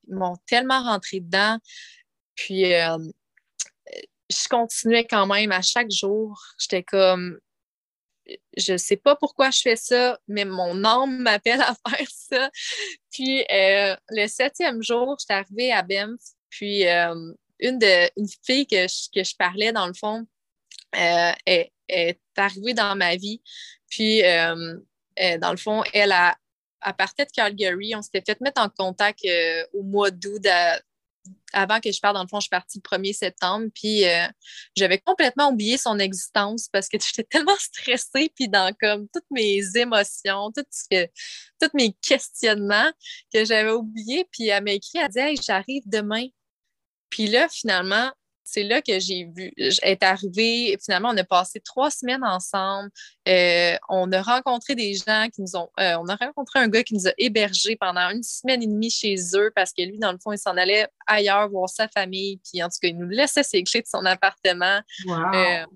m'ont 0.09 0.36
tellement 0.47 0.84
rentré 0.84 1.18
dedans. 1.18 1.59
Puis, 2.36 2.72
je 4.30 4.49
continuais 4.49 5.07
quand 5.07 5.26
même 5.26 5.53
à 5.53 5.62
chaque 5.62 5.90
jour. 5.90 6.40
J'étais 6.59 6.82
comme, 6.82 7.38
je 8.57 8.72
ne 8.72 8.79
sais 8.79 8.97
pas 8.97 9.16
pourquoi 9.16 9.51
je 9.51 9.61
fais 9.61 9.77
ça, 9.77 10.18
mais 10.29 10.45
mon 10.45 10.85
âme 10.85 11.18
m'appelle 11.22 11.61
à 11.61 11.74
faire 11.89 12.09
ça. 12.11 12.51
Puis 13.11 13.45
le 13.49 14.27
septième 14.27 14.83
jour, 14.83 15.16
j'étais 15.20 15.35
arrivée 15.35 15.72
à 15.72 15.83
Banff, 15.83 16.20
puis 16.49 16.85
une, 16.87 17.79
de, 17.79 18.20
une 18.20 18.29
fille 18.45 18.66
que 18.66 18.87
je 18.87 19.37
parlais, 19.37 19.72
dans 19.72 19.87
le 19.87 19.95
fond, 19.95 20.27
euh, 20.95 21.33
est, 21.45 21.72
arrivée 22.37 22.74
dans 22.74 22.97
ma 22.97 23.16
vie. 23.16 23.43
Puis, 23.89 24.24
euh, 24.24 24.79
dans 25.39 25.51
le 25.51 25.57
fond, 25.57 25.83
elle 25.93 26.12
a, 26.12 26.37
à 26.81 26.93
partir 26.93 27.27
de 27.27 27.31
Calgary. 27.31 27.95
On 27.95 28.03
s'était 28.03 28.22
fait 28.27 28.41
mettre 28.41 28.61
en 28.61 28.68
contact 28.68 29.24
euh, 29.24 29.64
au 29.72 29.83
mois 29.83 30.11
d'août. 30.11 30.47
Avant 31.59 31.81
que 31.81 31.91
je 31.91 32.01
parte, 32.01 32.15
dans 32.15 32.23
le 32.23 32.29
fond, 32.29 32.39
je 32.39 32.45
suis 32.45 32.51
partie 32.51 32.81
le 32.85 32.99
1er 32.99 33.13
septembre. 33.15 33.67
Puis, 33.75 34.05
j'avais 34.77 34.99
complètement 34.99 35.51
oublié 35.51 35.79
son 35.79 35.99
existence 35.99 36.69
parce 36.71 36.89
que 36.89 36.99
j'étais 37.05 37.25
tellement 37.25 37.57
stressée. 37.59 38.31
Puis, 38.35 38.49
dans 38.49 38.73
comme 38.81 39.09
toutes 39.09 39.31
mes 39.31 39.63
émotions, 39.75 40.53
tous 40.53 41.71
mes 41.75 41.97
questionnements 42.03 42.93
que 43.33 43.45
j'avais 43.45 43.73
oublié. 43.73 44.29
Puis, 44.31 44.49
elle 44.49 44.65
m'a 44.65 44.73
écrit, 44.73 44.99
elle 44.99 45.09
dit 45.09 45.19
Hey, 45.19 45.37
j'arrive 45.43 45.83
demain. 45.87 46.27
Puis 47.11 47.29
là, 47.29 47.49
finalement, 47.49 48.11
c'est 48.47 48.62
là 48.62 48.80
que 48.80 49.01
j'ai 49.01 49.24
vu, 49.24 49.53
est 49.57 50.03
arrivé, 50.05 50.78
finalement, 50.82 51.11
on 51.11 51.16
a 51.16 51.24
passé 51.24 51.59
trois 51.59 51.90
semaines 51.90 52.22
ensemble. 52.22 52.90
Euh, 53.26 53.76
on 53.88 54.11
a 54.12 54.22
rencontré 54.22 54.76
des 54.76 54.94
gens 54.94 55.26
qui 55.34 55.42
nous 55.42 55.57
ont, 55.57 55.68
euh, 55.80 55.97
on 56.01 56.07
a 56.07 56.14
rencontré 56.14 56.61
un 56.61 56.68
gars 56.68 56.84
qui 56.84 56.94
nous 56.94 57.09
a 57.09 57.12
hébergés 57.18 57.74
pendant 57.74 58.09
une 58.09 58.22
semaine 58.22 58.62
et 58.62 58.68
demie 58.68 58.90
chez 58.90 59.16
eux 59.34 59.51
parce 59.57 59.72
que 59.72 59.82
lui, 59.82 59.99
dans 59.99 60.12
le 60.12 60.18
fond, 60.22 60.30
il 60.30 60.38
s'en 60.38 60.57
allait 60.57 60.86
ailleurs 61.09 61.49
voir 61.51 61.68
sa 61.68 61.88
famille. 61.88 62.40
Puis 62.49 62.62
en 62.62 62.68
tout 62.68 62.78
cas, 62.80 62.88
il 62.88 62.97
nous 62.97 63.09
laissait 63.09 63.42
ses 63.42 63.64
clés 63.64 63.82
de 63.82 63.88
son 63.88 64.07
appartement. 64.07 64.80
Euh, 65.09 65.66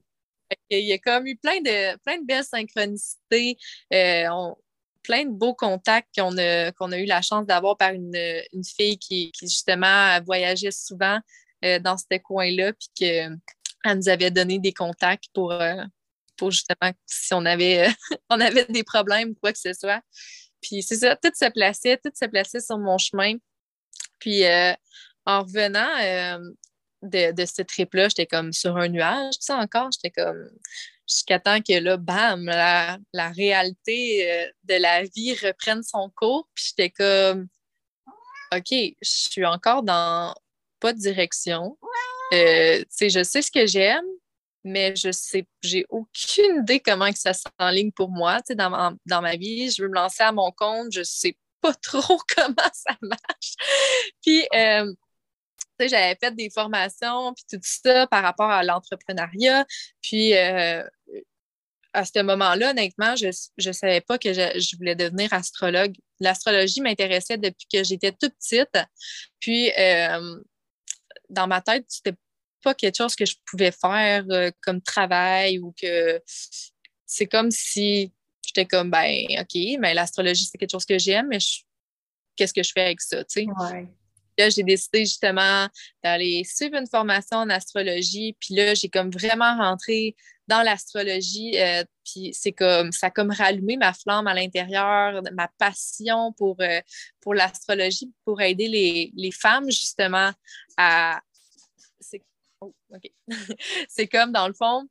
il 0.71 0.87
y 0.87 0.93
a 0.93 0.99
comme 0.99 1.27
eu 1.27 1.37
plein 1.37 1.61
de, 1.61 1.97
plein 2.05 2.19
de 2.19 2.25
belles 2.25 2.45
synchronicités. 2.45 3.59
plein 3.91 5.25
de 5.25 5.31
beaux 5.33 5.55
contacts 5.55 6.09
qu'on 6.17 6.39
a, 6.39 6.71
qu'on 6.71 6.93
a 6.93 6.99
eu 6.99 7.07
la 7.07 7.21
chance 7.21 7.47
d'avoir 7.47 7.77
par 7.77 7.91
une, 7.91 8.15
fille 8.65 8.97
qui, 8.97 9.33
qui, 9.33 9.49
justement, 9.49 10.21
voyageait 10.23 10.71
souvent. 10.71 11.19
Euh, 11.63 11.79
dans 11.79 11.99
ce 11.99 12.17
coin-là, 12.17 12.73
puis 12.73 12.89
qu'elle 12.95 13.39
nous 13.85 14.09
avait 14.09 14.31
donné 14.31 14.59
des 14.59 14.73
contacts 14.73 15.27
pour, 15.35 15.53
euh, 15.53 15.85
pour 16.39 16.51
justement 16.51 16.91
si 17.05 17.35
on 17.35 17.45
avait, 17.45 17.87
on 18.31 18.41
avait 18.41 18.65
des 18.65 18.83
problèmes 18.83 19.31
ou 19.31 19.35
quoi 19.35 19.53
que 19.53 19.59
ce 19.59 19.75
soit. 19.75 20.01
Puis 20.63 20.83
c'est 20.83 20.97
ça, 20.97 21.17
tout 21.17 21.31
se 21.35 21.51
plaçait, 21.51 21.99
tout 22.03 22.13
se 22.15 22.25
plaçait 22.25 22.61
sur 22.61 22.79
mon 22.79 22.97
chemin. 22.97 23.35
Puis 24.21 24.47
euh, 24.47 24.73
en 25.27 25.43
revenant 25.43 26.41
de, 27.03 27.33
de 27.33 27.45
ce 27.45 27.61
trip-là, 27.61 28.09
j'étais 28.09 28.27
comme 28.27 28.55
sur 28.55 28.79
un 28.79 28.89
nuage, 28.89 29.35
tu 29.35 29.45
sais, 29.45 29.53
encore, 29.53 29.91
j'étais 29.93 30.11
comme 30.11 30.51
jusqu'à 31.07 31.41
temps 31.41 31.61
que 31.61 31.79
là, 31.79 31.99
bam, 31.99 32.47
la, 32.47 32.97
la 33.13 33.29
réalité 33.33 34.51
de 34.65 34.75
la 34.77 35.03
vie 35.03 35.35
reprenne 35.35 35.83
son 35.83 36.11
cours. 36.17 36.49
Puis 36.55 36.69
j'étais 36.69 36.91
comme, 36.91 37.49
OK, 38.55 38.71
je 38.71 38.95
suis 39.03 39.45
encore 39.45 39.83
dans 39.83 40.35
pas 40.81 40.93
de 40.93 40.99
direction. 40.99 41.79
Euh, 42.33 42.85
je 43.01 43.23
sais 43.23 43.43
ce 43.43 43.51
que 43.51 43.67
j'aime, 43.67 44.05
mais 44.65 44.95
je 44.95 45.11
sais, 45.11 45.47
j'ai 45.63 45.85
aucune 45.89 46.63
idée 46.63 46.81
comment 46.81 47.11
que 47.11 47.19
ça 47.19 47.33
s'enligne 47.33 47.93
pour 47.93 48.11
moi 48.11 48.41
dans 48.51 48.71
ma, 48.71 48.93
dans 49.07 49.23
ma 49.23 49.37
vie. 49.37 49.71
Je 49.71 49.83
veux 49.83 49.89
me 49.89 49.95
lancer 49.95 50.23
à 50.23 50.33
mon 50.33 50.51
compte, 50.53 50.93
je 50.93 51.03
sais 51.03 51.37
pas 51.61 51.75
trop 51.83 52.19
comment 52.37 52.71
ça 52.73 52.97
marche. 53.03 53.55
puis, 54.23 54.47
euh, 54.55 54.93
j'avais 55.81 56.17
fait 56.21 56.35
des 56.35 56.51
formations, 56.51 57.33
puis 57.33 57.45
tout 57.51 57.61
ça 57.63 58.07
par 58.07 58.23
rapport 58.23 58.51
à 58.51 58.63
l'entrepreneuriat. 58.63 59.65
Puis, 60.03 60.37
euh, 60.37 60.83
à 61.93 62.05
ce 62.05 62.23
moment-là, 62.23 62.71
honnêtement, 62.71 63.17
je 63.17 63.29
ne 63.67 63.73
savais 63.73 64.01
pas 64.01 64.19
que 64.19 64.33
je, 64.33 64.61
je, 64.61 64.77
voulais 64.77 64.95
devenir 64.95 65.33
astrologue. 65.33 65.95
L'astrologie 66.21 66.81
m'intéressait 66.83 67.39
depuis 67.39 67.67
que 67.73 67.83
j'étais 67.83 68.13
toute 68.13 68.35
petite. 68.35 68.79
Puis, 69.41 69.73
euh, 69.79 70.37
dans 71.31 71.47
ma 71.47 71.61
tête, 71.61 71.85
c'était 71.89 72.17
pas 72.63 72.75
quelque 72.75 72.97
chose 72.97 73.15
que 73.15 73.25
je 73.25 73.37
pouvais 73.47 73.73
faire 73.73 74.25
euh, 74.31 74.51
comme 74.63 74.83
travail 74.83 75.59
ou 75.59 75.75
que 75.81 76.21
c'est 77.07 77.27
comme 77.27 77.51
si 77.51 78.13
j'étais 78.47 78.67
comme 78.67 78.91
ben 78.91 79.25
OK, 79.39 79.79
mais 79.79 79.95
l'astrologie, 79.95 80.45
c'est 80.45 80.59
quelque 80.59 80.73
chose 80.73 80.85
que 80.85 80.99
j'aime, 80.99 81.29
mais 81.29 81.39
qu'est-ce 82.37 82.53
que 82.53 82.63
je 82.63 82.73
fais 82.73 82.83
avec 82.83 83.01
ça, 83.01 83.25
tu 83.25 83.45
sais? 83.45 83.47
Là, 84.39 84.49
j'ai 84.49 84.63
décidé 84.63 85.01
justement 85.01 85.69
d'aller 86.03 86.45
suivre 86.45 86.77
une 86.77 86.87
formation 86.87 87.39
en 87.39 87.51
astrologie. 87.51 88.37
Puis 88.41 88.55
là, 88.55 88.75
j'ai 88.75 88.89
comme 88.89 89.11
vraiment 89.11 89.57
rentré 89.57 90.15
dans 90.51 90.63
l'astrologie. 90.63 91.59
Euh, 91.59 91.85
puis 92.05 92.35
c'est 92.35 92.53
comme 92.53 92.93
ça 92.93 93.07
a 93.07 93.11
comme 93.11 93.31
rallumé 93.31 93.77
ma 93.77 93.95
flamme 93.95 94.27
à 94.27 94.35
l'intérieur, 94.35 95.23
ma 95.33 95.49
passion 95.59 96.33
pour, 96.33 96.57
euh, 96.61 96.81
pour 97.21 97.35
l'astrologie, 97.35 98.13
pour 98.25 98.41
aider 98.43 98.69
les, 98.69 99.13
les, 99.15 99.31
femmes 99.31 99.71
justement 99.71 100.33
à. 100.77 101.21
C'est 102.01 102.23
oh, 102.61 102.75
comme 104.13 104.33
dans 104.33 104.49
le 104.49 104.55
fond, 104.55 104.89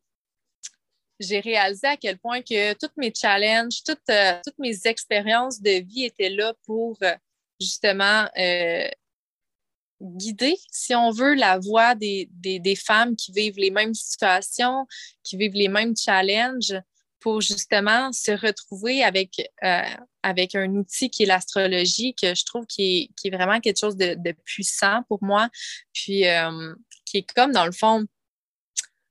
j'ai 1.19 1.41
réalisé 1.41 1.87
à 1.87 1.97
quel 1.97 2.17
point 2.17 2.41
que 2.41 2.73
tous 2.73 2.91
mes 2.95 3.13
challenges, 3.13 3.83
toutes, 3.85 4.09
euh, 4.09 4.39
toutes 4.45 4.59
mes 4.59 4.87
expériences 4.87 5.61
de 5.61 5.83
vie 5.83 6.05
étaient 6.05 6.29
là 6.29 6.53
pour 6.65 6.97
justement 7.59 8.29
guider, 10.01 10.57
si 10.71 10.95
on 10.95 11.11
veut, 11.11 11.33
la 11.33 11.59
voix 11.59 11.95
des, 11.95 12.27
femmes 12.75 13.15
qui 13.15 13.31
vivent 13.31 13.57
les 13.57 13.71
mêmes 13.71 13.93
situations, 13.93 14.87
qui 15.23 15.37
vivent 15.37 15.53
les 15.53 15.67
mêmes 15.67 15.95
challenges 15.95 16.75
pour 17.19 17.41
justement 17.41 18.13
se 18.13 18.31
retrouver 18.31 19.03
avec, 19.03 19.51
euh, 19.63 19.83
un 20.23 20.75
outil 20.75 21.09
qui 21.09 21.23
est 21.23 21.25
l'astrologie, 21.25 22.15
que 22.15 22.33
je 22.33 22.45
trouve 22.45 22.65
qui 22.65 23.11
est, 23.23 23.29
vraiment 23.29 23.59
quelque 23.59 23.79
chose 23.79 23.97
de, 23.97 24.31
puissant 24.45 25.03
pour 25.07 25.21
moi, 25.21 25.49
puis 25.93 26.27
euh, 26.27 26.73
qui 27.05 27.17
est 27.17 27.33
comme, 27.33 27.51
dans 27.51 27.65
le 27.65 27.71
fond, 27.71 28.05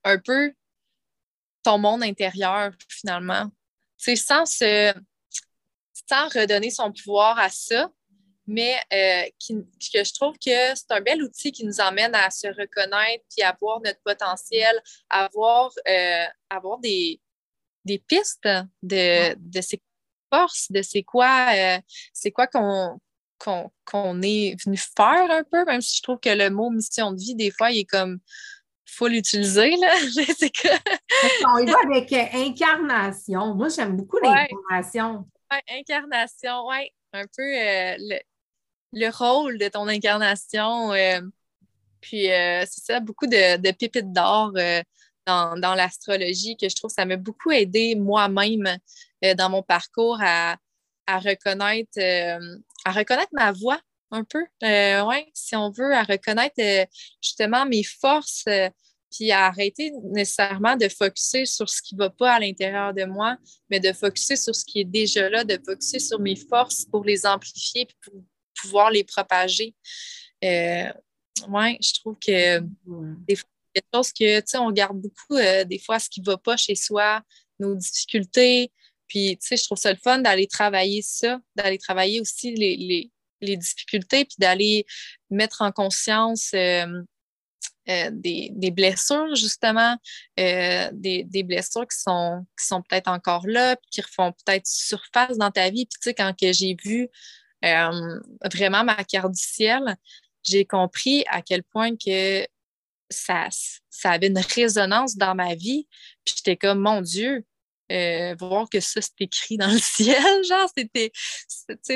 un 0.05 0.19
peu 0.19 0.53
ton 1.63 1.79
monde 1.79 2.03
intérieur, 2.03 2.73
finalement. 2.89 3.51
C'est 3.99 4.17
sans, 4.17 4.47
sans 4.47 6.29
redonner 6.29 6.71
son 6.71 6.93
pouvoir 6.93 7.39
à 7.39 7.51
ça, 7.51 7.91
mais 8.49 8.77
euh, 8.93 9.23
que 9.49 10.05
je 10.05 10.15
trouve 10.15 10.35
que 10.35 10.75
c'est 10.75 10.91
un 10.91 11.03
bel 11.03 11.23
outil 11.23 11.53
qui 11.53 11.67
nous 11.67 11.81
emmène 11.81 12.15
à 12.15 12.31
se 12.31 12.47
reconnaître 12.47 13.25
puis 13.31 13.45
à 13.45 13.57
voir 13.61 13.81
notre 13.85 14.01
potentiel, 14.01 14.75
à 15.11 15.27
avoir, 15.27 15.71
euh, 15.87 16.25
avoir 16.49 16.79
des, 16.79 17.21
des 17.85 17.99
pistes 17.99 18.49
de, 18.83 19.35
de 19.35 19.61
ses 19.61 19.83
forces, 20.33 20.73
de 20.73 20.81
c'est 20.81 21.03
quoi, 21.03 21.51
euh, 21.55 21.79
c'est 22.13 22.33
quoi 22.33 22.47
qu'on 22.47 22.99
qu'on 23.85 24.21
est 24.23 24.57
venu 24.65 24.77
faire 24.77 25.31
un 25.31 25.45
peu, 25.45 25.65
même 25.65 25.81
si 25.81 25.99
je 25.99 26.03
trouve 26.03 26.19
que 26.19 26.29
le 26.29 26.51
mot 26.51 26.71
mission 26.71 27.13
de 27.13 27.19
vie, 27.19 27.37
des 27.37 27.53
fois, 27.53 27.71
il 27.71 27.81
est 27.81 27.85
comme 27.85 28.19
faut 28.85 29.07
l'utiliser. 29.07 29.77
Là. 29.77 29.95
On 31.55 31.59
y 31.59 31.67
va 31.67 31.79
avec 31.85 32.13
incarnation. 32.35 33.55
Moi, 33.55 33.69
j'aime 33.69 33.97
beaucoup 33.97 34.19
l'incarnation. 34.19 35.25
Ouais, 35.53 35.63
incarnation, 35.69 36.67
oui. 36.67 36.91
Un 37.13 37.27
peu 37.27 37.43
le, 37.43 38.19
le 38.93 39.09
rôle 39.11 39.59
de 39.59 39.69
ton 39.69 39.89
incarnation. 39.89 40.93
Euh, 40.93 41.21
puis 42.01 42.31
euh, 42.31 42.65
c'est 42.69 42.85
ça, 42.85 43.01
beaucoup 43.01 43.27
de, 43.27 43.57
de 43.57 43.71
pépites 43.73 44.13
d'or 44.13 44.53
euh, 44.57 44.81
dans, 45.27 45.75
l'astrologie 45.75 46.57
que 46.57 46.69
je 46.69 46.77
trouve 46.77 46.91
ça 46.91 47.05
m'a 47.05 47.17
beaucoup 47.17 47.51
aidé 47.51 47.95
moi-même 47.97 48.79
dans 49.37 49.51
mon 49.51 49.63
parcours 49.63 50.19
à, 50.23 50.57
reconnaître 51.07 51.99
à 52.87 52.93
reconnaître 52.93 53.33
ma 53.33 53.53
voix 53.53 53.79
un 54.11 54.25
peu. 54.25 54.43
ouais, 54.63 55.31
si 55.35 55.55
on 55.55 55.71
veut, 55.71 55.95
à 55.95 56.03
reconnaître 56.03 56.89
justement 57.21 57.67
mes 57.67 57.83
forces 57.83 58.47
puis 59.11 59.31
à 59.33 59.47
arrêter 59.47 59.93
nécessairement 60.13 60.77
de 60.77 60.89
focuser 60.89 61.45
sur 61.45 61.69
ce 61.69 61.83
qui 61.83 61.95
ne 61.95 62.01
va 62.01 62.11
pas 62.11 62.35
à 62.35 62.41
l'intérieur 62.41 62.95
de 62.95 63.05
moi, 63.05 63.37
mais 63.71 63.81
de 63.81 63.93
focuser 63.93 64.37
sur 64.37 64.55
ce 64.55 64.65
qui 64.65 64.81
est 64.81 64.85
déjà 64.85 65.29
là, 65.29 65.45
de 65.45 65.59
focuser 65.65 65.99
sur 65.99 66.21
mes 66.21 66.37
forces 66.37 66.85
pour 66.87 67.05
les 67.05 67.27
amplifier 67.27 67.87
pour 68.03 68.15
pouvoir 68.61 68.91
les 68.91 69.05
propager. 69.05 69.75
Euh, 70.45 70.93
oui, 71.49 71.79
je 71.81 72.01
trouve 72.01 72.17
que 72.19 72.61
des 73.27 73.37
fois, 73.37 73.49
des 73.75 73.83
choses 73.95 74.13
que, 74.13 74.41
tu 74.41 74.47
sais, 74.47 74.59
on 74.59 74.73
garde 74.73 75.01
beaucoup, 75.01 75.37
euh, 75.37 75.65
des 75.65 75.79
fois, 75.79 75.99
ce 75.99 76.09
qui 76.09 76.21
ne 76.21 76.27
va 76.27 76.37
pas 76.37 76.57
chez 76.57 76.75
soi, 76.75 77.23
nos 77.59 77.75
difficultés. 77.75 78.73
Puis, 79.07 79.39
tu 79.41 79.47
sais, 79.47 79.57
je 79.57 79.65
trouve 79.65 79.79
ça 79.79 79.93
le 79.93 79.99
fun 80.03 80.19
d'aller 80.19 80.47
travailler 80.47 81.03
ça, 81.03 81.41
d'aller 81.57 81.79
travailler 81.79 82.21
aussi 82.21 82.55
les, 82.55 83.11
difficultés, 83.57 84.25
puis 84.25 84.37
d'aller 84.39 84.85
mettre 85.31 85.63
en 85.63 85.73
conscience 85.73 86.51
euh, 86.55 86.87
euh, 87.89 88.11
des, 88.13 88.71
blessures, 88.71 89.35
justement, 89.35 89.97
euh, 90.39 90.91
des, 90.93 91.43
blessures 91.43 91.87
qui 91.89 91.99
sont, 91.99 92.45
qui 92.59 92.67
sont 92.67 92.83
peut-être 92.83 93.09
encore 93.09 93.47
là, 93.47 93.77
puis 93.77 93.91
qui 93.91 94.01
refont 94.03 94.33
peut-être 94.45 94.67
surface 94.67 95.39
dans 95.39 95.51
ta 95.51 95.71
vie. 95.71 95.87
Puis, 95.87 95.99
tu 96.03 96.11
sais, 96.11 96.15
quand 96.15 96.35
j'ai 96.39 96.77
vu 96.85 97.09
vraiment 97.63 98.85
ma 98.85 99.05
carte 99.05 99.33
du 99.33 99.43
ciel, 99.43 99.97
j'ai 100.45 100.65
compris 100.65 101.25
à 101.29 101.43
quel 101.43 101.63
point 101.63 101.97
que 101.97 102.47
ça, 103.11 103.49
ça 103.91 104.11
avait 104.11 104.29
une 104.29 104.39
résonance 104.39 105.17
dans 105.17 105.35
ma 105.35 105.55
vie. 105.55 105.87
Puis 106.25 106.35
j'étais 106.37 106.57
comme, 106.57 106.81
mon 106.81 107.01
Dieu, 107.01 107.45
euh, 107.91 108.35
voir 108.39 108.69
que 108.69 108.81
ça, 108.81 109.01
c'est 109.01 109.21
écrit 109.21 109.57
dans 109.57 109.71
le 109.71 109.79
ciel. 109.83 110.45
Genre, 110.45 110.69
c'était, 110.77 111.11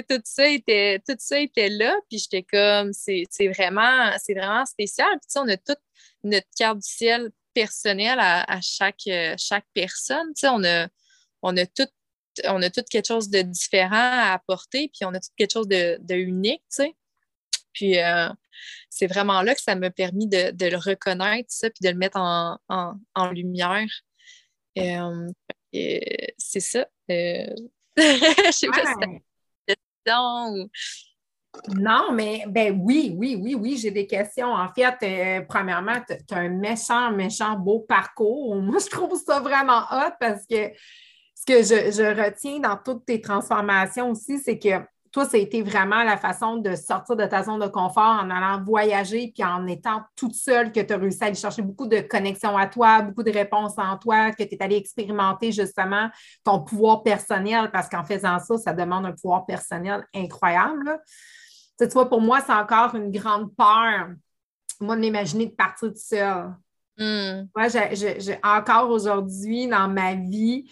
tout 0.09 0.23
ça 0.25 0.49
était, 0.49 1.01
tout 1.07 1.17
ça 1.19 1.39
était 1.39 1.69
là. 1.69 1.95
Puis 2.09 2.19
j'étais 2.19 2.43
comme, 2.43 2.93
c'est, 2.93 3.27
vraiment, 3.55 4.11
c'est 4.19 4.35
vraiment 4.35 4.65
spécial. 4.67 5.11
Puis 5.21 5.39
on 5.39 5.49
a 5.49 5.57
toute 5.57 5.81
notre 6.25 6.49
carte 6.57 6.79
du 6.79 6.89
ciel 6.89 7.31
personnelle 7.55 8.19
à, 8.19 8.61
chaque, 8.63 9.09
chaque 9.39 9.67
personne. 9.75 10.33
Tu 10.35 10.47
on 10.47 10.65
a, 10.65 10.89
on 11.43 11.57
a 11.57 11.67
tout 11.67 11.89
on 12.47 12.63
a 12.63 12.71
tout 12.71 12.83
quelque 12.89 13.07
chose 13.07 13.29
de 13.29 13.43
différent 13.43 13.91
à 13.93 14.33
apporter, 14.33 14.91
puis 14.93 15.05
on 15.05 15.15
a 15.15 15.21
tout 15.21 15.31
quelque 15.37 15.53
chose 15.53 15.69
de, 15.69 16.15
unique, 16.15 16.63
tu 16.71 16.85
sais. 16.85 16.95
Puis 17.73 17.99
euh, 17.99 18.29
c'est 18.91 19.07
vraiment 19.07 19.43
là 19.43 19.55
que 19.55 19.63
ça 19.63 19.75
m'a 19.75 19.91
permis 19.91 20.27
de, 20.27 20.53
le 20.71 20.77
reconnaître, 20.77 21.51
ça, 21.51 21.71
puis 21.71 21.81
de 21.83 21.89
le 21.91 21.97
mettre 21.97 22.19
en, 22.19 23.31
lumière. 23.31 23.89
Euh, 24.79 25.29
c'est 25.73 26.61
ça. 26.61 26.87
Euh, 27.11 27.47
je 27.97 28.51
sais 28.53 28.67
pas 28.69 28.85
si 28.85 29.23
question 29.67 30.69
Non, 31.69 32.13
mais 32.13 32.45
ben 32.49 32.79
oui, 32.83 33.15
oui, 33.17 33.39
oui, 33.41 33.55
oui, 33.55 33.77
j'ai 33.77 33.91
des 33.91 34.07
questions. 34.07 34.53
En 34.53 34.69
fait, 34.69 34.97
euh, 35.03 35.45
premièrement, 35.49 36.01
tu 36.07 36.35
as 36.35 36.39
un 36.39 36.49
méchant, 36.49 37.11
méchant 37.13 37.59
beau 37.59 37.81
parcours. 37.81 38.57
Moi, 38.57 38.79
je 38.79 38.89
trouve 38.89 39.19
ça 39.19 39.41
vraiment 39.41 39.83
hot 39.91 40.13
parce 40.19 40.47
que 40.47 40.71
ce 41.43 41.47
que 41.47 41.63
je 41.65 42.23
retiens 42.23 42.61
dans 42.61 42.77
toutes 42.77 43.05
tes 43.05 43.21
transformations 43.21 44.11
aussi, 44.11 44.39
c'est 44.39 44.59
que 44.59 44.87
toi, 45.11 45.27
ça 45.27 45.37
a 45.37 45.41
été 45.41 45.61
vraiment 45.63 46.05
la 46.05 46.17
façon 46.17 46.57
de 46.57 46.75
sortir 46.75 47.17
de 47.17 47.27
ta 47.27 47.43
zone 47.43 47.61
de 47.61 47.67
confort 47.67 48.21
en 48.23 48.31
allant 48.31 48.63
voyager 48.63 49.31
puis 49.35 49.45
en 49.45 49.67
étant 49.67 50.03
toute 50.17 50.35
seule 50.35 50.73
que 50.73 50.81
tu 50.81 50.93
as 50.93 50.97
réussi 50.97 51.23
à 51.23 51.27
aller 51.27 51.35
chercher 51.35 51.63
beaucoup 51.63 51.87
de 51.87 52.01
connexions 52.01 52.57
à 52.57 52.67
toi, 52.67 53.03
beaucoup 53.03 53.25
de 53.25 53.33
réponses 53.33 53.75
en 53.77 53.99
toi, 53.99 54.31
que 54.31 54.45
tu 54.45 54.55
es 54.55 54.63
allé 54.63 54.77
expérimenter 54.77 55.53
justement 55.53 56.09
ton 56.45 56.63
pouvoir 56.63 57.03
personnel 57.03 57.71
parce 57.73 57.89
qu'en 57.89 58.05
faisant 58.05 58.39
ça, 58.39 58.57
ça 58.57 58.73
demande 58.73 59.05
un 59.05 59.13
pouvoir 59.13 59.45
personnel 59.45 60.07
incroyable. 60.15 60.99
Tu 61.79 61.89
vois, 61.89 62.09
pour 62.09 62.21
moi, 62.21 62.41
c'est 62.41 62.53
encore 62.53 62.95
une 62.95 63.11
grande 63.11 63.55
peur, 63.57 64.11
moi, 64.81 64.95
de 64.95 65.01
m'imaginer 65.01 65.47
de 65.47 65.53
partir 65.53 65.89
toute 65.89 65.99
seule. 65.99 66.55
Hmm. 66.97 67.49
Moi, 67.55 67.69
j'ai 67.69 68.39
encore 68.45 68.91
aujourd'hui 68.91 69.67
dans 69.67 69.89
ma 69.89 70.15
vie, 70.15 70.71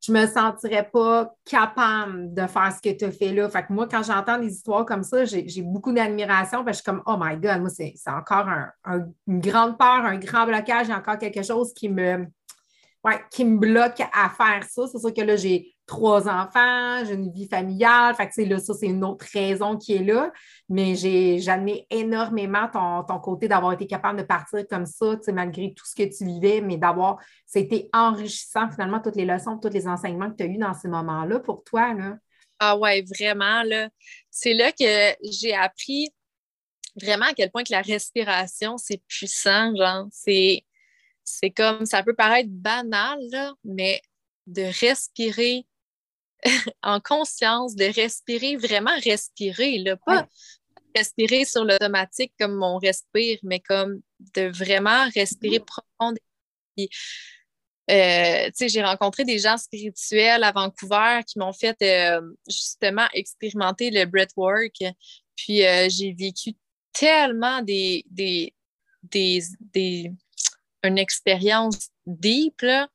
je 0.00 0.12
me 0.12 0.26
sentirais 0.26 0.88
pas 0.92 1.34
capable 1.44 2.32
de 2.32 2.46
faire 2.46 2.72
ce 2.72 2.80
que 2.80 2.96
tu 2.96 3.04
as 3.04 3.10
fait 3.10 3.32
là. 3.32 3.48
Fait 3.48 3.64
que 3.64 3.72
moi, 3.72 3.88
quand 3.88 4.02
j'entends 4.02 4.38
des 4.38 4.52
histoires 4.52 4.86
comme 4.86 5.02
ça, 5.02 5.24
j'ai 5.24 5.62
beaucoup 5.62 5.92
d'admiration. 5.92 6.64
Je 6.66 6.72
suis 6.72 6.84
comme, 6.84 7.02
oh 7.06 7.16
my 7.18 7.36
God, 7.36 7.60
moi, 7.60 7.70
c'est 7.70 7.94
encore 8.06 8.46
une 9.26 9.40
grande 9.40 9.76
peur, 9.76 10.04
un 10.04 10.18
grand 10.18 10.46
blocage, 10.46 10.88
encore 10.90 11.18
quelque 11.18 11.42
chose 11.42 11.74
qui 11.74 11.88
me, 11.88 12.26
ouais, 13.04 13.20
qui 13.30 13.44
me 13.44 13.58
bloque 13.58 14.00
à 14.00 14.30
faire 14.30 14.62
ça. 14.68 14.86
C'est 14.86 14.98
sûr 14.98 15.12
que 15.12 15.22
là, 15.22 15.36
j'ai 15.36 15.74
trois 15.88 16.28
enfants, 16.28 17.04
j'ai 17.04 17.14
une 17.14 17.32
vie 17.32 17.48
familiale. 17.48 18.14
Fait 18.14 18.28
que, 18.28 18.42
là, 18.42 18.58
ça, 18.58 18.74
c'est 18.74 18.86
une 18.86 19.02
autre 19.02 19.26
raison 19.32 19.76
qui 19.76 19.94
est 19.94 20.04
là. 20.04 20.30
Mais 20.68 20.94
j'admets 21.40 21.86
énormément 21.90 22.68
ton, 22.68 23.02
ton 23.02 23.18
côté 23.18 23.48
d'avoir 23.48 23.72
été 23.72 23.86
capable 23.86 24.20
de 24.20 24.24
partir 24.24 24.64
comme 24.68 24.86
ça, 24.86 25.16
malgré 25.32 25.72
tout 25.74 25.86
ce 25.86 25.96
que 25.96 26.16
tu 26.16 26.24
vivais, 26.24 26.60
mais 26.60 26.76
d'avoir, 26.76 27.16
c'était 27.46 27.88
enrichissant 27.92 28.70
finalement, 28.70 29.00
toutes 29.00 29.16
les 29.16 29.24
leçons, 29.24 29.58
tous 29.58 29.70
les 29.70 29.88
enseignements 29.88 30.30
que 30.30 30.36
tu 30.36 30.44
as 30.44 30.46
eus 30.46 30.58
dans 30.58 30.74
ces 30.74 30.88
moments-là 30.88 31.40
pour 31.40 31.64
toi. 31.64 31.94
Là. 31.94 32.18
Ah 32.60 32.76
ouais, 32.76 33.02
vraiment, 33.02 33.62
là. 33.62 33.88
C'est 34.30 34.54
là 34.54 34.70
que 34.72 35.16
j'ai 35.22 35.54
appris 35.54 36.10
vraiment 37.00 37.26
à 37.26 37.32
quel 37.32 37.50
point 37.50 37.64
que 37.64 37.72
la 37.72 37.82
respiration, 37.82 38.76
c'est 38.76 39.02
puissant, 39.08 39.74
genre. 39.74 40.06
C'est, 40.12 40.64
c'est 41.24 41.50
comme, 41.50 41.86
ça 41.86 42.02
peut 42.02 42.14
paraître 42.14 42.50
banal, 42.50 43.18
là, 43.32 43.54
mais 43.64 44.02
de 44.46 44.62
respirer 44.80 45.66
en 46.82 47.00
conscience, 47.00 47.74
de 47.74 47.84
respirer, 47.84 48.56
vraiment 48.56 48.96
respirer, 49.04 49.78
là, 49.78 49.96
pas 49.96 50.26
respirer 50.94 51.44
sur 51.44 51.64
l'automatique 51.64 52.32
comme 52.38 52.62
on 52.62 52.78
respire, 52.78 53.38
mais 53.42 53.60
comme 53.60 54.00
de 54.34 54.48
vraiment 54.48 55.08
respirer 55.14 55.60
profondément. 55.60 56.24
Euh, 57.90 58.50
j'ai 58.60 58.82
rencontré 58.82 59.24
des 59.24 59.38
gens 59.38 59.56
spirituels 59.56 60.44
à 60.44 60.52
Vancouver 60.52 61.20
qui 61.26 61.38
m'ont 61.38 61.54
fait 61.54 61.76
euh, 61.82 62.20
justement 62.46 63.06
expérimenter 63.14 63.90
le 63.90 64.04
breathwork. 64.04 64.76
Puis 65.36 65.64
euh, 65.64 65.88
j'ai 65.88 66.12
vécu 66.12 66.52
tellement 66.92 67.62
des, 67.62 68.04
des, 68.10 68.54
des, 69.04 69.42
des, 69.72 70.12
une 70.82 70.98
expérience 70.98 71.88
deep, 72.06 72.60
là, 72.60 72.88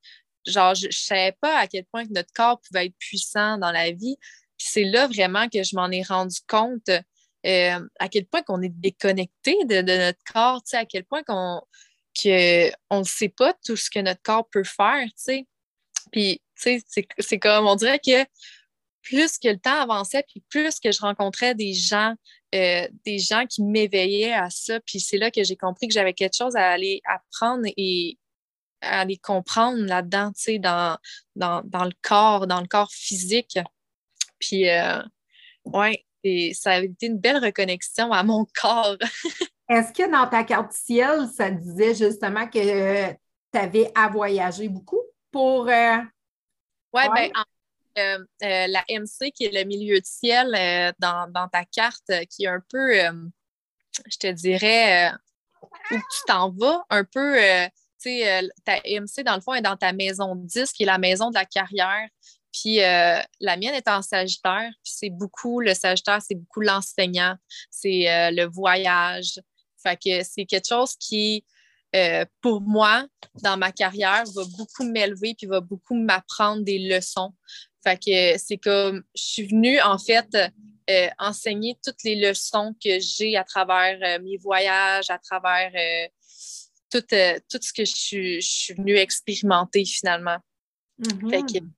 genre, 0.46 0.76
je 0.76 0.88
ne 0.88 0.92
savais 0.92 1.36
pas 1.42 1.60
à 1.60 1.68
quel 1.68 1.86
point 1.86 2.04
notre 2.10 2.32
corps 2.34 2.60
pouvait 2.62 2.88
être 2.88 2.98
puissant 2.98 3.58
dans 3.58 3.72
la 3.72 3.92
vie. 3.92 4.18
C'est 4.58 4.84
là 4.84 5.08
vraiment 5.08 5.50
que 5.50 5.64
je 5.64 5.76
m'en 5.76 5.90
ai 5.92 6.04
rendu 6.04 6.40
compte 6.48 6.90
euh, 7.46 7.88
à 8.00 8.08
quel 8.10 8.26
point 8.26 8.42
qu'on 8.42 8.62
est 8.62 8.70
déconnecté 8.70 9.58
de, 9.66 9.82
notre 9.82 10.24
corps, 10.32 10.62
à 10.74 10.86
quel 10.86 11.04
point 11.04 11.24
qu'on 11.24 11.62
ne 12.26 13.04
sait 13.04 13.30
pas 13.36 13.54
tout 13.66 13.76
ce 13.76 13.90
que 13.90 14.00
notre 14.00 14.22
corps 14.22 14.48
peut 14.50 14.64
faire. 14.64 15.06
Puis, 16.12 16.42
c'est 16.56 17.40
comme, 17.40 17.68
on 17.68 17.76
dirait 17.76 18.00
que 18.00 18.26
plus 19.02 19.38
que 19.38 19.50
le 19.50 19.60
temps 19.60 19.82
avançait, 19.82 20.24
puis 20.28 20.42
plus 20.50 20.80
que 20.80 20.92
je 20.92 21.02
rencontrais 21.02 21.54
des 21.56 21.74
gens, 21.74 22.14
euh, 22.56 22.88
des 23.06 23.20
gens 23.20 23.46
qui 23.46 23.62
m'éveillaient 23.62 24.32
à 24.32 24.50
ça, 24.50 24.80
puis 24.80 25.02
c'est 25.02 25.18
là 25.18 25.30
que 25.30 25.44
j'ai 25.44 25.58
compris 25.58 25.90
que 25.90 25.94
j'avais 25.94 26.14
quelque 26.14 26.38
chose 26.38 26.56
à 26.56 26.70
aller 26.70 27.02
apprendre 27.06 27.66
et 27.76 28.18
à 28.84 29.06
les 29.06 29.18
comprendre 29.18 29.84
là-dedans, 29.86 30.32
tu 30.34 30.44
sais, 30.44 30.60
dans, 30.60 30.98
dans, 31.36 31.62
le 31.64 31.94
corps, 32.02 32.48
dans 32.48 32.62
le 32.62 32.68
corps 32.68 32.92
physique. 32.92 33.58
Puis, 34.40 34.70
euh, 34.70 35.02
ouais, 35.66 36.06
ça 36.54 36.74
a 36.74 36.80
été 36.82 37.08
une 37.08 37.18
belle 37.18 37.44
reconnexion 37.44 38.12
à 38.12 38.24
mon 38.24 38.46
corps. 38.62 38.98
Est-ce 39.70 39.94
que 39.94 40.12
dans 40.12 40.28
ta 40.28 40.44
carte 40.44 40.74
ciel, 40.74 41.28
ça 41.36 41.50
disait 41.50 41.96
justement 41.96 42.48
que 42.48 43.12
tu 43.12 43.60
avais 43.60 43.92
à 43.96 44.10
voyager 44.10 44.68
beaucoup 44.68 45.02
pour. 45.32 45.68
Euh... 45.70 45.98
Ouais, 46.94 47.10
bien, 47.16 47.30
euh, 47.98 48.20
euh, 48.44 48.68
la 48.68 48.84
MC, 48.90 49.32
qui 49.32 49.46
est 49.46 49.54
le 49.54 49.64
milieu 49.64 50.00
de 50.00 50.06
ciel 50.06 50.94
dans, 51.00 51.32
dans, 51.32 51.48
ta 51.48 51.64
carte, 51.66 52.12
qui 52.30 52.44
est 52.44 52.48
un 52.48 52.62
peu, 52.70 52.94
je 54.06 54.18
te 54.20 54.28
dirais, 54.28 55.12
où 55.92 55.96
tu 55.96 56.20
t'en 56.28 56.52
vas, 56.52 56.86
un 56.92 57.04
peu 57.04 57.36
euh, 58.08 58.48
ta 58.66 58.78
MC, 58.86 59.24
dans 59.24 59.36
le 59.36 59.42
fond, 59.42 59.54
est 59.54 59.62
dans 59.62 59.78
ta 59.78 59.94
maison 59.94 60.36
10, 60.36 60.72
qui 60.72 60.84
est 60.84 60.88
la 60.88 60.98
maison 60.98 61.30
de 61.30 61.36
la 61.36 61.46
carrière. 61.46 62.08
Puis 62.52 62.82
euh, 62.82 63.20
la 63.40 63.58
mienne 63.58 63.74
est 63.74 63.88
en 63.88 64.02
Sagittaire. 64.02 64.72
Puis 64.84 64.94
c'est 64.96 65.10
beaucoup, 65.10 65.60
le 65.60 65.74
Sagittaire, 65.74 66.22
c'est 66.22 66.36
beaucoup 66.36 66.62
l'enseignant, 66.62 67.36
c'est 67.72 68.10
euh, 68.12 68.32
le 68.32 68.46
voyage. 68.46 69.40
Fait 69.82 69.98
que 69.98 70.24
c'est 70.24 70.46
quelque 70.46 70.68
chose 70.68 70.96
qui, 70.96 71.44
pour 72.42 72.62
moi, 72.62 73.06
dans 73.42 73.58
ma 73.58 73.72
carrière, 73.72 74.24
va 74.34 74.44
beaucoup 74.58 74.84
m'élever 74.84 75.36
puis 75.38 75.46
va 75.46 75.60
beaucoup 75.60 75.96
m'apprendre 75.96 76.64
des 76.64 76.80
leçons. 76.80 77.34
Fait 77.84 77.98
que 77.98 78.38
c'est 78.38 78.58
comme, 78.58 79.04
je 79.14 79.22
suis 79.22 79.48
venue, 79.48 79.82
en 79.82 79.98
fait, 79.98 80.38
enseigner 81.20 81.78
toutes 81.84 82.02
les 82.06 82.16
leçons 82.16 82.74
que 82.82 82.98
j'ai 83.00 83.36
à 83.36 83.44
travers 83.44 84.22
mes 84.22 84.38
voyages, 84.38 85.10
à 85.10 85.18
travers 85.18 85.74
euh, 86.96 87.40
tout, 87.50 87.60
ce 87.62 87.74
que 87.74 87.86
je 87.86 88.40
suis, 88.40 88.74
venue 88.74 88.96
expérimenter 88.96 89.86
finalement. 89.86 90.38
Mm-hmm. 91.00 91.70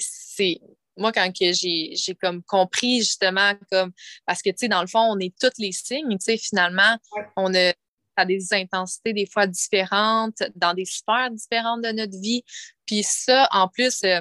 c'est, 0.00 0.60
moi, 0.96 1.12
quand 1.12 1.30
j'ai, 1.34 1.94
comme 2.20 2.42
compris 2.42 2.98
justement, 2.98 3.52
comme 3.70 3.92
parce 4.26 4.42
que, 4.42 4.50
tu 4.50 4.56
sais, 4.58 4.68
dans 4.68 4.80
le 4.80 4.86
fond, 4.86 5.00
on 5.00 5.18
est 5.18 5.34
tous 5.38 5.58
les 5.58 5.72
signes, 5.72 6.18
tu 6.18 6.24
sais, 6.24 6.36
finalement, 6.36 6.98
on 7.36 7.52
a, 7.54 7.72
des 8.26 8.54
intensités 8.54 9.12
des 9.12 9.26
fois 9.26 9.48
différentes, 9.48 10.40
dans 10.54 10.72
des 10.72 10.84
sphères 10.84 11.32
différentes 11.32 11.82
de 11.82 11.90
notre 11.90 12.16
vie. 12.20 12.44
Puis 12.86 13.02
ça, 13.02 13.48
en 13.50 13.66
plus, 13.66 14.04
euh, 14.04 14.20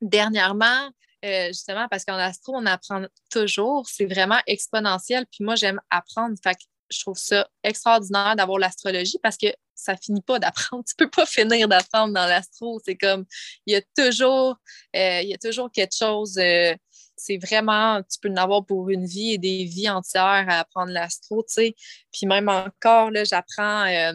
dernièrement, 0.00 0.90
euh, 1.24 1.48
justement, 1.48 1.88
parce 1.90 2.04
qu'en 2.04 2.18
astro, 2.18 2.54
on 2.54 2.66
apprend 2.66 3.04
toujours, 3.30 3.88
c'est 3.88 4.06
vraiment 4.06 4.38
exponentiel. 4.46 5.26
Puis 5.26 5.42
moi, 5.42 5.56
j'aime 5.56 5.80
apprendre. 5.90 6.36
Fait 6.40 6.56
je 6.90 7.00
trouve 7.00 7.16
ça 7.16 7.48
extraordinaire 7.62 8.36
d'avoir 8.36 8.58
l'astrologie 8.58 9.18
parce 9.22 9.36
que 9.36 9.48
ça 9.76 9.96
finit 9.96 10.22
pas 10.22 10.38
d'apprendre. 10.38 10.84
Tu 10.88 10.94
peux 10.96 11.10
pas 11.10 11.26
finir 11.26 11.68
d'apprendre 11.68 12.12
dans 12.14 12.26
l'astro. 12.26 12.80
C'est 12.84 12.96
comme, 12.96 13.24
il 13.66 13.74
y 13.74 13.76
a 13.76 13.82
toujours, 13.96 14.56
euh, 14.96 15.20
il 15.22 15.28
y 15.28 15.34
a 15.34 15.38
toujours 15.38 15.70
quelque 15.70 15.94
chose. 15.96 16.38
Euh, 16.38 16.74
c'est 17.16 17.38
vraiment, 17.38 18.02
tu 18.02 18.18
peux 18.20 18.30
en 18.30 18.36
avoir 18.36 18.64
pour 18.64 18.90
une 18.90 19.06
vie 19.06 19.32
et 19.32 19.38
des 19.38 19.64
vies 19.64 19.88
entières 19.88 20.46
à 20.48 20.60
apprendre 20.60 20.92
l'astro, 20.92 21.42
tu 21.42 21.54
sais. 21.54 21.74
Puis 22.12 22.26
même 22.26 22.48
encore, 22.48 23.10
là, 23.10 23.24
j'apprends 23.24 23.86
euh, 23.86 24.12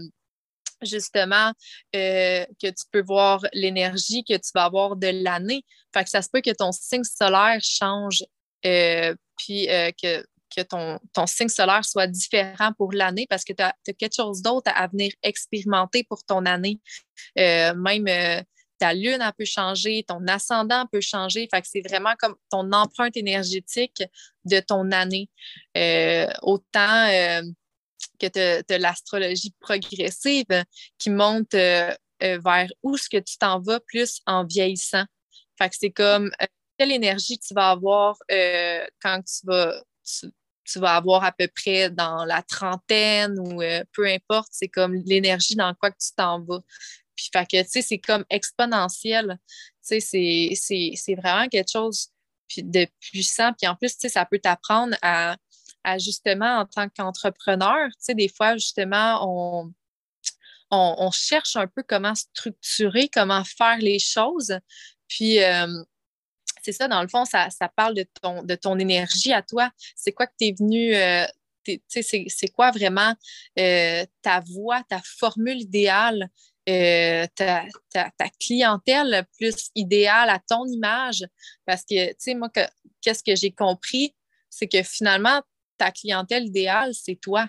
justement 0.84 1.51
que 1.91 2.69
tu 2.69 2.84
peux 2.91 3.01
voir 3.01 3.43
l'énergie 3.53 4.24
que 4.24 4.36
tu 4.36 4.51
vas 4.53 4.65
avoir 4.65 4.95
de 4.95 5.07
l'année. 5.07 5.63
Fait 5.93 6.03
que 6.03 6.09
ça 6.09 6.22
se 6.22 6.30
peut 6.32 6.41
que 6.41 6.51
ton 6.51 6.72
signe 6.72 7.03
solaire 7.03 7.59
change, 7.61 8.24
puis 8.61 9.67
que, 9.67 10.24
que 10.56 10.62
ton, 10.62 10.99
signe 11.28 11.49
solaire 11.49 11.86
soit 11.86 12.08
différent 12.08 12.72
pour 12.78 12.91
l'année 12.91 13.28
parce 13.30 13.43
que 13.43 13.54
tu 13.54 13.64
as, 13.64 13.74
quelque 13.86 14.16
chose 14.16 14.41
d'autre 14.41 14.72
à, 14.74 14.88
venir 14.88 15.12
expérimenter 15.24 16.04
pour 16.04 16.24
ton 16.24 16.45
année. 16.45 16.80
même 17.36 18.45
ta 18.82 18.95
lune, 18.95 19.20
elle 19.22 19.34
peut 19.38 19.45
changer, 19.45 20.04
ton 20.08 20.26
ascendant 20.28 20.88
peut 20.91 21.02
changer. 21.02 21.47
Fait 21.54 21.62
que 21.62 21.68
c'est 21.68 21.88
vraiment 21.88 22.16
comme 22.18 22.36
ton 22.49 22.72
empreinte 22.72 23.16
énergétique 23.16 24.04
de 24.43 24.60
ton 24.60 24.91
année. 24.91 25.30
Euh, 25.78 26.26
autant 26.41 27.08
euh, 27.10 27.43
que 28.20 28.26
tu 28.26 28.74
as, 28.74 28.78
l'astrologie 28.80 29.54
progressive 29.60 30.64
qui 30.97 31.12
monte 31.12 31.54
euh, 31.54 31.93
vers 32.20 32.70
où 32.82 32.95
est-ce 32.95 33.08
que 33.08 33.20
tu 33.20 33.38
t'en 33.38 33.60
vas 33.60 33.80
plus 33.82 34.20
en 34.26 34.45
vieillissant. 34.45 35.06
Fait 35.60 35.70
que 35.70 35.76
c'est 35.80 35.91
comme 35.91 36.32
quelle 36.76 36.91
énergie 36.91 37.38
tu 37.38 37.54
vas 37.54 37.70
avoir 37.70 38.18
quand 38.99 39.22
tu 39.22 39.45
vas, 39.45 39.80
vas 40.80 40.95
avoir 40.95 41.24
à 41.24 41.32
peu 41.32 41.47
près 41.47 41.89
dans 41.89 42.26
la 42.26 42.41
trentaine 42.41 43.38
ou 43.39 43.61
peu 43.93 44.07
importe, 44.07 44.49
c'est 44.51 44.67
comme 44.67 44.95
l'énergie 45.05 45.55
dans 45.55 45.74
quoi 45.74 45.91
que 45.91 45.97
tu 45.97 46.13
t'en 46.15 46.41
vas. 46.41 46.61
Puis, 47.15 47.30
fait 47.32 47.45
que, 47.45 47.61
tu 47.63 47.69
sais, 47.69 47.82
c'est 47.82 47.99
comme 47.99 48.26
exponentiel. 48.30 49.38
Tu 49.88 49.99
sais, 50.01 50.95
c'est 50.95 51.15
vraiment 51.15 51.47
quelque 51.47 51.72
chose 51.72 52.09
de 52.57 52.88
puissant. 52.99 53.51
Puis 53.53 53.67
en 53.67 53.76
plus, 53.76 53.93
tu 53.93 54.01
sais, 54.01 54.09
ça 54.09 54.26
peut 54.26 54.39
t'apprendre 54.39 54.95
à, 55.01 55.38
justement, 55.97 56.59
en 56.59 56.65
tant 56.65 56.89
qu'entrepreneur, 56.89 57.89
tu 57.89 57.97
sais, 57.99 58.15
des 58.15 58.30
fois, 58.30 58.55
justement, 58.55 59.19
on, 59.22 59.74
on, 60.72 61.11
cherche 61.11 61.55
un 61.55 61.67
peu 61.67 61.84
comment 61.84 62.15
structurer, 62.15 63.09
comment 63.09 63.43
faire 63.43 63.78
les 63.78 63.99
choses. 63.99 64.57
Puis, 65.07 65.43
euh, 65.43 65.67
c'est 66.62 66.72
ça, 66.72 66.88
dans 66.88 67.01
le 67.01 67.07
fond, 67.07 67.26
ça, 67.26 67.49
parle 67.76 67.95
de 67.95 68.05
ton, 68.22 68.43
de 68.43 68.55
ton 68.55 68.78
énergie 68.80 69.34
à 69.34 69.41
toi. 69.41 69.72
C'est 69.95 70.12
quoi 70.12 70.28
que 70.28 70.34
tu 70.39 70.47
es 70.47 70.55
venu, 70.57 70.95
euh, 70.95 71.26
c'est 71.88 72.47
quoi 72.53 72.72
vraiment 72.72 73.14
euh, 73.59 74.05
ta 74.22 74.39
voix, 74.41 74.84
ta 74.89 75.01
formule 75.03 75.59
idéale 75.59 76.30
euh, 76.70 77.26
ta, 77.36 77.66
clientèle 78.39 79.26
plus 79.38 79.72
idéale 79.76 80.30
à 80.30 80.39
ton 80.39 80.66
image? 80.66 81.26
Parce 81.66 81.82
que, 81.82 82.09
tu 82.09 82.16
sais, 82.20 82.36
moi, 82.36 82.49
qu'est-ce 83.01 83.24
que 83.24 83.36
j'ai 83.36 83.51
compris, 83.51 84.16
c'est 84.49 84.68
que 84.68 84.84
finalement, 84.84 85.41
ta 85.78 85.91
clientèle 85.91 86.45
idéale, 86.45 86.93
c'est 86.93 87.16
toi. 87.16 87.47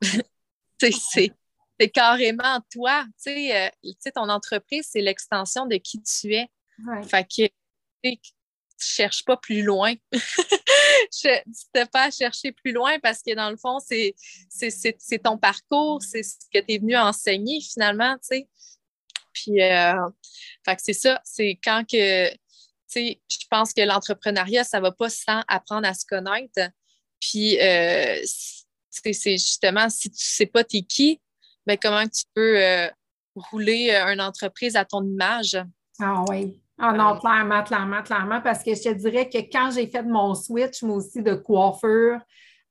c'est 0.80 1.90
carrément 1.92 2.60
toi. 2.72 3.04
Euh, 3.26 3.68
tu 3.82 3.92
sais, 3.98 4.12
ton 4.12 4.28
entreprise, 4.28 4.88
c'est 4.90 5.02
l'extension 5.02 5.66
de 5.66 5.76
qui 5.76 6.02
tu 6.02 6.34
es. 6.34 6.48
Fait 7.04 7.24
que, 7.24 8.16
tu 8.78 8.86
cherches 8.86 9.24
pas 9.24 9.36
plus 9.36 9.62
loin. 9.62 9.94
je 10.12 11.84
pas 11.92 12.04
à 12.04 12.10
chercher 12.10 12.52
plus 12.52 12.72
loin 12.72 12.98
parce 13.00 13.22
que 13.22 13.34
dans 13.34 13.50
le 13.50 13.56
fond, 13.56 13.78
c'est 13.80 14.14
ton 15.22 15.38
parcours, 15.38 16.02
c'est 16.02 16.22
ce 16.22 16.36
que 16.52 16.58
tu 16.58 16.74
es 16.74 16.78
venu 16.78 16.96
enseigner 16.96 17.60
finalement, 17.60 18.14
tu 18.14 18.38
sais. 18.38 18.48
Puis, 19.32 19.62
euh, 19.62 20.08
c'est 20.78 20.92
ça, 20.94 21.20
c'est 21.24 21.58
quand 21.62 21.84
que, 21.84 22.30
tu 22.30 22.38
sais, 22.86 23.20
je 23.28 23.46
pense 23.50 23.72
que 23.72 23.82
l'entrepreneuriat, 23.82 24.64
ça 24.64 24.80
va 24.80 24.92
pas 24.92 25.10
sans 25.10 25.42
apprendre 25.46 25.86
à 25.86 25.92
se 25.92 26.06
connaître. 26.06 26.70
Puis, 27.20 27.60
euh, 27.60 28.18
c'est 28.90 29.32
justement, 29.32 29.90
si 29.90 30.10
tu 30.10 30.24
sais 30.24 30.46
pas 30.46 30.64
t'es 30.64 30.82
qui, 30.82 31.20
ben 31.66 31.76
comment 31.76 32.06
tu 32.08 32.24
peux 32.34 32.62
euh, 32.62 32.88
rouler 33.34 33.90
une 33.90 34.20
entreprise 34.20 34.76
à 34.76 34.84
ton 34.84 35.04
image? 35.04 35.58
Ah 36.00 36.24
oui. 36.28 36.58
Ah 36.78 36.92
non, 36.92 37.18
clairement, 37.18 37.62
clairement, 37.62 38.02
clairement, 38.02 38.40
parce 38.42 38.62
que 38.62 38.74
je 38.74 38.82
te 38.82 38.92
dirais 38.92 39.28
que 39.28 39.38
quand 39.50 39.70
j'ai 39.70 39.86
fait 39.86 40.02
mon 40.02 40.34
switch, 40.34 40.82
moi 40.82 40.96
aussi, 40.96 41.22
de 41.22 41.34
coiffure 41.34 42.20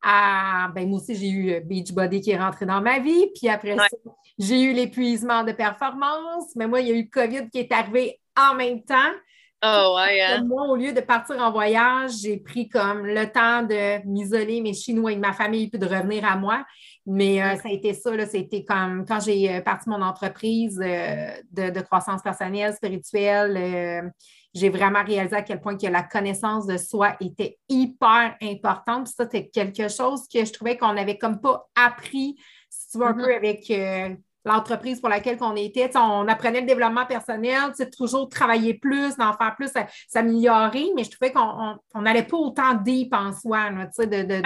à. 0.04 0.70
Ben, 0.76 0.88
moi 0.88 1.00
aussi, 1.00 1.16
j'ai 1.16 1.30
eu 1.30 1.62
Beachbody 1.62 2.22
qui 2.22 2.32
est 2.32 2.38
rentré 2.38 2.66
dans 2.66 2.82
ma 2.82 3.00
vie. 3.00 3.28
Puis 3.36 3.50
après 3.50 3.76
ça, 3.76 3.88
j'ai 4.38 4.62
eu 4.62 4.74
l'épuisement 4.74 5.44
de 5.44 5.54
performance. 5.54 6.56
Mais 6.56 6.68
moi, 6.68 6.82
il 6.82 6.88
y 6.88 6.92
a 6.92 6.96
eu 6.96 7.04
le 7.04 7.10
COVID 7.10 7.50
qui 7.50 7.60
est 7.60 7.72
arrivé 7.72 8.20
en 8.38 8.54
même 8.54 8.84
temps. 8.84 9.12
Oh, 9.64 9.96
ouais, 9.98 10.22
hein? 10.22 10.44
Moi, 10.44 10.68
au 10.68 10.76
lieu 10.76 10.94
de 10.94 11.02
partir 11.02 11.38
en 11.40 11.52
voyage, 11.52 12.12
j'ai 12.22 12.38
pris 12.38 12.70
comme 12.70 13.08
le 13.08 13.32
temps 13.32 13.64
de 13.64 14.06
m'isoler, 14.06 14.62
mes 14.62 14.74
Chinois 14.74 15.14
et 15.14 15.18
ma 15.18 15.34
famille, 15.34 15.70
puis 15.70 15.80
de 15.80 15.88
revenir 15.88 16.24
à 16.26 16.36
moi. 16.36 16.64
Mais 17.08 17.42
euh, 17.42 17.56
ça 17.58 17.70
a 17.70 17.72
été 17.72 17.94
ça, 17.94 18.12
c'était 18.26 18.66
comme 18.66 19.06
quand 19.06 19.20
j'ai 19.20 19.54
euh, 19.54 19.62
parti 19.62 19.90
mon 19.90 20.02
entreprise 20.02 20.82
euh, 20.84 21.30
de, 21.52 21.82
croissance 21.82 22.24
personnelle, 22.24 22.74
spirituelle, 22.74 24.12
j'ai 24.56 24.70
vraiment 24.70 25.04
réalisé 25.04 25.36
à 25.36 25.44
quel 25.44 25.62
point 25.62 25.78
que 25.78 25.86
la 25.86 26.02
connaissance 26.02 26.66
de 26.66 26.78
soi 26.78 27.16
était 27.20 27.60
hyper 27.70 28.36
importante. 28.42 29.08
ça, 29.08 29.26
c'était 29.26 29.48
quelque 29.50 29.88
chose 29.88 30.28
que 30.34 30.46
je 30.46 30.52
trouvais 30.52 30.78
qu'on 30.78 30.94
n'avait 30.94 31.18
comme 31.18 31.42
pas 31.42 31.68
appris, 31.76 32.38
si 32.70 32.92
tu 32.92 32.98
veux, 32.98 33.06
un 33.06 33.12
mm-hmm. 33.12 33.24
peu 33.24 33.36
avec 33.36 34.25
l'entreprise 34.46 35.00
pour 35.00 35.10
laquelle 35.10 35.38
on 35.42 35.56
était. 35.56 35.90
on 35.96 36.28
apprenait 36.28 36.62
le 36.62 36.68
développement 36.68 37.06
personnel, 37.06 37.72
toujours 37.98 38.30
travailler 38.30 38.76
plus, 38.76 39.18
d'en 39.18 39.34
faire 39.34 39.56
plus, 39.56 39.72
s'améliorer, 40.08 40.86
mais 40.96 41.04
je 41.04 41.12
trouvais 41.12 41.32
qu'on 41.32 42.02
n'allait 42.02 42.24
pas 42.24 42.38
autant 42.38 42.76
deep 42.76 43.14
en 43.14 43.34
soi, 43.34 43.70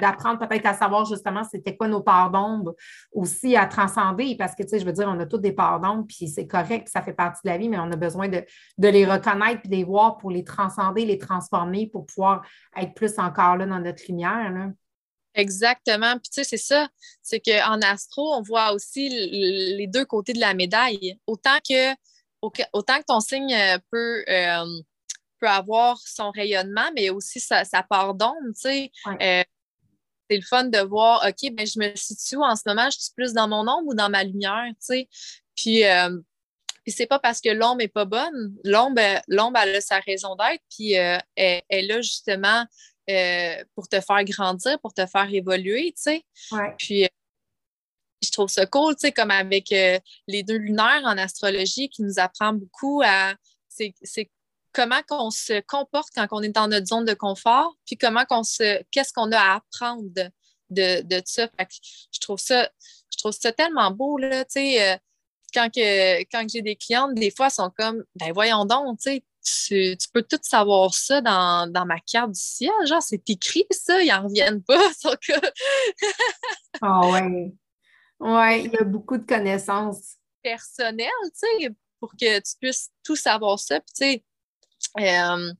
d'apprendre 0.01 0.39
peut-être 0.39 0.65
à 0.65 0.73
savoir 0.73 1.05
justement 1.05 1.43
c'était 1.43 1.75
quoi 1.75 1.87
nos 1.87 2.01
parts 2.01 2.31
d'ombre 2.31 2.75
aussi 3.11 3.55
à 3.55 3.65
transcender, 3.65 4.35
parce 4.37 4.55
que, 4.55 4.63
je 4.71 4.85
veux 4.85 4.93
dire, 4.93 5.07
on 5.09 5.19
a 5.19 5.25
tous 5.25 5.37
des 5.37 5.51
parts 5.51 5.79
d'ombre, 5.79 6.05
puis 6.07 6.27
c'est 6.27 6.47
correct, 6.47 6.87
ça 6.89 7.01
fait 7.01 7.13
partie 7.13 7.41
de 7.43 7.49
la 7.49 7.57
vie, 7.57 7.69
mais 7.69 7.79
on 7.79 7.91
a 7.91 7.95
besoin 7.95 8.29
de, 8.29 8.43
les 8.77 9.05
reconnaître 9.05 9.61
puis 9.61 9.69
de 9.69 9.75
les 9.75 9.83
voir 9.83 10.17
pour 10.17 10.31
les 10.31 10.43
transcender, 10.43 11.05
les 11.05 11.17
transformer, 11.17 11.87
pour 11.87 12.05
pouvoir 12.05 12.45
être 12.77 12.93
plus 12.93 13.19
encore 13.19 13.57
là 13.57 13.65
dans 13.65 13.79
notre 13.79 14.03
lumière. 14.07 14.71
Exactement. 15.39 16.13
Puis 16.19 16.29
tu 16.29 16.33
sais, 16.33 16.43
c'est 16.43 16.57
ça. 16.57 16.89
C'est 17.21 17.39
qu'en 17.39 17.79
astro, 17.81 18.33
on 18.33 18.41
voit 18.41 18.73
aussi 18.73 19.09
les 19.09 19.87
deux 19.87 20.05
côtés 20.05 20.33
de 20.33 20.39
la 20.39 20.53
médaille. 20.53 21.17
Autant 21.27 21.57
que, 21.67 21.93
autant 22.41 22.99
que 22.99 23.05
ton 23.07 23.21
signe 23.21 23.53
euh, 23.53 23.77
peut, 23.89 24.23
euh, 24.27 24.81
peut 25.39 25.47
avoir 25.47 25.97
son 26.05 26.31
rayonnement, 26.31 26.89
mais 26.93 27.09
aussi 27.09 27.39
sa, 27.39 27.63
part 27.89 28.13
d'ombre, 28.15 28.35
tu 28.53 28.61
sais. 28.61 28.91
Euh, 29.07 29.43
c'est 30.29 30.37
le 30.37 30.43
fun 30.43 30.65
de 30.65 30.79
voir, 30.79 31.25
OK, 31.25 31.51
ben, 31.53 31.65
je 31.65 31.79
me 31.79 31.95
situe 31.95 32.37
en 32.37 32.55
ce 32.55 32.63
moment, 32.65 32.89
je 32.91 32.99
suis 32.99 33.13
plus 33.15 33.33
dans 33.33 33.47
mon 33.47 33.61
ombre 33.61 33.87
ou 33.87 33.95
dans 33.95 34.09
ma 34.09 34.23
lumière, 34.23 34.67
tu 34.71 34.75
sais? 34.79 35.09
Puis, 35.55 35.83
puis 36.83 36.91
c'est 36.91 37.07
pas 37.07 37.17
parce 37.17 37.41
que 37.41 37.49
l'ombre 37.49 37.77
n'est 37.77 37.87
pas 37.87 38.05
bonne. 38.05 38.55
L'ombre, 38.63 39.21
l'ombre, 39.27 39.59
elle 39.63 39.77
a 39.77 39.81
sa 39.81 39.99
raison 39.99 40.35
d'être, 40.35 40.61
puis 40.69 40.91
elle, 40.91 41.21
elle, 41.35 41.91
a 41.91 42.01
justement 42.01 42.63
euh, 43.09 43.63
pour 43.73 43.87
te 43.87 43.99
faire 43.99 44.23
grandir, 44.23 44.79
pour 44.81 44.93
te 44.93 45.05
faire 45.05 45.33
évoluer, 45.33 45.93
tu 45.95 46.01
sais. 46.03 46.23
Puis, 46.77 47.05
euh, 47.05 47.07
je 48.21 48.29
trouve 48.31 48.49
ça 48.49 48.65
cool, 48.65 48.95
tu 48.95 49.01
sais, 49.01 49.11
comme 49.11 49.31
avec 49.31 49.71
euh, 49.71 49.97
les 50.27 50.43
deux 50.43 50.57
lunaires 50.57 51.01
en 51.05 51.17
astrologie 51.17 51.89
qui 51.89 52.03
nous 52.03 52.19
apprend 52.19 52.53
beaucoup 52.53 53.01
à. 53.03 53.35
C'est 53.69 54.29
comment 54.73 55.01
qu'on 55.07 55.31
se 55.31 55.61
comporte 55.61 56.09
quand 56.13 56.27
on 56.31 56.41
est 56.41 56.49
dans 56.49 56.67
notre 56.67 56.85
zone 56.85 57.05
de 57.05 57.13
confort, 57.13 57.75
puis 57.85 57.97
comment 57.97 58.25
qu'on 58.25 58.43
se. 58.43 58.83
Qu'est-ce 58.91 59.13
qu'on 59.13 59.31
a 59.31 59.39
à 59.39 59.55
apprendre 59.55 60.03
de, 60.69 61.01
de, 61.01 61.21
ça. 61.25 61.49
je 61.57 62.19
trouve 62.19 62.39
ça. 62.39 62.69
Je 63.11 63.17
trouve 63.17 63.31
ça 63.31 63.51
tellement 63.51 63.89
beau, 63.89 64.17
là, 64.17 64.45
tu 64.45 64.59
sais. 64.59 64.99
quand, 65.53 65.69
que, 65.73 66.19
quand 66.31 66.45
j'ai 66.47 66.61
des 66.61 66.75
clientes, 66.75 67.15
des 67.15 67.31
fois, 67.31 67.47
elles 67.47 67.53
sont 67.53 67.71
comme, 67.75 68.03
ben 68.15 68.31
voyons 68.33 68.65
donc, 68.65 68.99
tu 68.99 69.11
sais, 69.11 69.23
tu, 69.43 69.97
peux 70.13 70.23
tout 70.23 70.39
savoir 70.41 70.93
ça 70.93 71.21
dans, 71.21 71.85
ma 71.85 71.99
carte 71.99 72.31
du 72.31 72.39
ciel. 72.39 72.71
Genre, 72.85 73.01
c'est 73.01 73.29
écrit 73.29 73.65
ça, 73.71 74.01
ils 74.01 74.09
n'en 74.09 74.23
reviennent 74.23 74.63
pas. 74.63 74.89
Ah 76.81 77.01
ouais. 77.09 77.51
Ouais, 78.19 78.63
il 78.63 78.71
y 78.71 78.77
a 78.77 78.83
beaucoup 78.83 79.17
de 79.17 79.25
connaissances. 79.25 80.15
Personnelles, 80.41 81.09
tu 81.23 81.63
sais, 81.63 81.69
pour 81.99 82.11
que 82.11 82.39
tu 82.39 82.55
puisses 82.61 82.89
tout 83.03 83.15
savoir 83.15 83.59
ça. 83.59 83.81
Puis, 83.81 83.93
tu 83.97 84.23
sais, 84.97 85.19
euh, 85.19 85.51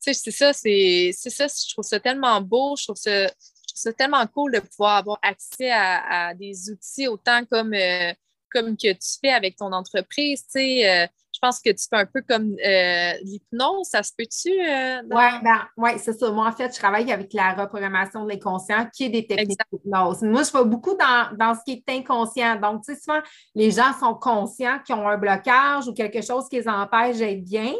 c'est 0.00 0.30
ça, 0.30 0.52
c'est 0.52 1.12
ça, 1.12 1.46
je 1.46 1.72
trouve 1.72 1.84
ça 1.84 2.00
tellement 2.00 2.40
beau, 2.40 2.76
je 2.76 2.84
trouve 2.84 2.96
ça, 2.96 3.92
tellement 3.92 4.26
cool 4.26 4.52
de 4.52 4.60
pouvoir 4.60 4.96
avoir 4.96 5.18
accès 5.22 5.70
à, 5.70 6.34
des 6.34 6.70
outils 6.70 7.08
autant 7.08 7.44
comme, 7.44 7.74
euh, 7.74 8.12
comme 8.50 8.76
que 8.76 8.92
tu 8.92 9.18
fais 9.20 9.32
avec 9.32 9.56
ton 9.56 9.72
entreprise, 9.72 10.42
tu 10.42 10.60
sais. 10.60 10.90
Euh, 10.90 11.06
je 11.06 11.25
pense 11.46 11.60
que 11.60 11.70
tu 11.70 11.86
fais 11.88 11.96
un 11.96 12.06
peu 12.06 12.22
comme 12.28 12.54
euh, 12.64 13.12
l'hypnose, 13.22 13.88
ça 13.88 14.02
se 14.02 14.12
peut-tu? 14.16 14.50
Euh, 14.50 15.02
oui, 15.10 15.24
ben, 15.42 15.62
ouais, 15.76 15.98
c'est 15.98 16.18
ça. 16.18 16.30
Moi, 16.30 16.46
en 16.46 16.52
fait, 16.52 16.72
je 16.72 16.78
travaille 16.78 17.10
avec 17.12 17.32
la 17.32 17.54
reprogrammation 17.54 18.24
de 18.24 18.30
l'inconscient, 18.30 18.88
qui 18.92 19.04
est 19.04 19.08
des 19.08 19.26
techniques 19.26 19.58
d'hypnose. 19.72 20.22
Moi, 20.22 20.42
je 20.42 20.52
vais 20.52 20.64
beaucoup 20.64 20.96
dans, 20.96 21.54
ce 21.54 21.60
qui 21.64 21.84
est 21.86 21.92
inconscient. 21.92 22.56
Donc, 22.56 22.84
tu 22.84 22.94
sais, 22.94 23.00
souvent, 23.00 23.20
les 23.54 23.70
gens 23.70 23.92
sont 23.98 24.14
conscients 24.14 24.78
qu'ils 24.84 24.94
ont 24.94 25.08
un 25.08 25.18
blocage 25.18 25.86
ou 25.88 25.94
quelque 25.94 26.22
chose 26.22 26.48
qui 26.48 26.56
les 26.56 26.68
empêche 26.68 27.18
d'être 27.18 27.44
bien. 27.44 27.72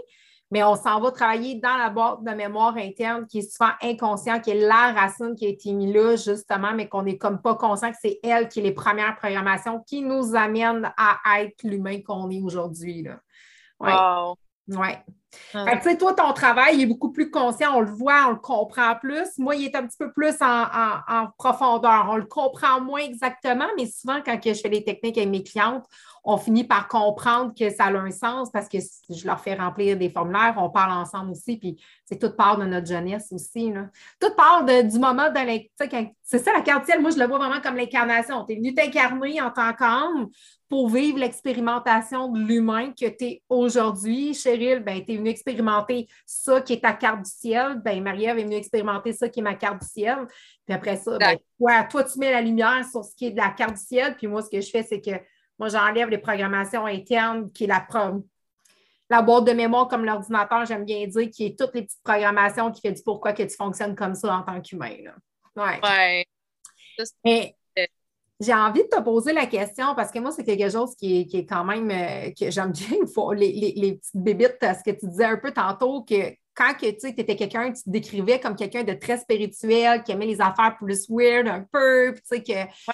mais 0.53 0.63
on 0.63 0.77
s'en 0.77 1.01
va 1.01 1.11
travailler 1.11 1.57
dans 1.57 1.77
la 1.77 1.91
boîte 1.91 2.23
de 2.23 2.31
mémoire 2.31 2.77
interne 2.77 3.27
qui 3.27 3.41
est 3.41 3.51
souvent 3.51 3.73
inconscient, 3.83 4.41
qui 4.41 4.51
est 4.51 4.61
la 4.61 4.93
racine 4.93 5.35
qui 5.35 5.47
a 5.47 5.49
été 5.49 5.73
mise 5.73 5.93
là, 5.93 6.15
justement, 6.15 6.73
mais 6.73 6.89
qu'on 6.89 7.03
n'est 7.03 7.19
comme 7.19 7.43
pas 7.43 7.57
conscient 7.57 7.91
que 7.91 7.99
c'est 8.01 8.21
elle 8.23 8.49
qui 8.49 8.61
est 8.61 8.63
les 8.63 8.73
premières 8.73 9.17
programmations 9.17 9.83
qui 9.85 10.03
nous 10.03 10.37
amènent 10.37 10.93
à 10.97 11.43
être 11.43 11.65
l'humain 11.65 12.01
qu'on 12.07 12.31
est 12.31 12.41
aujourd'hui. 12.41 13.09
Ouais. 13.81 13.93
Wow. 13.93 14.37
Oui. 14.69 14.89
Ah. 15.55 15.77
tu 15.77 15.83
sais, 15.83 15.99
toi, 15.99 16.15
ton 16.15 16.33
travail 16.33 16.83
est 16.83 16.87
beaucoup 16.87 17.13
plus 17.13 17.31
conscient, 17.31 17.77
on 17.77 17.81
le 17.81 17.91
voit, 17.91 18.27
on 18.29 18.31
le 18.31 18.37
comprend 18.37 18.95
plus. 18.97 19.39
Moi, 19.39 19.57
il 19.57 19.67
est 19.67 19.77
un 19.77 19.87
petit 19.87 19.99
peu 19.99 20.13
plus 20.13 20.35
en, 20.41 21.27
profondeur. 21.39 22.07
On 22.11 22.17
le 22.17 22.25
comprend 22.25 22.81
moins 22.81 23.01
exactement, 23.01 23.67
mais 23.77 23.87
souvent, 23.87 24.21
quand 24.25 24.39
je 24.43 24.55
fais 24.55 24.69
les 24.69 24.85
techniques 24.85 25.19
avec 25.19 25.31
mes 25.31 25.43
clientes, 25.43 25.85
on 26.29 26.37
finit 26.37 26.65
par 26.65 26.89
comprendre 26.89 27.55
que 27.57 27.71
ça 27.71 27.85
a 27.85 27.93
un 27.93 28.11
sens 28.11 28.51
parce 28.51 28.69
que 28.69 28.79
je 28.79 29.27
leur 29.27 29.39
fais 29.39 29.55
remplir 29.55 29.97
des 29.97 30.11
formulaires, 30.11 30.57
on 30.59 30.69
parle 30.69 30.91
ensemble 30.91 31.31
aussi, 31.31 31.57
puis 31.57 31.81
c'est 32.05 32.19
toute 32.19 32.37
part 32.37 32.59
de 32.59 32.65
notre 32.65 32.89
jeunesse 32.89 33.29
aussi. 33.31 33.73
Là. 33.73 33.87
Toute 34.21 34.35
part 34.35 34.65
du 34.65 34.99
moment 34.99 35.31
de 35.31 35.39
C'est 36.25 36.39
ça 36.39 36.53
la 36.53 36.63
carte 36.63 36.85
ciel, 36.85 37.01
moi 37.01 37.11
je 37.11 37.19
le 37.19 37.27
vois 37.27 37.39
vraiment 37.39 37.61
comme 37.61 37.77
l'incarnation. 37.77 38.45
Tu 38.45 38.55
es 38.55 38.57
venu 38.57 38.75
t'incarner 38.75 39.41
en 39.41 39.53
tant 39.53 39.73
qu'homme 39.73 40.29
pour 40.69 40.89
vivre 40.89 41.19
l'expérimentation 41.19 42.33
de 42.33 42.41
l'humain 42.41 42.91
que 42.91 43.07
tu 43.07 43.25
es 43.25 43.43
aujourd'hui. 43.49 44.35
Cheryl, 44.35 44.81
ben, 44.81 45.05
tu 45.05 45.13
es 45.13 45.17
venu 45.19 45.31
expérimenter 45.31 46.09
ça 46.27 46.61
qui 46.61 46.73
est 46.73 46.83
ta 46.83 46.93
carte 46.93 47.23
du 47.23 47.31
ciel. 47.31 47.81
Ben, 47.85 48.03
Marie-Ève 48.03 48.39
est 48.39 48.45
venue 48.45 48.57
expérimenter 48.57 49.13
ça 49.13 49.29
qui 49.29 49.39
est 49.39 49.45
ma 49.45 49.55
carte 49.55 49.81
du 49.81 49.87
ciel. 49.87 50.27
Puis 50.65 50.75
après 50.75 50.97
ça, 50.97 51.19
ben, 51.19 51.37
toi, 51.89 52.03
tu 52.03 52.19
mets 52.19 52.33
la 52.33 52.41
lumière 52.41 52.85
sur 52.91 53.05
ce 53.05 53.15
qui 53.15 53.27
est 53.27 53.31
de 53.31 53.37
la 53.37 53.51
carte 53.51 53.75
du 53.75 53.83
ciel. 53.83 54.17
Puis 54.17 54.27
moi, 54.27 54.43
ce 54.43 54.51
que 54.51 54.61
je 54.61 54.69
fais, 54.69 54.83
c'est 54.83 55.01
que 55.01 55.13
moi, 55.59 55.69
j'enlève 55.69 56.09
les 56.09 56.19
programmations 56.19 56.87
internes, 56.87 57.51
qui 57.53 57.65
est 57.65 57.67
la, 57.67 57.87
la 59.09 59.23
boîte 59.23 59.45
de 59.45 59.53
mémoire 59.53 59.89
comme 59.89 60.05
l'ordinateur, 60.05 60.65
j'aime 60.67 60.85
bien 60.85 61.07
dire, 61.07 61.31
qui 61.31 61.47
est 61.47 61.59
toutes 61.59 61.75
les 61.75 61.83
petites 61.83 62.03
programmations 62.03 62.71
qui 62.71 62.81
fait 62.81 62.93
du 62.93 63.03
pourquoi 63.03 63.33
que 63.33 63.43
tu 63.43 63.57
fonctionnes 63.57 63.95
comme 63.95 64.15
ça 64.15 64.37
en 64.37 64.43
tant 64.43 64.61
qu'humain. 64.61 64.97
Ouais. 65.57 65.81
ouais. 65.83 66.27
Mais 67.25 67.57
j'ai 68.39 68.53
envie 68.53 68.83
de 68.83 68.89
te 68.89 69.01
poser 69.01 69.33
la 69.33 69.47
question 69.47 69.95
parce 69.95 70.11
que 70.11 70.19
moi, 70.19 70.31
c'est 70.31 70.45
quelque 70.45 70.71
chose 70.71 70.95
qui 70.95 71.21
est, 71.21 71.47
quand 71.47 71.65
même 71.65 71.91
euh, 71.91 72.31
que 72.39 72.51
j'aime 72.51 72.73
bien. 72.73 72.99
les, 73.35 73.53
les, 73.53 73.73
les, 73.77 73.95
petites 73.95 74.17
bébites, 74.17 74.59
ce 74.61 74.91
que 74.91 74.97
tu 74.97 75.07
disais 75.07 75.25
un 75.25 75.39
peu 75.39 75.53
tantôt, 75.53 76.03
que 76.03 76.35
quand 76.55 76.75
tu 76.79 76.87
étais 76.87 77.37
quelqu'un, 77.37 77.73
tu 77.73 77.83
te 77.83 77.91
décrivais 77.91 78.41
comme 78.41 78.57
quelqu'un 78.57 78.83
de 78.83 78.93
très 78.93 79.19
spirituel, 79.19 80.03
qui 80.03 80.13
aimait 80.13 80.27
les 80.27 80.41
affaires 80.41 80.77
plus 80.79 81.07
weird 81.09 81.49
un 81.49 81.67
peu, 81.71 82.15
tu 82.15 82.21
sais 82.25 82.43
que. 82.43 82.93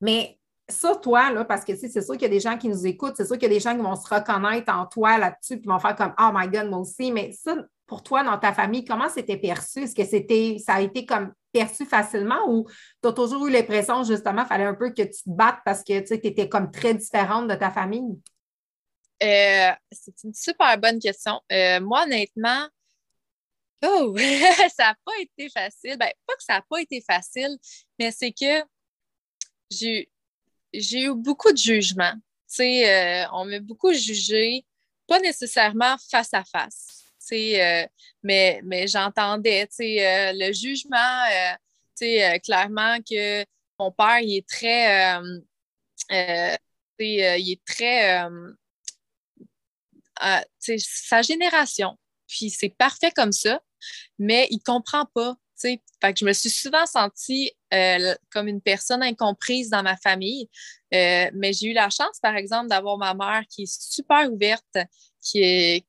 Mais 0.00 0.39
ça, 0.70 0.96
toi, 0.96 1.32
là, 1.32 1.44
parce 1.44 1.64
que 1.64 1.76
c'est 1.76 1.90
sûr 1.90 2.14
qu'il 2.14 2.22
y 2.22 2.26
a 2.26 2.28
des 2.28 2.40
gens 2.40 2.56
qui 2.56 2.68
nous 2.68 2.86
écoutent, 2.86 3.14
c'est 3.16 3.26
sûr 3.26 3.36
qu'il 3.36 3.48
y 3.48 3.52
a 3.52 3.54
des 3.54 3.60
gens 3.60 3.74
qui 3.74 3.82
vont 3.82 3.96
se 3.96 4.12
reconnaître 4.12 4.72
en 4.72 4.86
toi 4.86 5.18
là-dessus, 5.18 5.60
qui 5.60 5.68
vont 5.68 5.78
faire 5.78 5.96
comme 5.96 6.14
Oh 6.18 6.30
my 6.32 6.48
God, 6.48 6.70
moi 6.70 6.78
aussi. 6.78 7.12
Mais 7.12 7.32
ça, 7.32 7.56
pour 7.86 8.02
toi, 8.02 8.22
dans 8.22 8.38
ta 8.38 8.52
famille, 8.52 8.84
comment 8.84 9.08
c'était 9.08 9.36
perçu? 9.36 9.82
Est-ce 9.82 9.94
que 9.94 10.04
c'était, 10.04 10.56
ça 10.64 10.74
a 10.74 10.80
été 10.80 11.04
comme 11.04 11.32
perçu 11.52 11.84
facilement 11.84 12.48
ou 12.48 12.66
tu 13.02 13.08
as 13.08 13.12
toujours 13.12 13.46
eu 13.46 13.50
l'impression, 13.50 14.04
justement, 14.04 14.46
fallait 14.46 14.64
un 14.64 14.74
peu 14.74 14.90
que 14.90 15.02
tu 15.02 15.22
te 15.24 15.30
battes 15.30 15.60
parce 15.64 15.82
que 15.82 15.98
tu 16.00 16.14
étais 16.14 16.48
comme 16.48 16.70
très 16.70 16.94
différente 16.94 17.48
de 17.48 17.54
ta 17.54 17.70
famille? 17.70 18.18
Euh, 19.22 19.72
c'est 19.92 20.22
une 20.24 20.34
super 20.34 20.78
bonne 20.78 20.98
question. 20.98 21.40
Euh, 21.52 21.80
moi, 21.80 22.04
honnêtement, 22.04 22.68
oh, 23.84 24.16
ça 24.76 24.84
n'a 24.84 24.94
pas 25.04 25.18
été 25.20 25.50
facile. 25.50 25.98
Ben, 25.98 26.10
pas 26.26 26.34
que 26.34 26.42
ça 26.42 26.54
n'a 26.54 26.64
pas 26.68 26.80
été 26.80 27.00
facile, 27.00 27.58
mais 27.98 28.10
c'est 28.12 28.32
que 28.32 28.64
j'ai 29.70 30.10
j'ai 30.72 31.02
eu 31.02 31.14
beaucoup 31.14 31.52
de 31.52 31.58
jugements. 31.58 32.14
Euh, 32.58 33.24
on 33.32 33.44
m'a 33.44 33.60
beaucoup 33.60 33.92
jugé, 33.92 34.64
pas 35.06 35.20
nécessairement 35.20 35.96
face 36.10 36.34
à 36.34 36.44
face. 36.44 36.86
Euh, 37.32 37.86
mais, 38.24 38.60
mais 38.64 38.88
j'entendais 38.88 39.68
euh, 39.80 40.32
le 40.34 40.52
jugement, 40.52 41.24
clairement 42.42 42.98
que 43.08 43.44
mon 43.78 43.92
père, 43.92 44.18
il 44.20 44.38
est 44.38 44.48
très. 44.48 45.20
il 46.98 47.52
est 47.52 47.64
très. 47.64 48.28
sa 50.78 51.22
génération. 51.22 51.96
Puis 52.26 52.50
c'est 52.50 52.74
parfait 52.76 53.12
comme 53.12 53.32
ça, 53.32 53.60
mais 54.18 54.48
il 54.50 54.60
comprend 54.60 55.06
pas. 55.06 55.36
Fait 55.60 56.12
que 56.12 56.18
je 56.18 56.24
me 56.24 56.32
suis 56.32 56.50
souvent 56.50 56.86
sentie 56.86 57.52
euh, 57.74 58.14
comme 58.30 58.48
une 58.48 58.60
personne 58.60 59.02
incomprise 59.02 59.70
dans 59.70 59.82
ma 59.82 59.96
famille. 59.96 60.48
Euh, 60.94 61.30
mais 61.34 61.52
j'ai 61.52 61.68
eu 61.68 61.72
la 61.72 61.90
chance, 61.90 62.18
par 62.20 62.36
exemple, 62.36 62.68
d'avoir 62.68 62.98
ma 62.98 63.14
mère 63.14 63.42
qui 63.48 63.62
est 63.62 63.80
super 63.80 64.30
ouverte, 64.32 64.78
qui 65.22 65.42
est, 65.42 65.84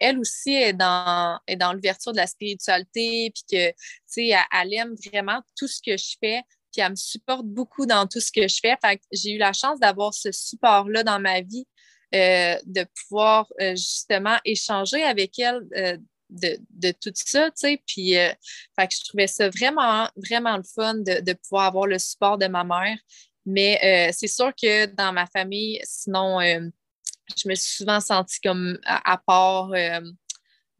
elle 0.00 0.18
aussi 0.18 0.52
est 0.52 0.72
dans, 0.72 1.38
est 1.46 1.56
dans 1.56 1.72
l'ouverture 1.72 2.12
de 2.12 2.18
la 2.18 2.26
spiritualité, 2.26 3.32
puis 3.32 3.44
que, 3.50 4.36
elle, 4.52 4.74
aime 4.74 4.94
vraiment 5.10 5.40
tout 5.56 5.68
ce 5.68 5.80
que 5.80 5.96
je 5.96 6.16
fais, 6.20 6.42
puis 6.72 6.82
elle 6.82 6.90
me 6.90 6.96
supporte 6.96 7.46
beaucoup 7.46 7.86
dans 7.86 8.06
tout 8.06 8.20
ce 8.20 8.32
que 8.32 8.48
je 8.48 8.58
fais. 8.60 8.76
Fait 8.84 8.96
que 8.96 9.02
j'ai 9.12 9.32
eu 9.32 9.38
la 9.38 9.52
chance 9.52 9.78
d'avoir 9.78 10.12
ce 10.12 10.32
support-là 10.32 11.02
dans 11.04 11.20
ma 11.20 11.40
vie, 11.40 11.66
euh, 12.14 12.56
de 12.66 12.84
pouvoir 13.08 13.46
justement 13.74 14.36
échanger 14.44 15.02
avec 15.02 15.38
elle 15.38 15.62
de, 16.30 16.92
tout 16.92 17.12
ça, 17.14 17.50
tu 17.50 17.56
sais. 17.56 17.82
Puis, 17.86 18.16
euh, 18.16 18.32
je 18.78 19.04
trouvais 19.08 19.26
ça 19.26 19.48
vraiment, 19.48 20.08
vraiment 20.16 20.56
le 20.56 20.62
fun 20.62 20.94
de, 20.94 21.32
pouvoir 21.34 21.66
avoir 21.66 21.86
le 21.86 21.98
support 21.98 22.38
de 22.38 22.46
ma 22.46 22.64
mère. 22.64 22.98
Mais 23.44 23.78
euh, 23.82 24.12
c'est 24.16 24.26
sûr 24.26 24.52
que 24.54 24.86
dans 24.86 25.12
ma 25.12 25.26
famille, 25.26 25.80
sinon, 25.84 26.40
euh, 26.40 26.60
je 27.36 27.48
me 27.48 27.54
suis 27.54 27.76
souvent 27.76 28.00
sentie 28.00 28.40
comme 28.40 28.78
à, 28.84 29.18
part. 29.18 29.70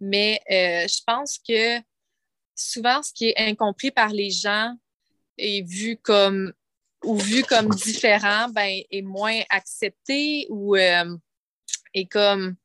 mais 0.00 0.40
je 0.48 1.00
pense 1.06 1.38
que 1.38 1.80
souvent, 2.54 3.02
ce 3.02 3.12
qui 3.12 3.28
est 3.28 3.38
incompris 3.38 3.90
par 3.90 4.08
les 4.08 4.30
gens 4.30 4.74
est 5.38 5.66
vu 5.68 5.96
comme 5.96 6.52
ou 7.04 7.16
vu 7.16 7.42
comme 7.42 7.68
différent, 7.68 8.48
ben, 8.48 8.80
est 8.90 9.02
moins 9.02 9.40
accepté 9.50 10.46
ou 10.50 10.76
est 10.76 12.06
comme 12.10 12.56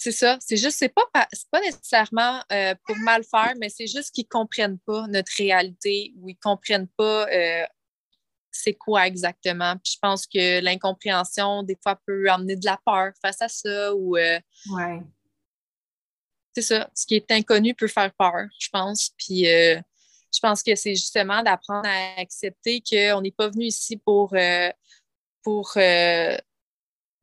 c'est 0.00 0.12
ça. 0.12 0.38
C'est 0.40 0.56
juste, 0.56 0.78
c'est 0.78 0.88
pas, 0.88 1.04
pas 1.12 1.60
nécessairement 1.60 2.42
euh, 2.50 2.74
pour 2.86 2.96
mal 2.96 3.22
faire, 3.22 3.52
mais 3.60 3.68
c'est 3.68 3.86
juste 3.86 4.14
qu'ils 4.14 4.24
ne 4.24 4.30
comprennent 4.30 4.78
pas 4.78 5.06
notre 5.08 5.30
réalité 5.36 6.14
ou 6.16 6.30
ils 6.30 6.36
ne 6.36 6.40
comprennent 6.40 6.88
pas 6.96 7.28
euh, 7.28 7.66
c'est 8.50 8.72
quoi 8.72 9.06
exactement. 9.06 9.74
Puis 9.76 9.92
je 9.96 9.98
pense 10.00 10.26
que 10.26 10.60
l'incompréhension, 10.60 11.62
des 11.64 11.76
fois, 11.82 12.00
peut 12.06 12.30
amener 12.30 12.56
de 12.56 12.64
la 12.64 12.80
peur 12.82 13.12
face 13.20 13.42
à 13.42 13.48
ça 13.48 13.94
ou. 13.94 14.16
Euh, 14.16 14.40
ouais. 14.70 15.02
C'est 16.54 16.62
ça. 16.62 16.90
Ce 16.94 17.04
qui 17.04 17.16
est 17.16 17.30
inconnu 17.30 17.74
peut 17.74 17.86
faire 17.86 18.10
peur, 18.14 18.46
je 18.58 18.70
pense. 18.70 19.10
Puis 19.18 19.44
je 19.44 20.40
pense 20.40 20.62
que 20.62 20.74
c'est 20.76 20.94
justement 20.94 21.42
d'apprendre 21.42 21.86
à 21.86 22.20
accepter 22.20 22.80
qu'on 22.80 23.20
n'est 23.20 23.32
pas 23.32 23.50
venu 23.50 23.66
ici 23.66 23.98
pour, 23.98 24.34
pour 25.42 25.76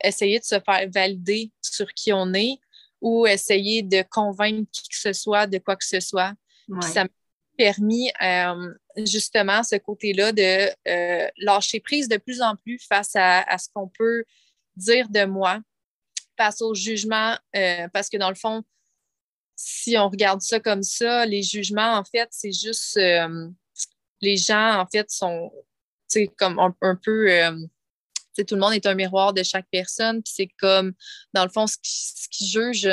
essayer 0.04 0.40
de 0.40 0.46
se 0.46 0.60
faire 0.60 0.88
valider 0.94 1.52
sur 1.62 1.92
qui 1.94 2.14
on 2.14 2.34
est, 2.34 2.60
ou 3.02 3.28
essayer 3.28 3.84
de 3.84 4.04
convaincre 4.10 4.70
qui 4.72 4.90
que 4.90 4.98
ce 4.98 5.14
soit 5.14 5.48
de 5.48 5.58
quoi 5.58 5.76
que 5.76 5.86
ce 5.86 6.00
soit. 6.00 6.34
Ça 6.82 7.04
m'a 7.06 7.10
permis 7.58 8.12
euh, 8.22 8.74
justement 8.98 9.64
ce 9.64 9.76
côté-là 9.78 10.32
de 10.32 10.70
euh, 10.88 11.28
lâcher 11.38 11.80
prise 11.80 12.08
de 12.08 12.18
plus 12.18 12.42
en 12.42 12.56
plus 12.56 12.80
face 12.88 13.12
à, 13.16 13.58
ce 13.58 13.68
qu'on 13.74 13.88
peut 13.88 14.24
dire 14.76 15.10
de 15.10 15.26
moi, 15.26 15.60
face 16.38 16.62
au 16.62 16.74
jugement, 16.76 17.36
euh, 17.56 17.88
parce 17.94 18.10
que 18.10 18.18
dans 18.18 18.30
le 18.30 18.36
fond, 18.36 18.64
si 19.56 19.98
on 19.98 20.08
regarde 20.10 20.42
ça 20.42 20.60
comme 20.60 20.84
ça, 20.84 21.26
les 21.26 21.42
jugements, 21.42 21.96
en 21.96 22.04
fait, 22.04 22.28
c'est 22.32 22.52
juste 22.52 23.00
les 24.22 24.38
gens, 24.38 24.80
en 24.80 24.86
fait, 24.86 25.10
sont 25.10 25.52
comme 26.38 26.60
un 26.60 26.96
peu 26.96 27.28
tout 28.46 28.56
le 28.56 28.62
monde 28.62 28.74
est 28.74 28.86
un 28.86 28.96
miroir 28.96 29.34
de 29.34 29.44
chaque 29.44 29.68
personne. 29.72 30.22
Puis 30.22 30.34
c'est 30.36 30.50
comme, 30.60 30.94
dans 31.34 31.44
le 31.44 31.50
fond, 31.50 31.66
ce 31.68 31.78
qu'ils 32.30 32.48
jugent, 32.48 32.90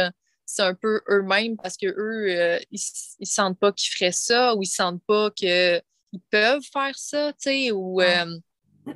c'est 0.46 0.62
un 0.62 0.74
peu 0.74 1.00
eux-mêmes 1.08 1.56
parce 1.56 1.76
qu'eux, 1.76 1.94
euh, 1.96 2.58
ils, 2.70 2.80
ne 3.20 3.26
sentent 3.26 3.58
pas 3.58 3.72
qu'ils 3.72 3.92
feraient 3.92 4.12
ça 4.12 4.54
ou 4.54 4.62
ils 4.62 4.66
sentent 4.66 5.02
pas 5.06 5.30
qu'ils 5.30 5.82
peuvent 6.30 6.64
faire 6.72 6.96
ça, 6.96 7.32
tu 7.32 7.50
sais, 7.50 7.70
ou 7.72 8.00
euh, 8.00 8.38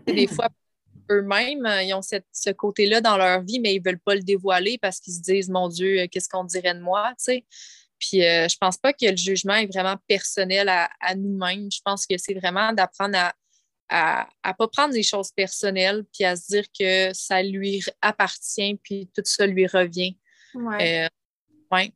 des 0.06 0.26
fois, 0.26 0.48
eux-mêmes, 1.10 1.66
ils 1.82 1.94
ont 1.94 2.02
ce 2.02 2.50
côté-là 2.50 3.00
dans 3.00 3.16
leur 3.16 3.42
vie, 3.42 3.60
mais 3.60 3.74
ils 3.74 3.82
veulent 3.82 3.98
pas 3.98 4.14
le 4.14 4.22
dévoiler 4.22 4.78
parce 4.78 5.00
qu'ils 5.00 5.14
se 5.14 5.20
disent, 5.20 5.48
mon 5.48 5.68
Dieu, 5.68 6.06
qu'est-ce 6.06 6.28
qu'on 6.28 6.44
dirait 6.44 6.74
de 6.74 6.80
moi, 6.80 7.08
tu 7.10 7.24
sais. 7.24 7.44
Puis 7.98 8.24
euh, 8.24 8.46
je 8.48 8.56
pense 8.58 8.76
pas 8.76 8.92
que 8.92 9.06
le 9.06 9.16
jugement 9.16 9.54
est 9.54 9.66
vraiment 9.66 9.96
personnel 10.06 10.68
à 10.68 11.14
nous-mêmes. 11.16 11.68
Je 11.72 11.80
pense 11.84 12.06
que 12.06 12.16
c'est 12.16 12.34
vraiment 12.34 12.72
d'apprendre 12.72 13.18
à 13.18 13.34
à 13.88 14.28
ne 14.46 14.52
pas 14.52 14.68
prendre 14.68 14.92
des 14.92 15.02
choses 15.02 15.30
personnelles, 15.32 16.04
puis 16.12 16.24
à 16.24 16.36
se 16.36 16.46
dire 16.48 16.64
que 16.78 17.12
ça 17.14 17.42
lui 17.42 17.82
appartient, 18.02 18.78
puis 18.82 19.08
tout 19.14 19.22
ça 19.24 19.46
lui 19.46 19.66
revient. 19.66 20.16
Ouais. 20.54 21.06
Euh, 21.06 21.08
ouais. 21.76 21.92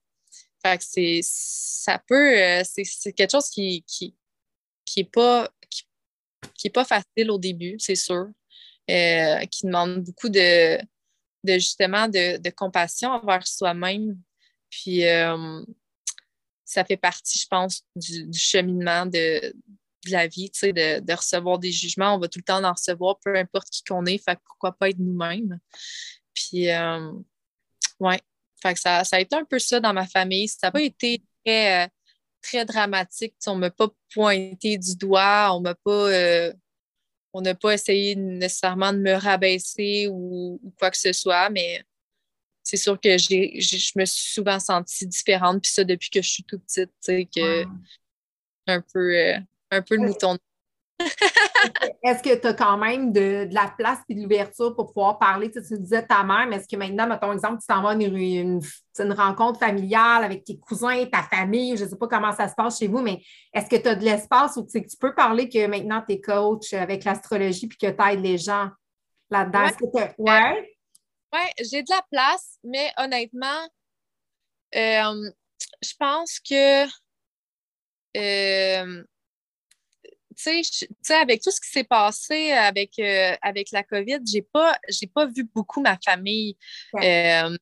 Fait 0.64 0.78
que 0.78 0.84
c'est, 0.84 1.20
ça 1.22 1.98
peut, 1.98 2.38
euh, 2.40 2.62
c'est, 2.64 3.12
quelque 3.12 3.32
chose 3.32 3.48
qui, 3.48 3.84
qui, 3.86 4.14
qui 4.84 5.00
est 5.00 5.10
pas, 5.12 5.50
qui, 6.54 6.68
est 6.68 6.70
pas 6.70 6.84
facile 6.84 7.30
au 7.30 7.38
début, 7.38 7.76
c'est 7.78 7.96
sûr, 7.96 8.28
euh, 8.90 9.38
qui 9.46 9.66
demande 9.66 10.04
beaucoup 10.04 10.28
de, 10.28 10.78
de 11.44 11.54
justement 11.54 12.08
de, 12.08 12.50
compassion 12.50 13.10
envers 13.10 13.46
soi-même. 13.46 14.16
Puis 14.70 15.06
euh, 15.06 15.62
ça 16.64 16.84
fait 16.84 16.96
partie, 16.96 17.38
je 17.38 17.46
pense, 17.48 17.82
du, 17.96 18.32
cheminement 18.32 19.06
de, 19.06 19.54
la 20.10 20.26
vie, 20.26 20.50
tu 20.50 20.58
sais, 20.58 20.72
de, 20.72 21.12
recevoir 21.12 21.58
des 21.58 21.72
jugements. 21.72 22.14
On 22.14 22.18
va 22.18 22.28
tout 22.28 22.38
le 22.38 22.44
temps 22.44 22.62
en 22.62 22.72
recevoir, 22.72 23.18
peu 23.24 23.36
importe 23.36 23.70
qui 23.70 23.82
qu'on 23.84 24.04
est, 24.06 24.18
fait 24.18 24.38
pourquoi 24.44 24.72
pas 24.72 24.90
être 24.90 24.98
nous-mêmes. 24.98 25.58
Puis, 26.34 26.70
euh, 26.70 27.12
ouais, 28.00 28.20
fait 28.62 28.74
que 28.74 28.80
ça, 28.80 29.04
ça 29.04 29.16
a 29.16 29.20
été 29.20 29.36
un 29.36 29.44
peu 29.44 29.58
ça 29.58 29.80
dans 29.80 29.92
ma 29.92 30.06
famille. 30.06 30.48
Ça 30.48 30.68
n'a 30.68 30.70
pas 30.72 30.82
été 30.82 31.22
très, 31.44 31.84
euh, 31.84 31.88
très 32.42 32.64
dramatique. 32.64 33.34
on 33.46 33.54
ne 33.54 33.60
m'a 33.60 33.70
pas 33.70 33.88
pointé 34.12 34.78
du 34.78 34.96
doigt, 34.96 35.54
on 35.54 35.60
m'a 35.60 35.74
pas 35.74 36.52
on 37.32 37.40
n'a 37.40 37.54
pas 37.54 37.74
essayé 37.74 38.14
nécessairement 38.14 38.92
de 38.92 38.98
me 38.98 39.14
rabaisser 39.14 40.08
ou, 40.10 40.60
quoi 40.78 40.90
que 40.90 40.98
ce 40.98 41.12
soit, 41.12 41.48
mais 41.50 41.82
c'est 42.62 42.76
sûr 42.76 43.00
que 43.00 43.16
j'ai, 43.18 43.60
je 43.60 43.98
me 43.98 44.04
suis 44.04 44.34
souvent 44.34 44.60
sentie 44.60 45.06
différente, 45.06 45.62
puis 45.62 45.72
ça 45.72 45.84
depuis 45.84 46.10
que 46.10 46.22
je 46.22 46.28
suis 46.28 46.44
toute 46.44 46.62
petite, 46.64 46.90
tu 46.90 47.12
sais, 47.12 47.28
que 47.34 47.64
un 48.66 48.80
peu, 48.92 49.16
euh, 49.16 49.38
un 49.72 49.82
peu 49.82 49.96
le 49.96 50.06
mouton 50.06 50.38
est-ce 52.02 52.22
que 52.22 52.34
tu 52.34 52.46
as 52.46 52.54
quand 52.54 52.76
même 52.76 53.12
de, 53.12 53.48
la 53.50 53.72
place 53.76 53.98
et 54.08 54.14
de 54.14 54.22
l'ouverture 54.22 54.74
pour 54.74 54.92
pouvoir 54.92 55.18
parler? 55.18 55.50
Tu, 55.50 55.60
disais 55.78 56.06
ta 56.06 56.22
mère, 56.22 56.46
mais 56.46 56.56
est-ce 56.56 56.68
que 56.68 56.76
maintenant, 56.76 57.06
mettons 57.06 57.32
exemple, 57.32 57.60
tu 57.60 57.66
t'en 57.66 57.82
vas 57.82 57.94
une, 57.94 58.16
une, 58.16 58.60
une, 58.98 59.12
rencontre 59.12 59.58
familiale 59.58 60.24
avec 60.24 60.44
tes 60.44 60.58
cousins, 60.58 61.04
ta 61.06 61.22
famille, 61.22 61.76
je 61.76 61.84
ne 61.84 61.90
sais 61.90 61.96
pas 61.96 62.08
comment 62.08 62.32
ça 62.32 62.48
se 62.48 62.54
passe 62.54 62.78
chez 62.78 62.88
vous, 62.88 63.00
mais 63.00 63.22
est-ce 63.52 63.68
que 63.68 63.76
tu 63.76 63.88
as 63.88 63.94
de 63.94 64.04
l'espace 64.04 64.56
où 64.56 64.66
tu 64.66 64.82
peux 64.98 65.14
parler 65.14 65.48
que 65.48 65.66
maintenant 65.66 66.02
tu 66.06 66.14
es 66.14 66.20
coach 66.20 66.72
avec 66.72 67.04
l'astrologie 67.04 67.68
puis 67.68 67.78
que 67.78 67.90
tu 67.90 68.10
aides 68.10 68.20
les 68.20 68.38
gens 68.38 68.70
là-dedans? 69.30 69.68
Ouais. 70.18 70.76
ouais? 71.32 71.52
j'ai 71.60 71.82
de 71.82 71.90
la 71.90 72.02
place, 72.10 72.58
mais 72.64 72.92
honnêtement, 72.98 73.68
euh, 74.74 75.30
je 75.82 75.92
pense 75.98 76.40
que 76.40 76.84
euh, 78.14 79.04
tu 80.34 80.62
sais, 80.62 81.14
avec 81.14 81.42
tout 81.42 81.50
ce 81.50 81.60
qui 81.60 81.70
s'est 81.70 81.84
passé 81.84 82.52
avec, 82.52 82.98
euh, 82.98 83.34
avec 83.42 83.70
la 83.72 83.82
COVID, 83.82 84.20
j'ai 84.24 84.42
pas, 84.42 84.78
pas 85.14 85.26
vu 85.26 85.44
beaucoup 85.54 85.80
ma 85.80 85.98
famille. 86.04 86.56
Euh, 86.94 87.56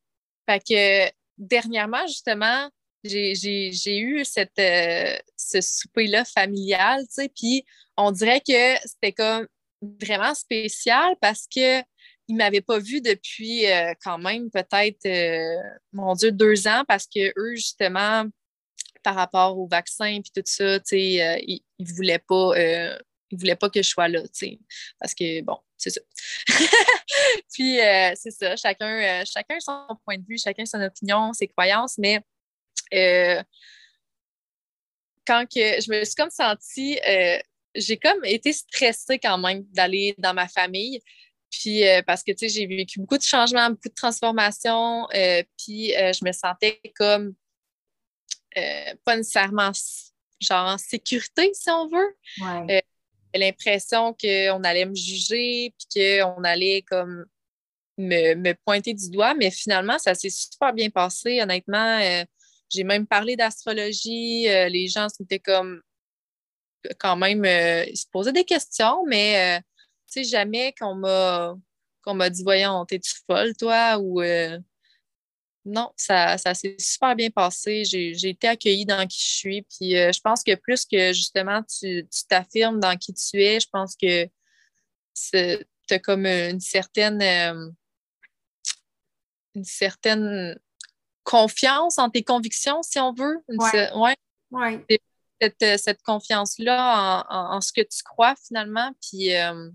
fait 0.48 0.60
que 0.68 1.12
dernièrement, 1.38 2.06
justement, 2.06 2.70
j'ai 3.04 3.98
eu 3.98 4.24
cette, 4.24 4.58
euh, 4.58 5.16
ce 5.36 5.60
souper-là 5.60 6.24
familial, 6.24 7.02
tu 7.02 7.14
sais, 7.22 7.28
puis 7.28 7.64
on 7.96 8.10
dirait 8.12 8.40
que 8.40 8.76
c'était 8.84 9.12
comme 9.12 9.46
vraiment 10.00 10.34
spécial 10.34 11.16
parce 11.20 11.46
que 11.46 11.80
ne 12.28 12.36
m'avaient 12.36 12.60
pas 12.60 12.78
vu 12.78 13.00
depuis 13.00 13.64
quand 14.04 14.18
même 14.18 14.50
peut-être, 14.50 15.08
mon 15.92 16.14
Dieu, 16.14 16.30
deux 16.30 16.68
ans 16.68 16.84
parce 16.86 17.06
que 17.06 17.32
eux, 17.36 17.56
justement, 17.56 18.24
par 19.02 19.14
rapport 19.14 19.58
au 19.58 19.66
vaccin 19.66 20.06
et 20.06 20.22
tout 20.22 20.42
ça, 20.44 20.78
tu 20.80 20.86
sais, 20.86 21.22
euh, 21.22 21.38
ils 21.46 21.62
ne 21.78 21.92
voulaient 21.92 22.18
pas. 22.18 22.52
Euh, 22.56 22.98
voulaient 23.32 23.56
pas 23.56 23.70
que 23.70 23.80
je 23.80 23.88
sois 23.88 24.08
là, 24.08 24.22
tu 24.22 24.28
sais, 24.32 24.58
parce 24.98 25.14
que, 25.14 25.40
bon, 25.42 25.56
c'est 25.78 25.90
ça. 25.90 26.00
Puis, 27.52 27.80
euh, 27.80 28.12
c'est 28.16 28.32
ça, 28.32 28.56
chacun, 28.56 29.24
chacun 29.24 29.60
son 29.60 29.86
point 30.04 30.18
de 30.18 30.26
vue, 30.26 30.36
chacun 30.36 30.66
son 30.66 30.80
opinion, 30.80 31.32
ses 31.32 31.46
croyances, 31.46 31.96
mais 31.96 32.20
quand 35.24 35.44
que 35.46 35.80
je 35.80 35.92
me 35.92 36.04
suis 36.04 36.16
comme 36.16 36.30
sentie, 36.30 36.98
j'ai 37.76 37.96
comme 37.98 38.24
été 38.24 38.52
stressée 38.52 39.20
quand 39.20 39.38
même 39.38 39.62
d'aller 39.70 40.16
dans 40.18 40.34
ma 40.34 40.48
famille, 40.48 41.00
puis 41.50 41.84
parce 42.08 42.24
que, 42.24 42.32
tu 42.32 42.48
sais, 42.48 42.48
j'ai 42.48 42.66
vécu 42.66 42.98
beaucoup 42.98 43.18
de 43.18 43.22
changements, 43.22 43.70
beaucoup 43.70 43.90
de 43.90 43.94
transformations, 43.94 45.06
puis 45.12 45.92
je 45.92 46.24
me 46.24 46.32
sentais 46.32 46.80
comme 46.96 47.36
euh, 48.56 48.94
pas 49.04 49.16
nécessairement 49.16 49.70
genre 50.40 50.68
en 50.68 50.78
sécurité, 50.78 51.50
si 51.54 51.70
on 51.70 51.88
veut. 51.88 52.16
Ouais. 52.40 52.76
Euh, 52.76 53.38
l'impression 53.38 54.14
qu'on 54.14 54.64
allait 54.64 54.86
me 54.86 54.94
juger, 54.94 55.74
puis 55.78 56.22
qu'on 56.24 56.42
allait 56.44 56.82
comme 56.82 57.26
me, 57.98 58.52
pointer 58.64 58.94
du 58.94 59.10
doigt, 59.10 59.34
mais 59.34 59.50
finalement, 59.50 59.98
ça 59.98 60.14
s'est 60.14 60.30
super 60.30 60.72
bien 60.72 60.90
passé. 60.90 61.40
Honnêtement, 61.42 62.00
euh, 62.00 62.24
j'ai 62.70 62.84
même 62.84 63.06
parlé 63.06 63.36
d'astrologie. 63.36 64.44
les 64.44 64.88
gens 64.88 65.08
c'était 65.08 65.38
comme 65.38 65.82
quand 66.98 67.16
même, 67.16 67.44
ils 67.44 67.96
se 67.96 68.06
posaient 68.10 68.32
des 68.32 68.44
questions, 68.44 69.04
mais 69.06 69.60
tu 70.10 70.24
sais, 70.24 70.24
jamais 70.24 70.72
qu'on 70.78 70.94
m'a 70.94 71.54
qu'on 72.02 72.14
m'a 72.14 72.30
dit 72.30 72.42
Voyons, 72.42 72.84
t'es-tu 72.86 73.12
folle, 73.26 73.54
toi? 73.56 73.98
Ou 73.98 74.22
non, 75.70 75.92
ça, 75.96 76.36
s'est 76.36 76.76
super 76.78 77.14
bien 77.14 77.30
passé. 77.30 77.84
J'ai 77.84 78.28
été 78.28 78.48
accueillie 78.48 78.86
dans 78.86 79.06
qui 79.06 79.20
je 79.20 79.36
suis. 79.36 79.62
Puis 79.62 79.96
euh, 79.96 80.12
je 80.12 80.20
pense 80.20 80.42
que 80.42 80.54
plus 80.56 80.84
que 80.84 81.12
justement 81.12 81.62
tu 81.62 82.06
t'affirmes 82.28 82.80
dans 82.80 82.96
qui 82.96 83.14
tu 83.14 83.42
es, 83.42 83.60
je 83.60 83.68
pense 83.72 83.94
que 83.96 84.26
tu 85.30 85.94
as 85.94 85.98
comme 86.00 86.26
une 86.26 86.60
certaine, 86.60 87.22
euh, 87.22 87.70
une 89.54 89.64
certaine 89.64 90.58
confiance 91.24 91.98
en 91.98 92.10
tes 92.10 92.24
convictions, 92.24 92.82
si 92.82 92.98
on 92.98 93.12
veut. 93.12 93.38
ouais. 93.48 94.16
Cette, 95.78 96.02
confiance-là 96.02 97.24
en, 97.30 97.60
ce 97.60 97.72
que 97.72 97.80
tu 97.80 98.02
crois 98.02 98.34
finalement. 98.46 98.92
Puis, 99.00 99.34
euh, 99.34 99.70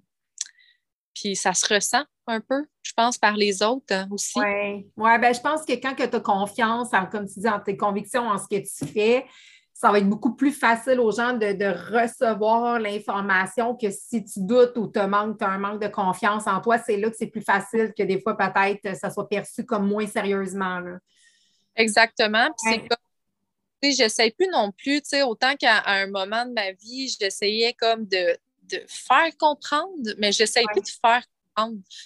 puis 1.15 1.35
ça 1.35 1.53
se 1.53 1.73
ressent 1.73 2.03
un 2.27 2.41
peu, 2.41 2.65
je 2.83 2.91
pense, 2.93 3.17
par 3.17 3.35
les 3.35 3.63
autres 3.63 3.93
hein, 3.93 4.07
aussi. 4.11 4.37
Oui, 4.39 4.87
ouais, 4.97 5.19
ben, 5.19 5.33
je 5.33 5.39
pense 5.39 5.63
que 5.63 5.73
quand 5.73 5.95
tu 5.95 6.03
as 6.03 6.19
confiance, 6.19 6.93
en, 6.93 7.05
comme 7.05 7.27
tu 7.27 7.39
dis, 7.39 7.47
en 7.47 7.59
tes 7.59 7.77
convictions, 7.77 8.27
en 8.27 8.37
ce 8.37 8.47
que 8.47 8.61
tu 8.61 8.91
fais, 8.91 9.25
ça 9.73 9.91
va 9.91 9.99
être 9.99 10.09
beaucoup 10.09 10.35
plus 10.35 10.51
facile 10.51 10.99
aux 10.99 11.11
gens 11.11 11.33
de, 11.33 11.93
recevoir 11.93 12.79
l'information 12.79 13.75
que 13.75 13.91
si 13.91 14.23
tu 14.23 14.39
doutes 14.41 14.77
ou 14.77 14.87
tu 14.87 14.99
as 14.99 15.03
un 15.03 15.57
manque 15.57 15.81
de 15.81 15.87
confiance 15.87 16.47
en 16.47 16.61
toi, 16.61 16.77
c'est 16.77 16.97
là 16.97 17.09
que 17.09 17.15
c'est 17.17 17.27
plus 17.27 17.41
facile 17.41 17.93
que 17.97 18.03
des 18.03 18.21
fois, 18.21 18.37
peut-être, 18.37 18.95
ça 18.97 19.09
soit 19.09 19.27
perçu 19.27 19.65
comme 19.65 19.87
moins 19.87 20.07
sérieusement. 20.07 20.81
Exactement. 21.75 22.47
Puis 22.57 22.73
c'est 22.73 22.79
comme 22.87 22.97
j'essaie 23.91 24.31
plus 24.31 24.47
non 24.47 24.71
plus, 24.71 25.01
tu 25.01 25.09
sais, 25.09 25.23
autant 25.23 25.55
qu'à 25.55 25.83
un 25.85 26.07
moment 26.07 26.45
de 26.45 26.53
ma 26.53 26.71
vie, 26.71 27.13
j'essayais 27.19 27.73
comme 27.73 28.05
de, 28.05 28.37
faire 28.87 29.35
comprendre, 29.37 30.13
mais 30.17 30.31
j'essaie 30.31 30.63
plus 30.73 30.81
de 30.81 30.87
faire 30.87 31.23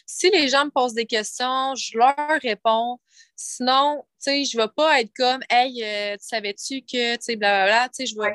si 0.05 0.29
les 0.29 0.47
gens 0.47 0.65
me 0.65 0.71
posent 0.71 0.93
des 0.93 1.05
questions, 1.05 1.73
je 1.75 1.97
leur 1.97 2.15
réponds. 2.41 2.99
Sinon, 3.35 4.03
tu 4.23 4.31
sais, 4.31 4.45
je 4.45 4.57
ne 4.57 4.63
vais 4.63 4.69
pas 4.75 5.01
être 5.01 5.11
comme 5.15 5.41
Hey, 5.49 5.83
euh, 5.83 6.17
tu 6.17 6.27
savais-tu 6.27 6.81
que, 6.81 7.15
tu 7.15 7.21
sais, 7.21 7.35
blablabla. 7.35 7.89
Tu 7.89 7.93
sais, 7.93 8.05
je 8.05 8.15
ne 8.15 8.23
vais 8.23 8.33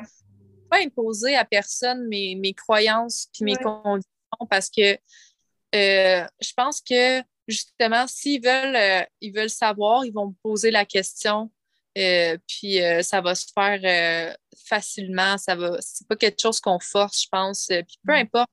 pas 0.69 0.79
imposer 0.79 1.35
à 1.35 1.45
personne 1.45 2.07
mes, 2.07 2.53
croyances 2.53 3.27
puis 3.33 3.45
mes 3.45 3.55
conditions 3.55 4.09
parce 4.49 4.69
que 4.69 4.97
euh, 5.75 6.25
je 6.41 6.53
pense 6.55 6.81
que 6.81 7.21
justement, 7.47 8.07
s'ils 8.07 8.41
veulent, 8.41 8.75
euh, 8.75 9.03
ils 9.21 9.31
veulent 9.31 9.49
savoir, 9.49 10.05
ils 10.05 10.11
vont 10.11 10.27
me 10.27 10.35
poser 10.43 10.71
la 10.71 10.85
question. 10.85 11.51
Puis 11.95 12.79
ça 13.01 13.21
va 13.21 13.35
se 13.35 13.47
faire 13.53 14.35
facilement. 14.67 15.37
Ça 15.37 15.55
va, 15.55 15.77
c'est 15.79 16.07
pas 16.07 16.15
quelque 16.15 16.41
chose 16.41 16.59
qu'on 16.59 16.79
force, 16.79 17.23
je 17.23 17.27
pense. 17.31 17.67
Puis 17.67 17.99
peu 18.05 18.13
importe, 18.13 18.49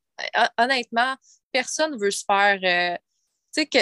honnêtement, 0.58 1.16
personne 1.52 1.96
veut 1.98 2.10
se 2.10 2.24
faire. 2.24 2.58
Euh, 2.62 2.96
tu 3.54 3.62
sais, 3.62 3.66
que 3.66 3.78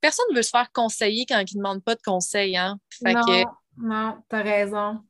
personne 0.00 0.34
veut 0.34 0.42
se 0.42 0.50
faire 0.50 0.72
conseiller 0.72 1.26
quand 1.26 1.38
il 1.38 1.56
ne 1.56 1.62
demande 1.62 1.84
pas 1.84 1.94
de 1.94 2.02
conseil. 2.02 2.56
Hein? 2.56 2.78
non, 3.02 3.22
que, 3.22 3.44
non, 3.76 4.22
t'as 4.28 4.42
raison. 4.42 5.00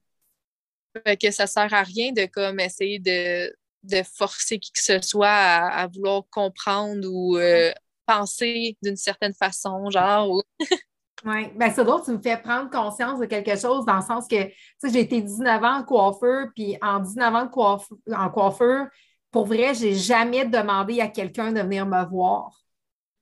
Fait 1.07 1.17
que 1.17 1.31
ça 1.31 1.47
sert 1.47 1.73
à 1.73 1.83
rien 1.83 2.13
de 2.13 2.27
comme 2.27 2.59
essayer 2.59 2.99
de, 2.99 3.55
forcer 4.03 4.59
qui 4.59 4.73
que 4.73 4.83
ce 4.83 5.01
soit 5.01 5.29
à, 5.29 5.87
vouloir 5.87 6.25
comprendre 6.31 7.09
ou 7.09 7.39
euh, 7.39 7.73
penser 8.07 8.77
d'une 8.83 8.97
certaine 8.97 9.35
façon, 9.35 9.89
genre. 9.91 10.43
Oui, 11.25 11.49
bien, 11.55 11.71
c'est 11.71 11.85
drôle, 11.85 12.03
tu 12.03 12.13
me 12.13 12.21
fais 12.21 12.39
prendre 12.39 12.71
conscience 12.71 13.19
de 13.19 13.27
quelque 13.27 13.57
chose 13.59 13.85
dans 13.85 13.97
le 13.97 14.03
sens 14.03 14.27
que, 14.27 14.45
tu 14.45 14.55
sais, 14.79 14.91
j'ai 14.91 15.01
été 15.01 15.21
19 15.21 15.63
ans 15.63 15.79
en 15.79 15.85
coiffeur, 15.85 16.49
puis 16.55 16.79
en 16.81 17.01
19 17.01 17.35
ans 17.35 17.45
de 17.45 18.15
en 18.15 18.31
coiffeur, 18.31 18.87
pour 19.31 19.47
vrai, 19.47 19.75
j'ai 19.75 19.95
jamais 19.95 20.45
demandé 20.47 21.01
à 21.01 21.09
quelqu'un 21.09 21.53
de 21.53 21.61
venir 21.61 21.87
me 21.87 22.05
voir. 22.07 22.51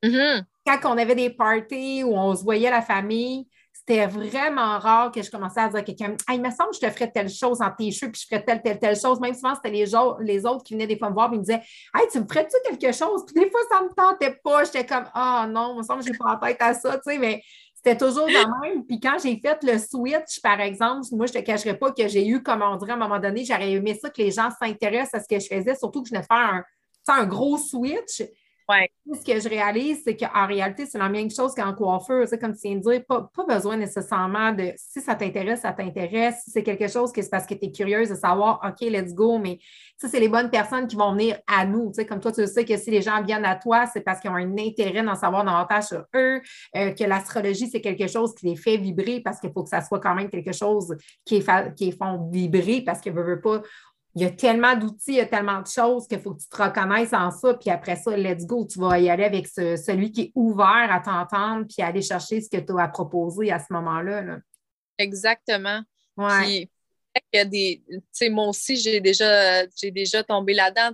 Mm-hmm. 0.03 0.45
Quand 0.65 0.95
on 0.95 0.99
avait 0.99 1.17
des 1.17 1.31
parties 1.31 2.05
où 2.05 2.15
on 2.15 2.35
se 2.37 2.45
voyait 2.45 2.71
la 2.71 2.83
famille, 2.83 3.49
c'était 3.73 4.07
vraiment 4.07 4.79
rare 4.79 5.11
que 5.11 5.23
je 5.23 5.31
commençais 5.31 5.61
à 5.61 5.69
dire 5.69 5.79
à 5.79 5.83
quelqu'un 5.83 6.15
Il 6.31 6.43
me 6.43 6.51
semble 6.51 6.71
que 6.71 6.77
je 6.77 6.81
te 6.81 6.91
ferais 6.91 7.11
telle 7.11 7.31
chose 7.31 7.63
en 7.63 7.71
tes 7.71 7.91
cheveux, 7.91 8.13
puis 8.13 8.21
je 8.21 8.27
ferais 8.27 8.45
telle, 8.45 8.61
telle, 8.61 8.79
telle 8.79 8.97
chose. 9.01 9.19
Même 9.19 9.33
souvent, 9.33 9.55
c'était 9.55 9.71
les, 9.71 9.87
les 10.21 10.47
autres 10.47 10.63
qui 10.63 10.75
venaient 10.75 10.87
des 10.87 10.99
fois 10.99 11.09
me 11.09 11.15
voir 11.15 11.33
et 11.33 11.37
me 11.37 11.43
disaient 11.43 11.63
Hey, 11.95 12.07
tu 12.13 12.21
me 12.21 12.27
ferais-tu 12.27 12.57
quelque 12.65 12.95
chose? 12.95 13.25
Puis 13.25 13.43
des 13.43 13.51
fois, 13.51 13.61
ça 13.71 13.81
ne 13.81 13.89
me 13.89 13.95
tentait 13.95 14.39
pas. 14.45 14.65
J'étais 14.65 14.85
comme 14.85 15.05
Ah 15.15 15.45
oh, 15.47 15.51
non, 15.51 15.73
il 15.75 15.79
me 15.79 15.83
semble 15.83 16.01
que 16.01 16.07
je 16.07 16.13
n'ai 16.13 16.19
pas 16.19 16.35
en 16.35 16.39
tête 16.39 16.59
à 16.61 16.75
ça, 16.75 16.99
tu 16.99 17.13
sais, 17.13 17.19
mais 17.19 17.43
c'était 17.89 18.07
toujours 18.07 18.27
le 18.27 18.61
même. 18.63 18.85
Puis 18.85 19.01
quand 19.01 19.17
j'ai 19.23 19.39
fait 19.39 19.59
le 19.63 19.79
switch, 19.79 20.41
par 20.43 20.61
exemple, 20.61 21.07
moi, 21.13 21.27
je 21.27 21.33
ne 21.33 21.41
te 21.41 21.47
cacherai 21.47 21.79
pas 21.79 21.93
que 21.93 22.07
j'ai 22.09 22.27
eu, 22.27 22.43
comme 22.43 22.63
on 22.63 22.77
dirait 22.77 22.93
à 22.93 22.95
un 22.95 22.99
moment 22.99 23.19
donné, 23.19 23.45
j'aurais 23.45 23.73
aimé 23.73 23.99
ça 24.01 24.11
que 24.11 24.21
les 24.21 24.31
gens 24.31 24.49
s'intéressent 24.51 25.15
à 25.15 25.21
ce 25.21 25.29
que 25.29 25.41
je 25.41 25.47
faisais, 25.47 25.75
surtout 25.75 26.03
que 26.03 26.09
je 26.09 26.15
venais 26.15 26.27
faire 26.27 26.37
un, 26.37 26.65
un 27.09 27.25
gros 27.27 27.57
switch. 27.57 28.23
Ce 28.71 29.25
que 29.25 29.41
je 29.41 29.49
réalise, 29.49 30.03
c'est 30.05 30.15
qu'en 30.15 30.47
réalité, 30.47 30.85
c'est 30.85 30.99
la 30.99 31.09
même 31.09 31.31
chose 31.31 31.55
qu'en 31.55 31.73
coiffeur. 31.73 32.29
C'est 32.29 32.39
comme 32.39 32.53
tu 32.55 32.69
viens 32.69 32.77
de 32.77 32.83
dire, 32.83 33.03
pas, 33.07 33.31
besoin 33.49 33.79
nécessairement 33.79 34.53
de 34.53 34.73
si 34.77 35.01
ça 35.01 35.15
t'intéresse, 35.15 35.63
ça 35.63 35.73
t'intéresse. 35.73 36.43
Si 36.45 36.51
c'est 36.51 36.63
quelque 36.63 36.87
chose 36.87 37.11
que 37.11 37.23
c'est 37.23 37.31
parce 37.31 37.47
que 37.47 37.55
tu 37.55 37.65
es 37.65 37.73
curieuse 37.73 38.11
de 38.11 38.15
savoir, 38.15 38.61
OK, 38.63 38.81
let's 38.83 39.15
go, 39.15 39.39
mais 39.39 39.59
ça, 39.97 40.07
c'est 40.09 40.21
les 40.21 40.29
bonnes 40.29 40.51
personnes 40.51 40.87
qui 40.87 40.97
vont 40.97 41.13
venir 41.13 41.39
à 41.47 41.65
nous. 41.65 41.93
comme 42.07 42.21
toi, 42.21 42.31
tu 42.31 42.47
sais 42.47 42.67
que 42.67 42.77
si 42.77 42.91
les 42.91 43.01
gens 43.01 43.23
viennent 43.23 43.47
à 43.47 43.57
toi, 43.57 43.87
c'est 43.87 44.03
parce 44.03 44.21
qu'ils 44.21 44.31
ont 44.31 44.35
un 44.35 44.59
intérêt 44.59 45.03
d'en 45.03 45.15
savoir 45.15 45.45
davantage 45.45 45.85
sur 45.85 46.05
eux, 46.15 46.43
euh, 46.77 46.93
que 46.93 47.05
l'astrologie, 47.05 47.69
c'est 47.69 47.81
quelque 47.81 48.07
chose 48.07 48.35
qui 48.35 48.47
les 48.47 48.57
fait 48.57 48.77
vibrer 48.77 49.21
parce 49.21 49.41
qu'il 49.41 49.51
faut 49.51 49.63
que 49.63 49.71
ça 49.71 49.81
soit 49.81 50.01
quand 50.01 50.15
même 50.15 50.29
quelque 50.29 50.53
chose 50.53 50.95
qui, 51.25 51.43
les 51.81 51.93
font 51.93 52.29
vibrer 52.31 52.83
parce 52.83 53.01
que 53.01 53.09
ne 53.09 53.15
veut 53.15 53.41
pas 53.41 53.63
il 54.15 54.23
y 54.23 54.25
a 54.25 54.31
tellement 54.31 54.75
d'outils, 54.75 55.13
il 55.13 55.15
y 55.17 55.21
a 55.21 55.27
tellement 55.27 55.61
de 55.61 55.67
choses 55.67 56.09
qu'il 56.09 56.21
faut 56.21 56.35
que 56.35 56.41
tu 56.41 56.49
te 56.49 56.63
reconnaisses 56.63 57.13
en 57.13 57.31
ça, 57.31 57.55
puis 57.55 57.71
après 57.71 57.97
ça, 57.97 58.17
let's 58.17 58.47
go, 58.47 58.67
tu 58.67 58.79
vas 58.79 58.99
y 58.99 59.09
aller 59.11 59.25
avec 59.25 59.47
celui 59.47 60.11
qui 60.11 60.23
est 60.23 60.33
ouvert 60.35 60.89
à 60.91 61.01
t'entendre, 61.01 61.67
puis 61.67 61.83
aller 61.83 62.03
chercher 62.03 62.41
ce 62.41 62.49
que 62.49 62.57
tu 62.57 62.73
as 62.79 62.85
à 62.85 62.89
proposer 62.89 63.53
à 63.53 63.59
ce 63.59 63.73
moment-là. 63.73 64.39
Exactement. 64.99 65.83
Ouais. 66.17 66.69
il 67.33 67.37
y 67.37 67.39
a 67.39 67.45
des, 67.45 67.83
moi 68.31 68.49
aussi, 68.49 68.77
j'ai 68.77 69.01
déjà, 69.01 69.67
j'ai 69.77 69.91
déjà 69.91 70.25
tombé 70.25 70.55
là-dedans, 70.55 70.91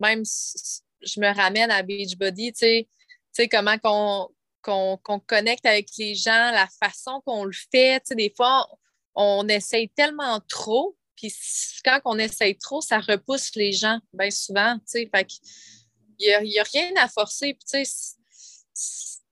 même 0.00 0.22
je 0.24 1.20
me 1.20 1.34
ramène 1.34 1.70
à 1.70 1.82
Beachbody, 1.82 2.52
tu 2.52 2.86
sais, 3.32 3.48
comment 3.48 3.78
qu'on 3.78 4.28
qu'on 4.62 5.20
connecte 5.20 5.64
avec 5.64 5.88
les 5.96 6.16
gens, 6.16 6.50
la 6.50 6.66
façon 6.80 7.22
qu'on 7.24 7.44
le 7.44 7.52
fait, 7.70 8.02
des 8.16 8.32
fois, 8.36 8.66
on 9.14 9.46
essaye 9.46 9.88
tellement 9.90 10.40
trop 10.48 10.96
puis 11.16 11.34
quand 11.84 12.00
on 12.04 12.18
essaye 12.18 12.56
trop, 12.56 12.80
ça 12.80 13.00
repousse 13.00 13.54
les 13.54 13.72
gens, 13.72 13.98
bien 14.12 14.30
souvent, 14.30 14.76
tu 14.78 14.84
sais. 14.86 15.10
Fait 15.14 15.26
il 16.18 16.42
n'y 16.44 16.58
a, 16.58 16.62
rien 16.62 16.92
à 16.96 17.08
forcer. 17.08 17.54
Puis, 17.54 17.84
tu 17.84 17.84
sais, 17.84 18.14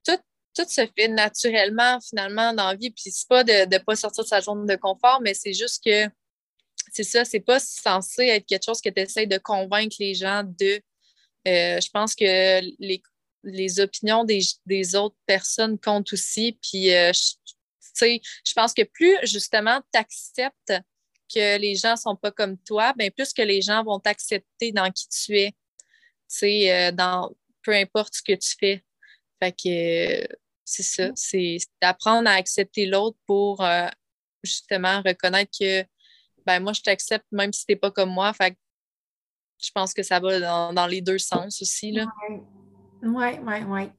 tout, 0.05 0.20
tout, 0.55 0.68
se 0.68 0.87
fait 0.97 1.09
naturellement, 1.09 1.99
finalement, 2.01 2.53
dans 2.53 2.68
la 2.68 2.74
vie. 2.74 2.91
Puis, 2.91 3.11
c'est 3.11 3.28
pas 3.28 3.45
de 3.45 3.74
ne 3.74 3.78
pas 3.78 3.97
sortir 3.97 4.24
de 4.24 4.28
sa 4.28 4.41
zone 4.41 4.66
de 4.66 4.76
confort, 4.76 5.20
mais 5.22 5.35
c'est 5.35 5.55
juste 5.55 5.82
que, 5.82 6.07
c'est 6.93 7.05
ça, 7.05 7.24
c'est 7.24 7.41
pas 7.41 7.59
censé 7.59 8.26
être 8.26 8.47
quelque 8.47 8.64
chose 8.64 8.80
que 8.80 8.91
tu 8.91 9.01
essaies 9.01 9.26
de 9.26 9.39
convaincre 9.39 9.97
les 9.99 10.14
gens 10.14 10.45
de. 10.45 10.80
Euh, 11.47 11.80
je 11.80 11.91
pense 11.91 12.14
que 12.14 12.61
les, 12.78 13.03
les 13.43 13.80
opinions 13.80 14.24
des, 14.24 14.41
des, 14.66 14.95
autres 14.95 15.16
personnes 15.26 15.78
comptent 15.78 16.12
aussi. 16.12 16.59
Puis, 16.62 16.93
euh, 16.95 17.12
sais, 17.95 18.20
je 18.45 18.53
pense 18.53 18.74
que 18.74 18.82
plus, 18.82 19.16
justement, 19.22 19.80
tu 19.93 19.99
acceptes 19.99 20.74
que 21.35 21.59
les 21.59 21.74
gens 21.74 21.93
ne 21.93 21.97
sont 21.97 22.16
pas 22.16 22.30
comme 22.30 22.57
toi, 22.59 22.93
bien, 22.97 23.11
plus 23.11 23.32
que 23.32 23.43
les 23.43 23.62
gens 23.62 23.82
vont 23.82 23.99
t'accepter 23.99 24.72
dans 24.72 24.91
qui 24.91 25.09
tu 25.09 25.39
es, 25.39 25.55
euh, 26.43 26.93
dans 26.93 27.30
peu 27.62 27.72
importe 27.74 28.14
ce 28.14 28.22
que 28.22 28.32
tu 28.32 28.55
fais. 28.59 28.85
Fait 29.43 29.53
que 29.53 30.37
c'est 30.64 30.82
ça, 30.82 31.11
c'est 31.14 31.59
d'apprendre 31.80 32.28
à 32.28 32.35
accepter 32.35 32.87
l'autre 32.87 33.18
pour 33.26 33.62
euh, 33.62 33.89
justement 34.43 35.03
reconnaître 35.03 35.51
que 35.59 35.85
ben 36.47 36.61
moi, 36.61 36.72
je 36.72 36.82
t'accepte 36.82 37.26
même 37.32 37.53
si 37.53 37.64
tu 37.64 37.72
n'es 37.72 37.76
pas 37.76 37.91
comme 37.91 38.11
moi. 38.11 38.32
Fait 38.32 38.57
je 39.59 39.70
pense 39.72 39.95
que 39.95 40.03
ça 40.03 40.20
va 40.20 40.72
dans, 40.72 40.87
les 40.87 41.01
deux 41.01 41.18
sens 41.18 41.62
aussi. 41.62 41.93
Oui, 41.93 42.03
oui, 43.03 43.39
oui. 43.43 43.62
Ouais. 43.64 43.91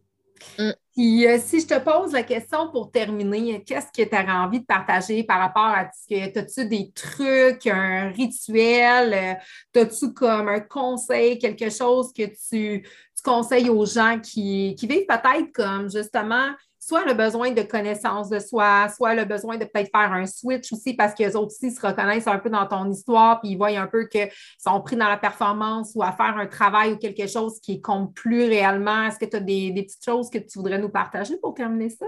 Mm. 0.58 0.72
Puis, 0.94 1.28
euh, 1.28 1.38
si 1.40 1.60
je 1.60 1.68
te 1.68 1.80
pose 1.80 2.14
la 2.14 2.24
question 2.24 2.72
pour 2.72 2.90
terminer, 2.90 3.62
qu'est-ce 3.64 3.88
que 3.88 4.08
tu 4.08 4.16
as 4.16 4.44
envie 4.44 4.62
de 4.62 4.66
partager 4.66 5.24
par 5.24 5.40
rapport 5.40 5.66
à 5.66 5.90
ce 5.92 6.08
que 6.08 6.40
as-tu 6.40 6.68
des 6.68 6.92
trucs, 6.92 7.68
un 7.68 8.10
rituel, 8.10 9.14
euh, 9.14 9.82
as-tu 9.82 10.14
comme 10.14 10.48
un 10.48 10.62
conseil, 10.62 11.38
quelque 11.38 11.70
chose 11.70 12.14
que 12.14 12.24
tu, 12.24 12.82
tu 12.82 13.24
conseilles 13.24 13.70
aux 13.70 13.86
gens 13.86 14.20
qui, 14.22 14.76
qui 14.80 14.88
vivent 14.88 15.06
peut-être 15.06 15.52
comme 15.54 15.92
justement 15.92 16.52
soit 16.86 17.04
le 17.06 17.16
besoin 17.16 17.52
de 17.52 17.64
connaissance 17.64 18.30
de 18.30 18.38
soi, 18.38 18.88
soit 18.96 19.16
le 19.16 19.26
besoin 19.26 19.58
de 19.58 19.66
peut-être 19.66 19.90
faire 19.90 20.12
un 20.12 20.28
switch 20.28 20.72
aussi 20.72 20.94
parce 20.94 21.16
qu'eux 21.16 21.36
autres 21.36 21.56
aussi 21.56 21.72
se 21.72 21.82
reconnaissent 21.82 22.28
un 22.28 22.38
peu 22.38 22.50
dans 22.50 22.68
ton 22.68 22.92
histoire, 22.92 23.42
puis 23.42 23.52
ils 23.52 23.58
voient 23.58 23.70
un 23.70 23.88
peu 23.88 24.08
qu'ils 24.08 24.30
sont 24.60 24.80
pris 24.82 24.96
dans 24.96 25.10
la 25.10 25.18
performance 25.18 25.94
ou 25.96 26.04
à 26.04 26.12
faire 26.12 26.38
un 26.38 26.46
travail 26.46 26.94
ou 26.94 26.98
quelque 26.98 27.26
chose 27.26 27.60
qui 27.60 27.82
compte 27.82 28.14
plus 28.14 28.44
réellement. 28.44 29.08
Est-ce 29.08 29.18
que 29.18 29.26
tu 29.26 29.38
as 29.38 29.40
des, 29.40 29.74
petites 29.74 30.06
choses 30.06 30.30
que 30.30 30.38
tu 30.38 30.60
voudrais 30.60 30.78
nous 30.78 30.90
partager 30.90 31.38
pour 31.38 31.56
terminer 31.56 31.90
ça? 31.90 32.06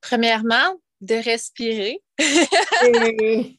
Premièrement, 0.00 0.80
de 1.00 1.14
respirer. 1.16 2.02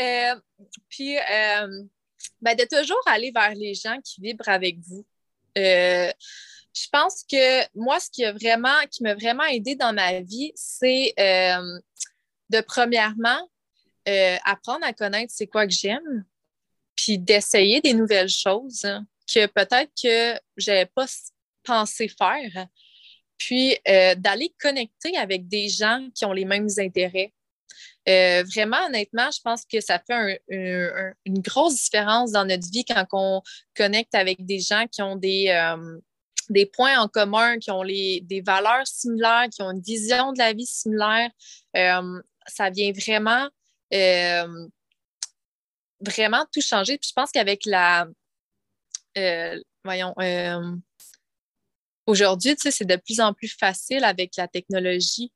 Euh, 0.00 0.34
puis, 0.88 1.16
euh, 1.16 1.84
ben, 2.40 2.56
de 2.56 2.64
toujours 2.64 3.00
aller 3.06 3.30
vers 3.30 3.54
les 3.54 3.74
gens 3.74 3.96
qui 4.02 4.20
vibrent 4.20 4.48
avec 4.48 4.78
vous. 4.80 5.06
Euh, 5.58 6.10
je 6.74 6.86
pense 6.92 7.24
que 7.30 7.66
moi, 7.76 7.98
ce 8.00 8.10
qui 8.10 8.24
a 8.24 8.32
vraiment, 8.32 8.76
qui 8.90 9.02
m'a 9.02 9.14
vraiment 9.14 9.44
aidé 9.44 9.74
dans 9.74 9.92
ma 9.92 10.20
vie, 10.20 10.52
c'est 10.54 11.12
euh, 11.18 11.78
de 12.48 12.60
premièrement 12.60 13.48
euh, 14.08 14.36
apprendre 14.44 14.84
à 14.84 14.92
connaître 14.92 15.32
c'est 15.34 15.46
quoi 15.46 15.66
que 15.66 15.72
j'aime, 15.72 16.24
puis 16.96 17.18
d'essayer 17.18 17.80
des 17.80 17.94
nouvelles 17.94 18.28
choses 18.28 18.86
que 19.32 19.46
peut-être 19.46 19.92
que 20.00 20.40
je 20.56 20.70
n'avais 20.70 20.86
pas 20.86 21.06
pensé 21.64 22.08
faire, 22.08 22.66
puis 23.36 23.76
d'aller 24.16 24.54
connecter 24.60 25.16
avec 25.16 25.48
des 25.48 25.68
gens 25.68 26.08
qui 26.14 26.24
ont 26.24 26.32
les 26.32 26.44
mêmes 26.44 26.68
intérêts. 26.78 27.32
Euh, 28.08 28.42
vraiment, 28.54 28.78
honnêtement, 28.86 29.30
je 29.30 29.40
pense 29.42 29.64
que 29.64 29.80
ça 29.80 29.98
fait 29.98 30.42
une 30.48 31.40
grosse 31.40 31.76
différence 31.84 32.32
dans 32.32 32.44
notre 32.44 32.68
vie 32.70 32.84
quand 32.84 33.06
on 33.12 33.42
connecte 33.76 34.14
avec 34.14 34.44
des 34.44 34.60
gens 34.60 34.86
qui 34.86 35.02
ont 35.02 35.16
des, 35.16 35.48
euh, 35.48 35.98
des 36.48 36.66
points 36.66 36.98
en 36.98 37.08
commun, 37.08 37.58
qui 37.58 37.70
ont 37.70 37.82
les, 37.82 38.20
des 38.22 38.40
valeurs 38.40 38.86
similaires, 38.86 39.48
qui 39.50 39.62
ont 39.62 39.70
une 39.70 39.82
vision 39.82 40.32
de 40.32 40.38
la 40.38 40.52
vie 40.52 40.66
similaire. 40.66 41.30
Euh, 41.76 42.22
ça 42.46 42.70
vient 42.70 42.92
vraiment, 42.92 43.48
vraiment 46.00 46.46
tout 46.52 46.62
changer. 46.62 46.98
Puis 46.98 47.10
je 47.10 47.14
pense 47.14 47.30
qu'avec 47.30 47.66
la. 47.66 48.06
voyons. 49.84 50.14
Aujourd'hui, 52.06 52.56
tu 52.56 52.62
sais, 52.62 52.70
c'est 52.72 52.86
de 52.86 52.96
plus 52.96 53.20
en 53.20 53.32
plus 53.34 53.54
facile 53.56 54.02
avec 54.02 54.34
la 54.36 54.48
technologie 54.48 55.30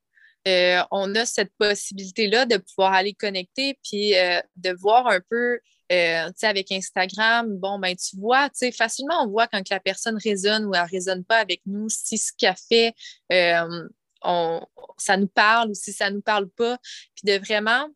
euh, 0.47 0.83
on 0.91 1.15
a 1.15 1.25
cette 1.25 1.53
possibilité-là 1.59 2.45
de 2.45 2.59
pouvoir 2.59 2.93
aller 2.93 3.15
connecter 3.15 3.79
puis 3.83 4.15
euh, 4.17 4.41
de 4.57 4.73
voir 4.79 5.07
un 5.07 5.21
peu, 5.21 5.59
euh, 5.91 6.27
tu 6.29 6.33
sais, 6.37 6.47
avec 6.47 6.71
Instagram, 6.71 7.57
bon, 7.57 7.79
ben, 7.79 7.97
tu 7.97 8.17
vois, 8.19 8.51
tu 8.51 8.59
sais, 8.59 8.73
facilement, 8.73 9.23
on 9.23 9.29
voit 9.29 9.47
quand 9.47 9.67
la 9.71 9.81
personne 9.81 10.19
résonne 10.23 10.67
ou 10.67 10.75
elle 10.75 10.83
résonne 10.83 11.25
pas 11.25 11.39
avec 11.39 11.63
nous, 11.65 11.89
si 11.89 12.19
ce 12.19 12.33
qu'elle 12.37 12.55
fait, 12.69 12.95
ça 13.31 15.17
nous 15.17 15.29
parle 15.29 15.71
ou 15.71 15.75
si 15.75 15.93
ça 15.93 16.11
nous 16.11 16.23
parle 16.23 16.51
pas, 16.51 16.79
puis 17.15 17.25
de 17.25 17.39
vraiment 17.45 17.89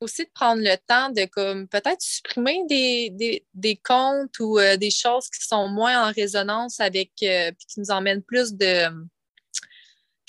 aussi 0.00 0.24
de 0.24 0.30
prendre 0.34 0.60
le 0.60 0.76
temps 0.86 1.08
de 1.10 1.24
comme 1.24 1.68
peut-être 1.68 2.02
supprimer 2.02 2.64
des, 2.68 3.80
comptes 3.82 4.38
ou 4.40 4.58
des 4.78 4.90
choses 4.90 5.30
qui 5.30 5.46
sont 5.46 5.68
moins 5.68 6.08
en 6.08 6.12
résonance 6.12 6.80
avec 6.80 7.12
puis 7.16 7.66
qui 7.66 7.80
nous 7.80 7.90
emmènent 7.90 8.22
plus 8.22 8.54
de 8.54 8.88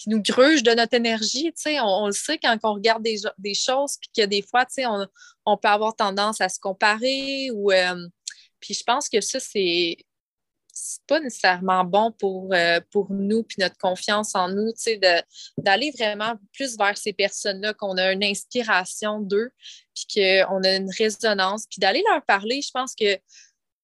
nous 0.08 0.22
gruge 0.22 0.64
de 0.64 0.72
notre 0.72 0.94
énergie. 0.94 1.54
On, 1.66 2.04
on, 2.04 2.08
le 2.08 2.14
sait 2.14 2.38
quand 2.38 2.58
on 2.64 2.74
regarde 2.74 3.04
des, 3.04 3.18
des 3.38 3.54
choses, 3.54 3.98
puis 3.98 4.10
que 4.16 4.26
des 4.26 4.42
fois, 4.42 4.66
on, 4.80 5.08
on 5.46 5.58
peut 5.58 5.68
avoir 5.68 5.96
tendance 5.96 6.42
à 6.42 6.50
se 6.50 6.60
comparer. 6.60 7.50
Ou, 7.52 7.72
euh, 7.72 8.08
puis 8.60 8.74
je 8.74 8.84
pense 8.84 9.10
que 9.10 9.22
ça, 9.22 9.40
c'est 9.40 9.98
pas 11.08 11.20
nécessairement 11.20 11.84
bon 11.84 12.12
pour, 12.12 12.54
euh, 12.54 12.80
pour 12.92 13.12
nous, 13.12 13.44
puis 13.44 13.58
notre 13.60 13.78
confiance 13.78 14.36
en 14.36 14.50
nous, 14.50 14.72
d'aller 15.58 15.92
vraiment 15.98 16.34
plus 16.54 16.78
vers 16.78 16.98
ces 16.98 17.14
personnes-là, 17.14 17.74
qu'on 17.74 17.98
a 17.98 18.12
une 18.12 18.24
inspiration 18.24 19.20
d'eux, 19.20 19.52
puis 19.94 20.06
qu'on 20.16 20.64
a 20.64 20.76
une 20.76 20.90
résonance, 20.90 21.66
puis 21.70 21.80
d'aller 21.80 22.04
leur 22.10 22.24
parler. 22.26 22.62
Je 22.62 22.72
pense 22.72 22.94
que, 22.96 23.18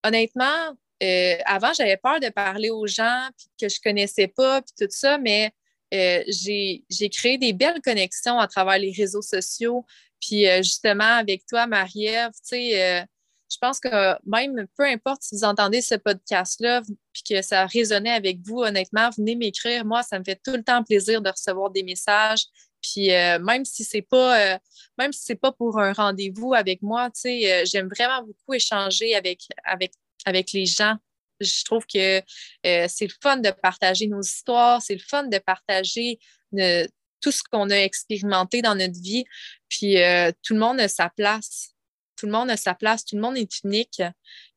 honnêtement, 0.04 0.76
euh, 1.04 1.38
avant, 1.46 1.74
j'avais 1.74 1.98
peur 1.98 2.20
de 2.20 2.30
parler 2.30 2.70
aux 2.70 2.88
gens, 2.88 3.30
que 3.60 3.70
je 3.70 3.80
connaissais 3.82 4.28
pas, 4.28 4.62
puis 4.62 4.74
tout 4.80 4.92
ça, 4.92 5.18
mais 5.18 5.52
euh, 5.94 6.24
j'ai 6.28 7.10
créé 7.10 7.38
des 7.38 7.54
belles 7.54 7.82
connexions 7.82 8.40
à 8.40 8.48
travers 8.48 8.80
les 8.80 8.92
réseaux 8.92 9.22
sociaux. 9.22 9.86
Puis 10.22 10.48
euh, 10.48 10.58
justement, 10.58 11.18
avec 11.18 11.46
toi, 11.46 11.68
Marie-Ève, 11.68 12.32
tu 12.32 12.40
sais, 12.44 12.82
euh, 12.82 13.06
je 13.52 13.58
pense 13.60 13.80
que 13.80 13.90
même 14.26 14.66
peu 14.78 14.86
importe 14.86 15.24
si 15.24 15.36
vous 15.36 15.44
entendez 15.44 15.82
ce 15.82 15.96
podcast-là, 15.96 16.82
puis 17.12 17.24
que 17.30 17.42
ça 17.42 17.66
résonnait 17.66 18.12
avec 18.12 18.40
vous, 18.46 18.60
honnêtement, 18.60 19.10
venez 19.18 19.36
m'écrire. 19.36 19.84
Moi, 19.84 20.04
ça 20.04 20.20
me 20.20 20.24
fait 20.24 20.40
tout 20.44 20.54
le 20.54 20.64
temps 20.64 20.84
plaisir 20.84 21.22
de 21.22 21.30
recevoir 21.30 21.70
des 21.70 21.84
messages. 21.84 22.46
Puis 22.82 23.10
même 23.10 23.66
si 23.66 23.84
c'est 23.84 24.02
pas 24.02 24.58
même 24.98 25.12
si 25.12 25.22
c'est 25.24 25.36
pas 25.36 25.52
pour 25.52 25.80
un 25.80 25.94
rendez-vous 25.94 26.54
avec 26.54 26.82
moi, 26.82 27.10
tu 27.12 27.22
sais, 27.22 27.66
j'aime 27.66 27.90
vraiment 27.90 28.24
beaucoup 28.24 28.54
échanger 28.54 29.16
avec, 29.16 29.42
avec, 29.66 29.92
avec 30.26 30.52
les 30.54 30.66
gens 30.66 30.96
je 31.42 31.66
trouve 31.66 31.86
que 31.86 32.20
euh, 32.66 32.88
c'est 32.88 33.08
le 33.08 33.14
fun 33.22 33.38
de 33.38 33.52
partager 33.52 34.08
nos 34.08 34.22
histoires, 34.22 34.82
c'est 34.82 34.96
le 34.96 35.02
fun 35.02 35.24
de 35.24 35.38
partager 35.40 36.20
euh, 36.58 36.86
tout 37.22 37.32
ce 37.32 37.44
qu'on 37.44 37.70
a 37.70 37.78
expérimenté 37.78 38.62
dans 38.62 38.76
notre 38.76 39.00
vie. 39.00 39.24
Puis 39.70 40.02
euh, 40.02 40.32
tout 40.44 40.54
le 40.54 40.60
monde 40.60 40.82
a 40.82 40.88
sa 40.88 41.10
place. 41.10 41.70
Tout 42.18 42.26
le 42.26 42.32
monde 42.34 42.50
a 42.50 42.58
sa 42.58 42.76
place, 42.76 43.06
tout 43.06 43.16
le 43.16 43.22
monde 43.22 43.38
est 43.38 43.64
unique. 43.64 44.02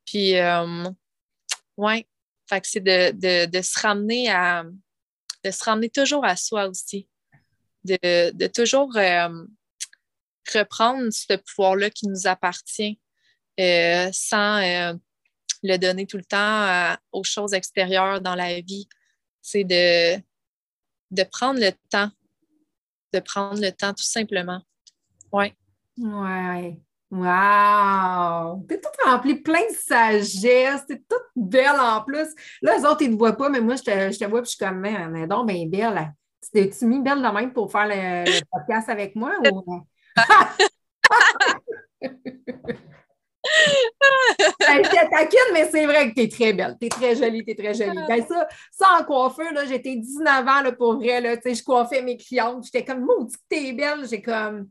Puis, 0.05 0.37
euh, 0.37 0.85
ouais, 1.77 2.07
fait 2.49 2.61
que 2.61 2.67
c'est 2.67 2.81
de, 2.81 3.63
se 3.63 3.81
ramener 3.81 4.31
à, 4.31 4.65
de 5.45 5.51
se 5.51 5.65
ramener 5.65 5.89
toujours 5.89 6.25
à 6.25 6.37
soi 6.37 6.67
aussi. 6.67 7.09
De, 7.85 8.47
toujours 8.49 8.97
euh, 8.97 9.45
reprendre 10.53 11.11
ce 11.11 11.37
pouvoir-là 11.37 11.91
qui 11.91 12.07
nous 12.07 12.27
appartient 12.27 12.99
sans 13.57 14.99
le 15.65 15.79
donner 15.79 16.07
tout 16.07 16.19
le 16.19 16.25
temps 16.25 16.97
aux 17.11 17.25
choses 17.25 17.55
extérieures 17.55 18.21
dans 18.21 18.35
la 18.35 18.61
vie. 18.61 18.87
C'est 19.41 19.65
de, 19.65 20.17
de 21.11 21.23
prendre 21.25 21.59
le 21.59 21.71
temps, 21.91 22.11
de 23.13 23.19
prendre 23.21 23.61
le 23.61 23.71
temps 23.71 23.95
tout 23.95 24.05
simplement. 24.05 24.61
Oui. 25.33 25.53
Ouais. 25.97 26.79
Wow! 27.11 28.65
T'es 28.69 28.81
toute 28.81 28.97
remplie 29.05 29.37
plein 29.37 29.67
de 29.71 29.75
sagesse, 29.77 30.85
t'es 30.87 31.03
toute 31.09 31.29
belle 31.37 31.79
en 31.79 32.03
plus. 32.03 32.35
Là, 32.61 32.77
les 32.77 32.85
autres, 32.85 33.03
ils 33.03 33.11
ne 33.11 33.15
te 33.15 33.19
voient 33.19 33.37
pas, 33.37 33.49
mais 33.49 33.61
moi, 33.61 33.77
je 33.77 33.83
te, 33.83 33.91
je 34.13 34.19
te 34.19 34.25
vois 34.25 34.41
et 34.41 34.45
je 34.45 34.49
suis 34.49 34.59
comme, 34.59 34.81
mais 34.81 35.27
donc, 35.27 35.47
bien 35.47 35.67
belle. 35.67 36.13
T'es-tu 36.53 36.87
mis 36.87 37.01
belle 37.01 37.23
de 37.23 37.29
même 37.29 37.53
pour 37.53 37.71
faire 37.71 37.87
le, 37.87 38.25
podcast 38.51 38.89
avec 38.89 39.15
moi? 39.15 39.35
Ou... 39.51 39.87
ben, 44.61 44.83
je 44.85 45.11
taquine, 45.11 45.53
mais 45.53 45.69
c'est 45.71 45.87
vrai 45.87 46.11
que 46.11 46.15
tu 46.15 46.23
es 46.23 46.29
très 46.29 46.53
belle. 46.53 46.77
Tu 46.81 46.87
es 46.87 46.89
très 46.91 47.17
jolie, 47.17 47.45
tu 47.45 47.51
es 47.53 47.55
très 47.55 47.75
jolie. 47.75 47.99
Ben, 48.09 48.25
ça, 48.27 48.49
ça, 48.71 48.87
en 49.01 49.05
coiffeur, 49.05 49.53
j'étais 49.67 49.97
19 49.97 50.47
ans 50.47 50.63
là, 50.63 50.73
pour 50.73 50.95
vrai. 50.97 51.21
Là, 51.21 51.37
je 51.45 51.63
coiffais 51.63 52.03
mes 52.03 52.17
clientes. 52.17 52.65
J'étais 52.65 52.85
comme, 52.85 53.05
maudit 53.05 53.37
que 53.37 53.43
t'es 53.49 53.73
belle. 53.73 54.09
J'ai 54.09 54.23
comme, 54.23 54.69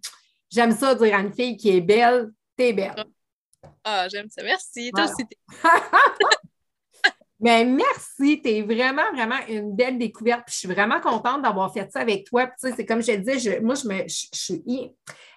j'aime 0.49 0.71
ça 0.71 0.95
dire 0.95 1.15
à 1.15 1.19
une 1.19 1.33
fille 1.33 1.57
qui 1.57 1.77
est 1.77 1.81
belle, 1.81 2.31
t'es 2.55 2.73
belle. 2.73 3.05
Ah, 3.83 4.07
j'aime 4.09 4.29
ça. 4.29 4.43
Merci. 4.43 4.91
Toi 4.91 5.05
aussi, 5.05 5.25
Mais 7.43 7.65
merci, 7.65 8.41
tu 8.41 8.49
es 8.49 8.61
vraiment, 8.61 9.11
vraiment 9.13 9.35
une 9.49 9.75
belle 9.75 9.97
découverte. 9.97 10.43
Puis 10.45 10.53
je 10.53 10.59
suis 10.59 10.67
vraiment 10.69 11.01
contente 11.01 11.41
d'avoir 11.41 11.73
fait 11.73 11.91
ça 11.91 11.99
avec 11.99 12.25
toi. 12.25 12.49
C'est 12.57 12.85
comme 12.85 13.01
je 13.01 13.11
te 13.11 13.17
disais, 13.17 13.59
moi, 13.59 13.75
je, 13.75 13.87
me, 13.87 14.07
je, 14.07 14.27
suis 14.31 14.63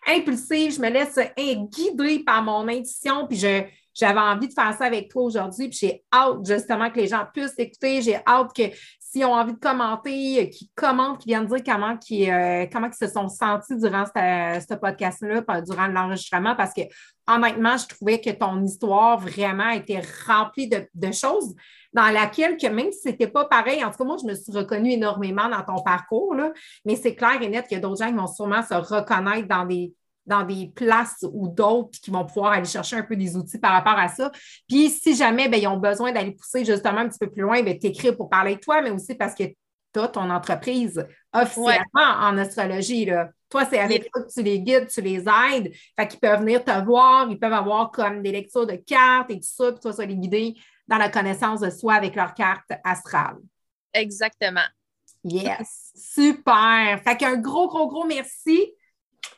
impulsive, 0.07 0.75
je 0.75 0.81
me 0.81 0.89
laisse 0.89 1.19
guider 1.37 2.21
par 2.25 2.45
mon 2.45 2.69
intuition. 2.69 3.27
Puis 3.27 3.39
je, 3.39 3.65
j'avais 3.93 4.21
envie 4.21 4.47
de 4.47 4.53
faire 4.53 4.73
ça 4.79 4.85
avec 4.85 5.09
toi 5.11 5.25
aujourd'hui. 5.25 5.69
Puis 5.69 5.79
j'ai 5.81 6.05
hâte 6.13 6.47
justement 6.47 6.91
que 6.91 7.01
les 7.01 7.09
gens 7.09 7.25
puissent 7.35 7.59
écouter. 7.59 8.03
J'ai 8.03 8.19
hâte 8.25 8.55
que 8.55 8.63
s'ils 9.11 9.25
ont 9.25 9.35
envie 9.35 9.53
de 9.53 9.59
commenter, 9.59 10.51
qu'ils 10.51 10.69
commentent, 10.75 11.19
qu'ils 11.19 11.31
viennent 11.31 11.47
dire 11.47 11.63
comment, 11.65 11.97
ils, 12.11 12.31
euh, 12.31 12.67
comment 12.73 12.89
ils 12.89 13.07
se 13.07 13.13
sont 13.13 13.29
sentis 13.29 13.77
durant 13.77 14.05
ce 14.07 14.75
podcast-là, 14.75 15.43
durant 15.63 15.87
l'enregistrement, 15.87 16.57
parce 16.57 16.75
que 16.75 16.83
honnêtement, 17.29 17.77
je 17.77 17.87
trouvais 17.87 18.21
que 18.21 18.31
ton 18.31 18.63
histoire 18.63 19.19
vraiment 19.19 19.71
était 19.71 20.03
remplie 20.27 20.69
de, 20.69 21.13
choses 21.13 21.55
dans 21.93 22.11
laquelle, 22.11 22.57
que 22.57 22.67
même 22.67 22.93
si 22.93 23.01
ce 23.01 23.09
n'était 23.09 23.29
pas 23.29 23.45
pareil, 23.45 23.85
en 23.85 23.91
tout 23.91 23.99
cas, 23.99 24.05
moi, 24.05 24.17
je 24.21 24.27
me 24.27 24.35
suis 24.35 24.53
reconnue 24.53 24.93
énormément 24.93 25.49
dans 25.49 25.63
ton 25.63 25.83
parcours, 25.83 26.35
là, 26.35 26.53
mais 26.85 26.97
c'est 26.97 27.15
clair 27.15 27.41
et 27.41 27.49
net 27.49 27.67
qu'il 27.67 27.77
y 27.77 27.79
a 27.79 27.81
d'autres 27.81 28.03
gens 28.03 28.11
qui 28.11 28.17
vont 28.17 28.27
sûrement 28.27 28.63
se 28.63 28.75
reconnaître 28.75 29.49
dans 29.49 29.65
des 29.65 29.95
dans 30.27 30.45
des 30.45 30.73
places 30.75 31.25
ou 31.33 31.49
d'autres 31.49 31.99
qui 32.01 32.11
vont 32.11 32.25
pouvoir 32.25 32.53
aller 32.53 32.67
chercher 32.67 32.97
un 32.97 33.03
peu 33.03 33.17
des 33.17 33.37
outils 33.37 33.59
par 33.59 33.73
rapport 33.73 33.99
à 33.99 34.09
ça. 34.09 34.31
Puis 34.69 34.91
si 34.91 35.15
jamais 35.15 35.49
ben, 35.49 35.61
ils 35.61 35.69
ont 35.69 35.79
besoin 35.79 36.13
d'aller 36.13 36.33
pousser 36.33 36.65
justement 36.65 36.99
un 36.99 37.09
petit 37.09 37.19
peu 37.19 37.31
plus 37.31 37.43
loin, 37.43 37.63
ben, 37.63 37.79
t'écrire 37.79 38.17
pour 38.17 38.29
parler 38.29 38.57
de 38.57 38.61
toi, 38.61 38.83
mais 38.83 38.91
aussi 38.91 39.15
parce 39.15 39.35
que 39.35 39.45
tu 39.45 40.01
as 40.01 40.09
ton 40.09 40.29
entreprise 40.31 41.07
officiellement 41.33 42.19
en 42.21 42.37
astrologie. 42.39 43.07
Là. 43.07 43.31
Toi, 43.49 43.65
c'est 43.65 43.79
avec 43.79 44.11
toi 44.11 44.23
que 44.23 44.33
tu 44.33 44.43
les 44.43 44.61
guides, 44.61 44.89
tu 44.89 45.01
les 45.01 45.25
aides. 45.29 45.73
Fait 45.99 46.09
qu'ils 46.09 46.21
peuvent 46.21 46.41
venir 46.41 46.65
te 46.65 46.85
voir, 46.85 47.29
ils 47.31 47.39
peuvent 47.39 47.53
avoir 47.53 47.91
comme 47.93 48.23
des 48.23 48.33
lectures 48.33 48.67
de 48.67 48.77
cartes 48.77 49.31
et 49.31 49.37
tout 49.37 49.49
ça, 49.49 49.73
puis 49.73 49.81
toi, 49.81 49.93
ça 49.93 50.05
les 50.05 50.17
guider 50.17 50.55
dans 50.89 50.99
la 50.99 51.09
connaissance 51.09 51.61
de 51.61 51.71
soi 51.71 51.95
avec 51.95 52.15
leur 52.15 52.35
carte 52.35 52.71
astrale. 52.85 53.39
Exactement. 53.93 54.67
Yes, 55.25 55.93
super. 55.97 57.01
Fait 57.03 57.17
qu'un 57.17 57.37
gros, 57.37 57.69
gros, 57.69 57.89
gros 57.89 58.05
merci. 58.05 58.73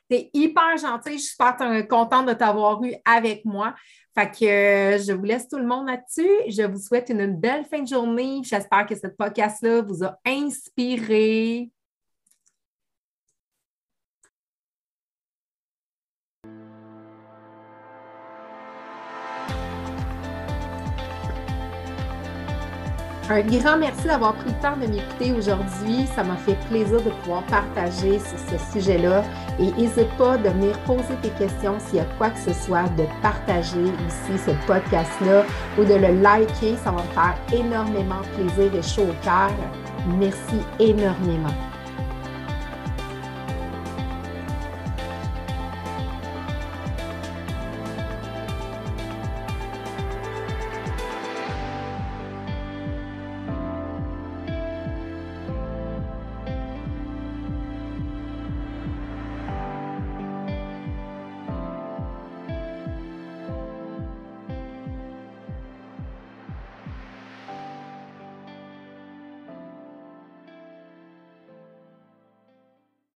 T'es 0.09 0.31
hyper 0.33 0.77
gentil. 0.77 1.13
Je 1.13 1.19
suis 1.19 1.31
super 1.31 1.57
contente 1.89 2.27
de 2.27 2.33
t'avoir 2.33 2.83
eu 2.83 2.95
avec 3.05 3.45
moi. 3.45 3.75
Fait 4.15 4.31
que 4.31 4.45
euh, 4.45 4.99
je 4.99 5.13
vous 5.13 5.25
laisse 5.25 5.49
tout 5.49 5.59
le 5.59 5.67
monde 5.67 5.87
là-dessus. 5.87 6.29
Je 6.49 6.63
vous 6.63 6.79
souhaite 6.79 7.11
une 7.11 7.37
belle 7.37 7.65
fin 7.65 7.83
de 7.83 7.89
journée. 7.89 8.41
J'espère 8.43 8.87
que 8.87 8.95
cette 8.95 9.17
podcast-là 9.17 9.83
vous 9.83 10.03
a 10.03 10.19
inspiré. 10.27 11.71
Un 23.31 23.43
grand 23.43 23.77
merci 23.77 24.05
d'avoir 24.07 24.33
pris 24.37 24.49
le 24.49 24.63
temps 24.63 24.77
de 24.79 24.87
m'écouter 24.87 25.33
aujourd'hui. 25.33 26.07
Ça 26.15 26.25
m'a 26.25 26.37
fait 26.37 26.57
plaisir 26.71 27.03
de 27.03 27.11
pouvoir 27.11 27.43
partager 27.45 28.19
ce 28.19 28.73
sujet-là. 28.73 29.23
Et 29.59 29.71
n'hésite 29.73 30.09
pas 30.17 30.39
de 30.39 30.49
venir 30.49 30.79
poser 30.81 31.15
tes 31.21 31.29
questions 31.31 31.79
s'il 31.79 31.97
y 31.97 32.01
a 32.01 32.07
quoi 32.17 32.31
que 32.31 32.39
ce 32.39 32.55
soit, 32.55 32.89
de 32.97 33.05
partager 33.21 33.83
ici 33.83 34.43
ce 34.47 34.53
podcast-là 34.67 35.45
ou 35.79 35.85
de 35.85 35.95
le 35.95 36.23
liker. 36.23 36.77
Ça 36.83 36.91
va 36.91 37.03
me 37.03 37.09
faire 37.09 37.37
énormément 37.53 38.23
plaisir 38.35 38.75
et 38.75 38.83
chaud 38.83 39.03
au 39.03 39.25
cœur. 39.25 39.51
Merci 40.19 40.63
énormément. 40.79 41.68